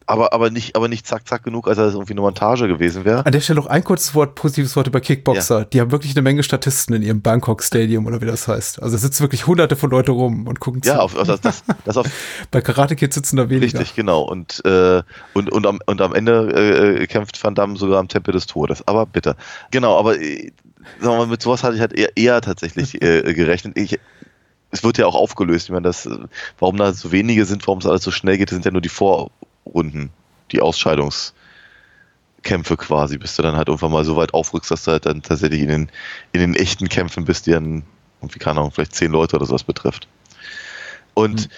[0.09, 3.05] Aber, aber nicht, aber nicht zack, zack genug, als dass es irgendwie eine Montage gewesen
[3.05, 3.27] wäre.
[3.27, 5.67] An der Stelle noch ein kurzes Wort, positives Wort über Kickboxer.
[5.67, 8.83] Die haben wirklich eine Menge Statisten in ihrem Bangkok Stadium oder wie das heißt.
[8.83, 11.01] Also sitzen wirklich hunderte von Leute rum und gucken Ja, zu.
[11.03, 12.07] auf, auf, das, das, das auf,
[12.51, 13.81] Bei Karate Kids sitzen da weniger.
[13.81, 14.23] Richtig, genau.
[14.23, 15.03] Und, äh,
[15.35, 18.89] und, und, am, und am Ende äh, kämpft Van Damme sogar am Tempel des Todes.
[18.89, 19.37] Aber bitte.
[19.71, 20.53] Genau, aber äh,
[21.01, 23.77] sagen wir mal, mit sowas hatte ich halt eher, eher tatsächlich äh, gerechnet.
[23.77, 23.99] Ich,
[24.71, 25.67] es wird ja auch aufgelöst.
[25.67, 26.09] Ich meine, das,
[26.59, 28.81] warum da so wenige sind, warum es alles so schnell geht, das sind ja nur
[28.81, 28.89] die
[29.69, 30.11] Vorrunden,
[30.53, 35.07] die Ausscheidungskämpfe quasi, bis du dann halt irgendwann mal so weit aufrückst, dass du halt
[35.07, 35.91] dann tatsächlich in den,
[36.33, 37.83] in den echten Kämpfen bist, die dann,
[38.23, 40.09] wie keine Ahnung, vielleicht zehn Leute oder sowas betrifft.
[41.15, 41.49] Und Hm.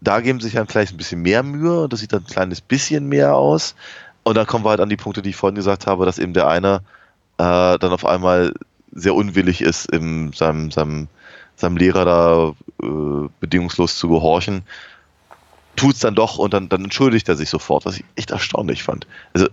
[0.00, 2.60] da geben sich dann vielleicht ein bisschen mehr Mühe und das sieht dann ein kleines
[2.60, 3.74] bisschen mehr aus.
[4.22, 6.34] Und dann kommen wir halt an die Punkte, die ich vorhin gesagt habe, dass eben
[6.34, 6.82] der eine
[7.38, 8.52] äh, dann auf einmal
[8.92, 11.08] sehr unwillig ist, im, seinem, seinem,
[11.56, 14.62] seinem Lehrer da äh, bedingungslos zu gehorchen,
[15.80, 18.82] tut es dann doch und dann, dann entschuldigt er sich sofort, was ich echt erstaunlich
[18.82, 19.06] fand.
[19.32, 19.48] Also,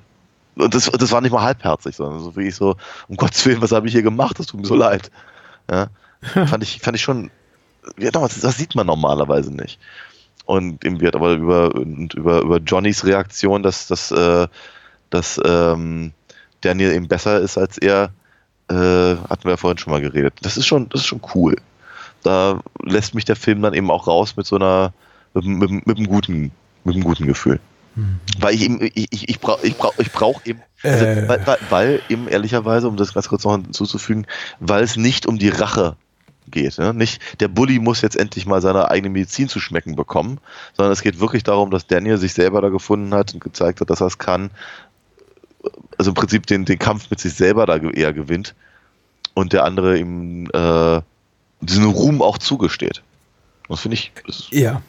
[0.56, 2.76] und das, das war nicht mal halbherzig, sondern so wirklich so,
[3.08, 4.38] um Gottes Willen, was habe ich hier gemacht?
[4.38, 5.10] Das tut mir so leid.
[5.72, 5.88] Ja,
[6.22, 7.32] fand ich, fand ich schon,
[7.98, 9.80] ja, das, das sieht man normalerweise nicht.
[10.45, 14.48] Und eben wird aber über, über, über Johnnys Reaktion, dass, dass, äh,
[15.10, 16.12] dass ähm,
[16.60, 18.12] Daniel eben besser ist als er,
[18.70, 18.74] äh,
[19.30, 20.34] hatten wir ja vorhin schon mal geredet.
[20.41, 21.56] Das ist schon, das ist schon cool.
[22.24, 24.91] Da lässt mich der Film dann eben auch raus mit so einer,
[25.34, 26.52] mit, mit, mit einem guten,
[26.84, 27.60] mit einem guten Gefühl.
[27.95, 28.20] Hm.
[28.40, 31.28] Weil ich eben, ich, ich, ich brauche ich brauch, ich brauch eben, also, Äh.
[31.28, 34.28] weil, weil, eben ehrlicherweise, um das ganz kurz noch hinzuzufügen,
[34.60, 35.95] weil es nicht um die Rache
[36.49, 36.78] geht.
[36.78, 36.94] Ne?
[36.94, 40.40] Nicht, der Bully muss jetzt endlich mal seine eigene Medizin zu schmecken bekommen,
[40.76, 43.90] sondern es geht wirklich darum, dass Daniel sich selber da gefunden hat und gezeigt hat,
[43.90, 44.52] dass er es kann.
[45.98, 48.56] Also im Prinzip den, den Kampf mit sich selber da eher gewinnt
[49.34, 51.02] und der andere ihm äh,
[51.62, 53.02] diesen Ruhm auch zugesteht.
[53.68, 54.12] Das finde ich,
[54.52, 54.82] Ja.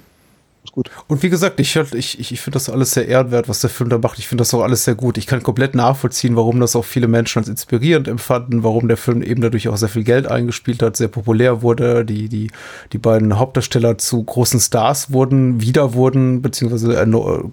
[0.73, 0.91] Gut.
[1.07, 3.99] Und wie gesagt, ich, ich, ich, finde das alles sehr ehrenwert, was der Film da
[3.99, 4.19] macht.
[4.19, 5.19] Ich finde das auch alles sehr gut.
[5.19, 9.23] Ich kann komplett nachvollziehen, warum das auch viele Menschen als inspirierend empfanden, warum der Film
[9.23, 12.51] eben dadurch auch sehr viel Geld eingespielt hat, sehr populär wurde, die, die,
[12.93, 16.95] die beiden Hauptdarsteller zu großen Stars wurden, wieder wurden, beziehungsweise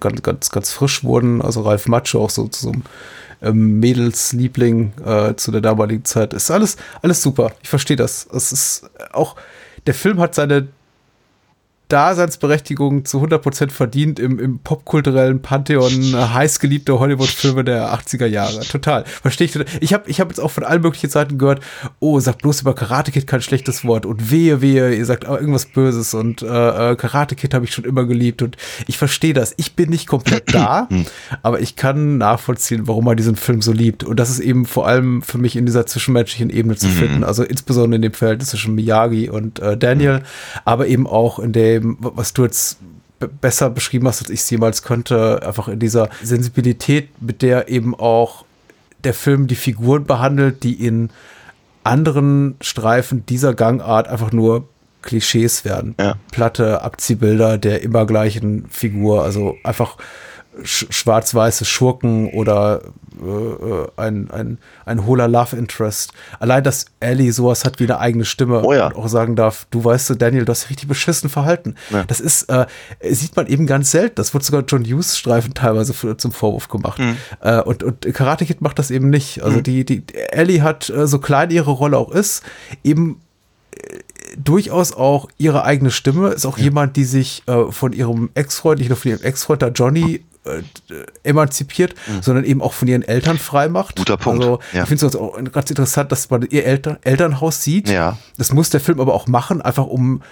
[0.00, 1.42] ganz, ganz, ganz frisch wurden.
[1.42, 2.82] Also Ralf Matsche auch so zu so einem
[3.42, 6.32] ähm, Mädelsliebling äh, zu der damaligen Zeit.
[6.32, 7.52] Ist alles, alles super.
[7.62, 8.26] Ich verstehe das.
[8.32, 9.36] Es ist auch,
[9.86, 10.68] der Film hat seine
[11.88, 18.60] Daseinsberechtigung zu 100% verdient im, im popkulturellen Pantheon äh, heißgeliebter Hollywood-Filme der 80er Jahre.
[18.60, 19.04] Total.
[19.04, 19.52] Verstehe ich.
[19.52, 19.66] total.
[19.80, 21.60] Ich habe ich hab jetzt auch von allen möglichen Seiten gehört,
[22.00, 25.36] oh, sagt bloß über Karate Kid kein schlechtes Wort und wehe, wehe, ihr sagt auch
[25.36, 26.46] irgendwas Böses und äh,
[26.92, 28.56] äh, Karate Kid habe ich schon immer geliebt und
[28.86, 29.54] ich verstehe das.
[29.56, 30.88] Ich bin nicht komplett da,
[31.42, 34.02] aber ich kann nachvollziehen, warum man diesen Film so liebt.
[34.02, 37.24] Und das ist eben vor allem für mich in dieser zwischenmenschlichen Ebene zu finden.
[37.24, 40.22] Also insbesondere in dem Verhältnis zwischen Miyagi und äh, Daniel,
[40.64, 42.78] aber eben auch in dem, was du jetzt
[43.40, 47.94] besser beschrieben hast, als ich es jemals könnte, einfach in dieser Sensibilität, mit der eben
[47.94, 48.44] auch
[49.04, 51.10] der Film die Figuren behandelt, die in
[51.84, 54.68] anderen Streifen dieser Gangart einfach nur
[55.02, 55.94] Klischees werden.
[56.00, 56.16] Ja.
[56.32, 59.96] Platte Abziehbilder der immer gleichen Figur, also einfach
[60.62, 62.80] sch schwarz-weiße Schurken oder
[63.22, 66.12] äh, äh, ein, ein, ein hohler Love Interest.
[66.38, 68.88] Allein, dass Ellie sowas hat wie eine eigene Stimme Oh ja.
[68.88, 71.76] und auch sagen darf, du weißt, du, Daniel, du hast richtig beschissen verhalten.
[71.90, 72.04] Ja.
[72.04, 72.66] Das ist, äh,
[73.02, 74.16] sieht man eben ganz selten.
[74.16, 76.98] Das wird sogar John Hughes Streifen teilweise für, zum Vorwurf gemacht.
[76.98, 77.16] Mhm.
[77.40, 79.42] Äh, und, und Karate Kid macht das eben nicht.
[79.42, 82.42] Also die, die, Ellie hat, äh, so klein ihre Rolle auch ist,
[82.84, 83.20] eben
[83.72, 83.98] äh,
[84.36, 88.88] durchaus auch ihre eigene Stimme, ist auch jemand, die sich äh, von ihrem Ex-Freund, nicht
[88.88, 90.62] nur von ihrem Ex-Freund, da Johnny, äh,
[91.22, 93.98] emanzipiert, sondern eben auch von ihren Eltern frei macht.
[93.98, 94.00] Mhm.
[94.00, 94.82] Guter Punkt, Also ja.
[94.82, 97.88] ich finde es auch ganz interessant, dass man ihr Eltern, Elternhaus sieht.
[97.88, 98.16] Ja.
[98.38, 100.22] Das muss der Film aber auch machen, einfach um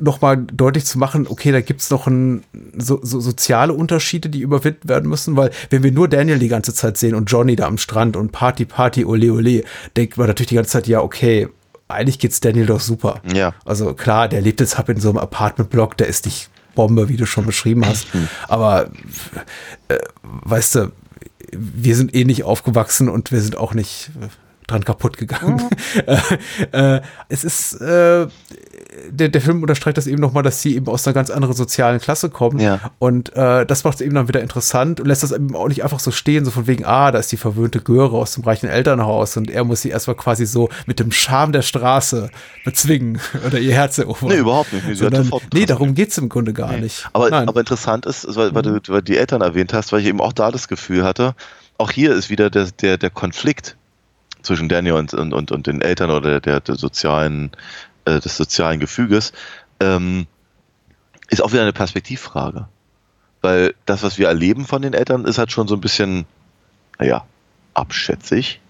[0.00, 2.44] nochmal deutlich zu machen, okay, da gibt's noch ein,
[2.76, 6.72] so, so soziale Unterschiede, die überwinden werden müssen, weil wenn wir nur Daniel die ganze
[6.72, 9.64] Zeit sehen und Johnny da am Strand und Party, Party, ole, ole,
[9.96, 11.48] denkt man natürlich die ganze Zeit, ja, okay,
[11.88, 13.20] eigentlich geht's Daniel doch super.
[13.32, 13.54] Ja.
[13.64, 17.16] Also klar, der lebt jetzt halt in so einem Apartmentblock, der ist nicht Bombe, wie
[17.16, 18.06] du schon beschrieben hast.
[18.46, 18.90] Aber
[19.88, 20.92] äh, weißt du,
[21.50, 24.10] wir sind eh nicht aufgewachsen und wir sind auch nicht
[24.68, 25.68] dran kaputt gegangen.
[26.06, 28.28] äh, äh, es ist, äh,
[29.10, 31.98] der, der Film unterstreicht das eben nochmal, dass sie eben aus einer ganz anderen sozialen
[32.00, 32.60] Klasse kommen.
[32.60, 32.80] Ja.
[32.98, 35.82] Und äh, das macht es eben dann wieder interessant und lässt das eben auch nicht
[35.82, 38.68] einfach so stehen, so von wegen, ah, da ist die verwöhnte Göre aus dem reichen
[38.68, 42.30] Elternhaus und er muss sie erstmal quasi so mit dem Charme der Straße
[42.64, 44.28] bezwingen oder ihr Herz erobern.
[44.28, 44.86] Nee, überhaupt nicht.
[44.86, 47.08] Nee, sie Sondern, nee, darum geht's im Grunde gar nicht.
[47.12, 47.48] Aber, Nein.
[47.48, 50.20] aber interessant ist, weil, weil, du, weil du die Eltern erwähnt hast, weil ich eben
[50.20, 51.34] auch da das Gefühl hatte,
[51.78, 53.76] auch hier ist wieder der, der, der Konflikt
[54.42, 57.50] zwischen Daniel und, und, und, und den Eltern oder der, der sozialen,
[58.04, 59.32] äh, des sozialen Gefüges,
[59.80, 60.26] ähm,
[61.28, 62.68] ist auch wieder eine Perspektivfrage.
[63.42, 66.24] Weil das, was wir erleben von den Eltern, ist halt schon so ein bisschen,
[66.98, 67.24] naja,
[67.74, 68.60] abschätzig,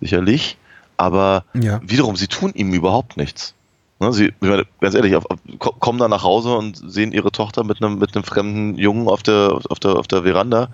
[0.00, 0.56] sicherlich.
[0.96, 1.80] Aber Ja.
[1.82, 3.54] wiederum, sie tun ihm überhaupt nichts.
[3.98, 7.12] Ne, sie, ich meine, ganz ehrlich, auf, auf, ko- kommen dann nach Hause und sehen
[7.12, 10.68] ihre Tochter mit einem, mit einem fremden Jungen auf der, auf der, auf der Veranda.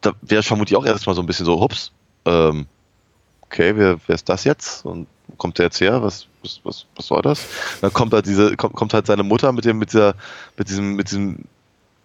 [0.00, 1.92] Da wäre vermutlich auch erstmal so ein bisschen so, hups,
[2.24, 2.66] ähm,
[3.50, 4.84] okay, wer, wer ist das jetzt?
[4.84, 6.02] Und wo kommt der jetzt her?
[6.02, 7.40] Was, was, was, was soll das?
[7.80, 10.14] Dann kommt halt diese, kommt, kommt halt seine Mutter mit dem, mit dieser,
[10.56, 11.44] mit diesem, mit diesem,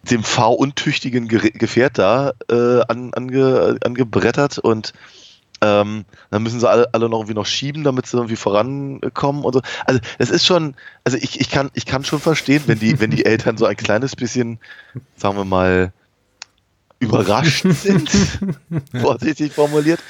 [0.02, 4.92] dem fahruntüchtigen Gerä- Gefährt da äh, an, ange, angebrettert und
[5.60, 9.52] ähm, dann müssen sie alle, alle noch irgendwie noch schieben, damit sie irgendwie vorankommen und
[9.54, 9.62] so.
[9.86, 13.10] Also es ist schon, also ich, ich kann, ich kann schon verstehen, wenn die, wenn
[13.10, 14.58] die Eltern so ein kleines bisschen,
[15.16, 15.92] sagen wir mal,
[16.98, 18.10] überrascht sind,
[19.00, 20.00] vorsichtig formuliert.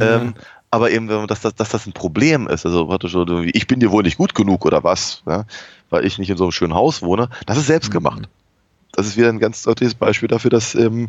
[0.00, 0.34] Ähm,
[0.74, 3.80] aber eben, dass, das- dass das ein Problem ist, also praktisch so, wie, ich bin
[3.80, 5.44] dir wohl nicht gut genug oder was, ja?
[5.90, 8.28] weil ich nicht in so einem schönen Haus wohne, das ist selbst gemacht.
[8.92, 11.08] Das ist wieder ein ganz deutliches Beispiel dafür, dass ähm,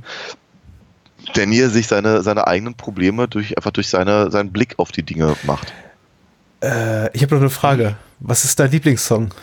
[1.33, 5.35] Daniel sich seine, seine eigenen Probleme durch, einfach durch seine, seinen Blick auf die Dinge
[5.43, 5.73] macht.
[6.63, 7.95] Äh, ich habe noch eine Frage.
[8.19, 9.33] Was ist dein Lieblingssong?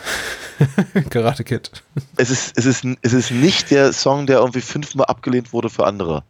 [1.09, 1.71] Karate Kid.
[2.17, 5.85] Es ist, es, ist, es ist nicht der Song, der irgendwie fünfmal abgelehnt wurde für
[5.85, 6.23] andere.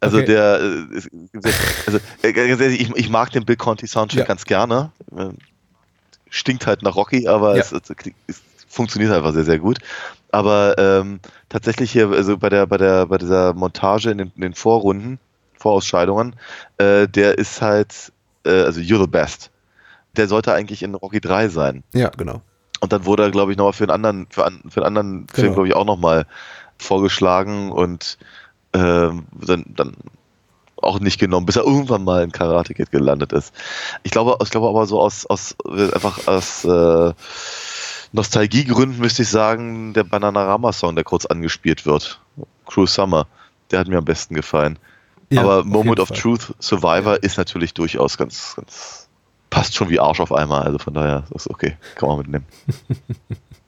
[0.00, 0.26] Also Okay.
[0.26, 1.50] der, äh,
[1.86, 4.24] also äh, ich, ich mag den Bill Conti Soundtrack Ja.
[4.26, 4.92] ganz gerne.
[5.16, 5.28] Äh,
[6.28, 7.62] Stinkt halt nach Rocky, aber Ja.
[7.62, 7.82] es, es,
[8.26, 9.78] es funktioniert einfach sehr, sehr gut.
[10.32, 14.42] Aber ähm, tatsächlich hier, also bei der, bei der, bei dieser Montage in den, in
[14.42, 15.18] den Vorrunden,
[15.58, 16.36] Vorausscheidungen,
[16.78, 18.12] äh, der ist halt,
[18.44, 19.50] äh, also You're the Best.
[20.16, 21.84] Der sollte eigentlich in Rocky 3 sein.
[21.94, 22.42] Ja, genau.
[22.80, 25.28] Und dann wurde er, glaube ich, nochmal für einen anderen, für, an, für einen anderen
[25.28, 25.54] Film, Genau.
[25.54, 26.26] glaube ich, auch nochmal
[26.78, 28.18] vorgeschlagen und
[28.76, 29.96] ähm, dann, dann
[30.76, 33.54] auch nicht genommen, bis er irgendwann mal in Karate Kid gelandet ist.
[34.02, 37.12] Ich glaube, ich glaube aber so aus, aus einfach aus äh,
[38.12, 42.20] Nostalgiegründen müsste ich sagen, der Bananarama-Song, der kurz angespielt wird.
[42.66, 43.26] Cruel Summer,
[43.70, 44.78] der hat mir am besten gefallen.
[45.30, 46.18] Ja, aber Moment of Fall.
[46.18, 49.08] Truth Survivor ist natürlich durchaus ganz, ganz
[49.50, 52.46] passt schon wie Arsch auf einmal, also von daher ist okay, kann man mitnehmen.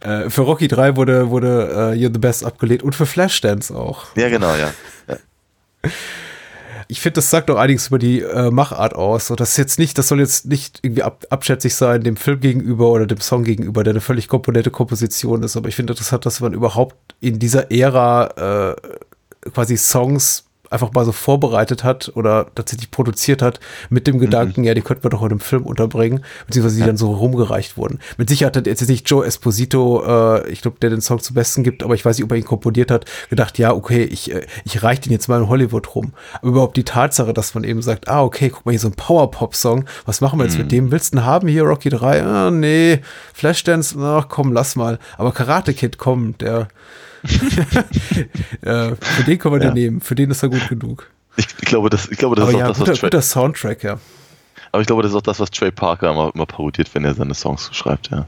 [0.00, 4.06] Äh, für Rocky 3 wurde, wurde äh, You're the Best abgelehnt und für Flashdance auch.
[4.16, 4.72] Ja, genau, ja.
[5.08, 5.16] ja.
[6.88, 9.30] Ich finde, das sagt auch einiges über die äh, Machart aus.
[9.30, 12.40] Und das ist jetzt nicht, das soll jetzt nicht irgendwie ab, abschätzig sein dem Film
[12.40, 15.56] gegenüber oder dem Song gegenüber, der eine völlig komponente Komposition ist.
[15.56, 21.04] Aber ich finde interessant, dass man überhaupt in dieser Ära äh, quasi Songs einfach mal
[21.04, 23.60] so vorbereitet hat oder tatsächlich produziert hat
[23.90, 26.96] mit dem Gedanken, ja, die könnten wir doch in einem Film unterbringen, beziehungsweise die dann
[26.96, 28.00] so rumgereicht wurden.
[28.16, 31.62] Mit Sicherheit hat jetzt nicht Joe Esposito, äh, ich glaube, der den Song zum Besten
[31.62, 34.46] gibt, aber ich weiß nicht, ob er ihn komponiert hat, gedacht, ja, okay, ich, äh,
[34.64, 36.12] ich reiche den jetzt mal in Hollywood rum.
[36.34, 38.94] Aber überhaupt die Tatsache, dass man eben sagt, ah, okay, guck mal, hier so ein
[38.94, 40.90] Power-Pop-Song, was machen wir jetzt mit dem?
[40.90, 42.22] Willst du ihn haben hier, Rocky 3?
[42.22, 43.00] Ah, nee,
[43.34, 44.98] Flashdance, ach komm, lass mal.
[45.18, 46.68] Aber Karate Kid, komm, der
[48.62, 49.70] äh, für den können wir Ja.
[49.70, 51.10] den nehmen, für den ist er gut genug.
[51.36, 53.10] Ich, ich glaube, das, ich glaube, das Aber ist auch ja, das, guter, was Trey,
[53.10, 53.98] guter Soundtrack, ja.
[54.72, 57.14] aber ich glaube, das ist auch das, was Trey Parker immer, immer parodiert, wenn er
[57.14, 58.26] seine Songs schreibt, ja.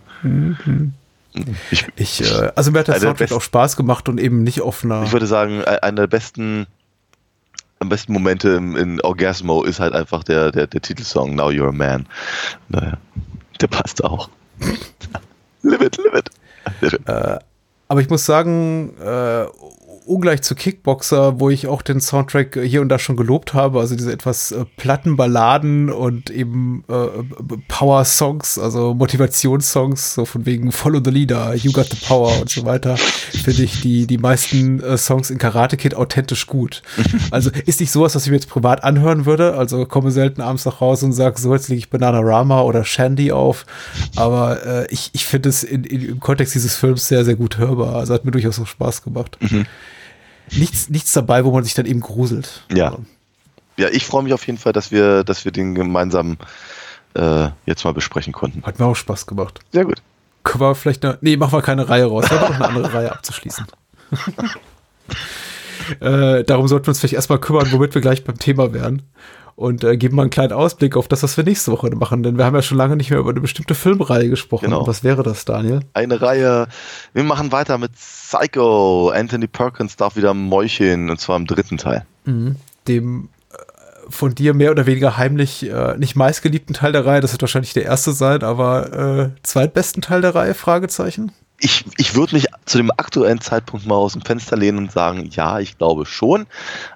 [1.70, 4.18] Ich, Ich, äh, also mir hat der Einer der Soundtrack besten- auch Spaß gemacht und
[4.18, 5.02] eben nicht auf einer.
[5.04, 6.66] ich würde sagen, e- einer der besten,
[7.80, 11.72] am besten Momente in Orgasmo ist halt einfach der, der, der Titelsong Now You're a
[11.72, 12.06] Man.
[12.68, 12.98] Naja,
[13.60, 14.28] der passt auch.
[15.62, 16.30] live it, live it.
[16.90, 17.38] Schön.
[17.88, 19.46] Aber ich muss sagen, äh,
[20.08, 23.94] ungleich zu Kickboxer, wo ich auch den Soundtrack hier und da schon gelobt habe, also
[23.94, 26.94] diese etwas äh, platten Balladen und eben äh,
[27.68, 32.64] Power-Songs, also Motivationssongs, so von wegen Follow the Leader, You Got the Power und so
[32.64, 36.82] weiter, finde ich die, die meisten äh, Songs in Karate Kid authentisch gut.
[37.30, 40.64] Also ist nicht sowas, was ich mir jetzt privat anhören würde, also komme selten abends
[40.64, 43.66] nach Hause und sage, so jetzt lege ich Bananarama oder Shandy auf,
[44.16, 47.58] aber äh, ich, ich finde es in, in, im Kontext dieses Films sehr, sehr gut
[47.58, 49.36] hörbar, also hat mir durchaus auch Spaß gemacht.
[50.56, 52.64] Nichts, nichts dabei, wo man sich dann eben gruselt.
[52.72, 52.96] Ja.
[53.76, 56.36] Ja, ich freue mich auf jeden Fall, dass wir, dass wir den gemeinsam
[57.14, 58.62] äh, jetzt mal besprechen konnten.
[58.64, 59.60] hat mir auch Spaß gemacht.
[59.72, 60.02] Sehr gut.
[60.42, 62.30] Können wir vielleicht eine, nee, machen wir keine Reihe raus.
[62.30, 63.66] Wir haben eine andere Reihe abzuschließen.
[66.00, 69.02] äh, darum sollten wir uns vielleicht erstmal kümmern, womit wir gleich beim Thema wären.
[69.58, 72.22] Und äh, geben mal einen kleinen Ausblick auf das, was wir nächste Woche machen.
[72.22, 74.66] Denn wir haben ja schon lange nicht mehr über eine bestimmte Filmreihe gesprochen.
[74.66, 74.86] Genau.
[74.86, 75.80] Was wäre das, Daniel?
[75.94, 76.68] Eine Reihe.
[77.12, 79.10] Wir machen weiter mit Psycho.
[79.10, 82.06] Anthony Perkins darf wieder Mäulchen und zwar im dritten Teil.
[82.86, 83.56] Dem äh,
[84.08, 87.20] von dir mehr oder weniger heimlich äh, nicht meistgeliebten Teil der Reihe.
[87.20, 90.54] Das wird wahrscheinlich der erste sein, aber äh, zweitbesten Teil der Reihe?
[90.54, 91.32] Fragezeichen.
[91.60, 95.28] Ich, ich würde mich zu dem aktuellen Zeitpunkt mal aus dem Fenster lehnen und sagen,
[95.32, 96.46] ja, ich glaube schon.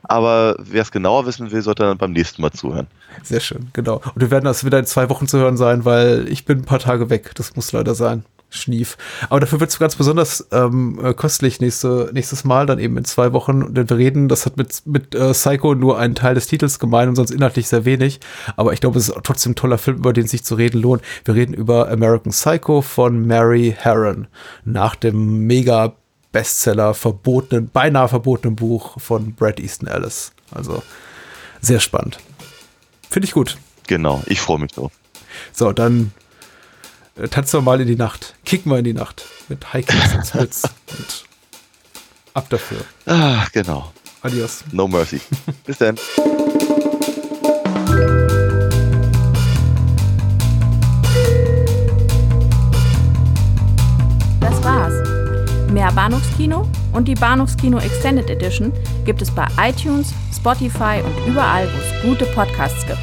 [0.02, 2.86] Aber wer es genauer wissen will, sollte dann beim nächsten Mal zuhören.
[3.22, 3.96] Sehr schön, genau.
[3.96, 6.64] Und wir werden das wieder in zwei Wochen zu hören sein, weil ich bin ein
[6.64, 7.32] paar Tage weg.
[7.34, 8.24] Das muss leider sein.
[8.52, 8.98] Schnief.
[9.30, 13.04] Aber dafür wird es ganz besonders ähm, äh, köstlich nächste, nächstes Mal, dann eben in
[13.04, 13.72] zwei Wochen.
[13.74, 17.08] Denn wir reden, das hat mit, mit äh, Psycho nur einen Teil des Titels gemein
[17.08, 18.20] und sonst inhaltlich sehr wenig.
[18.56, 21.02] Aber ich glaube, es ist trotzdem ein toller Film, über den sich zu reden lohnt.
[21.24, 24.26] Wir reden über American Psycho von Mary Herron.
[24.64, 25.94] Nach dem mega
[26.30, 30.32] Bestseller verbotenen, beinahe verbotenen Buch von Brad Easton Ellis.
[30.50, 30.82] Also
[31.60, 32.18] sehr spannend.
[33.08, 33.58] Finde ich gut.
[33.86, 34.92] Genau, ich freue mich drauf.
[35.52, 36.12] So, dann
[37.30, 38.34] tanzen wir mal in die Nacht.
[38.44, 39.24] Kicken wir in die Nacht.
[39.48, 40.62] Mit High Kicks und Splits.
[40.64, 41.24] Und
[42.34, 42.78] ab dafür.
[43.06, 43.92] Ah, genau.
[44.22, 44.64] Adios.
[44.72, 45.20] No mercy.
[45.66, 45.96] Bis dann.
[54.40, 54.92] Das war's.
[55.66, 58.72] Mehr Mehr Bahnhofskino und die Bahnhofskino Extended Edition
[59.04, 62.98] gibt es bei iTunes, Spotify und überall, wo es gute Podcasts gibt.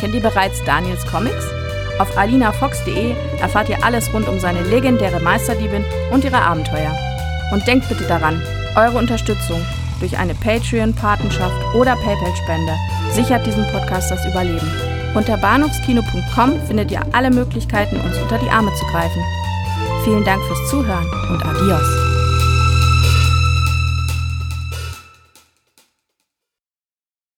[0.00, 1.61] Kennt ihr bereits Daniels Comics?
[1.98, 6.96] Auf alinafox.de erfahrt ihr alles rund um seine legendäre Meisterdiebin und ihre Abenteuer.
[7.52, 8.42] Und denkt bitte daran,
[8.76, 9.60] eure Unterstützung
[10.00, 12.72] durch eine Patreon-Patenschaft oder PayPal-Spende
[13.12, 14.70] sichert diesem Podcast das Überleben.
[15.14, 19.22] Unter bahnhofskino.com findet ihr alle Möglichkeiten, uns unter die Arme zu greifen.
[20.04, 22.11] Vielen Dank fürs Zuhören und adios.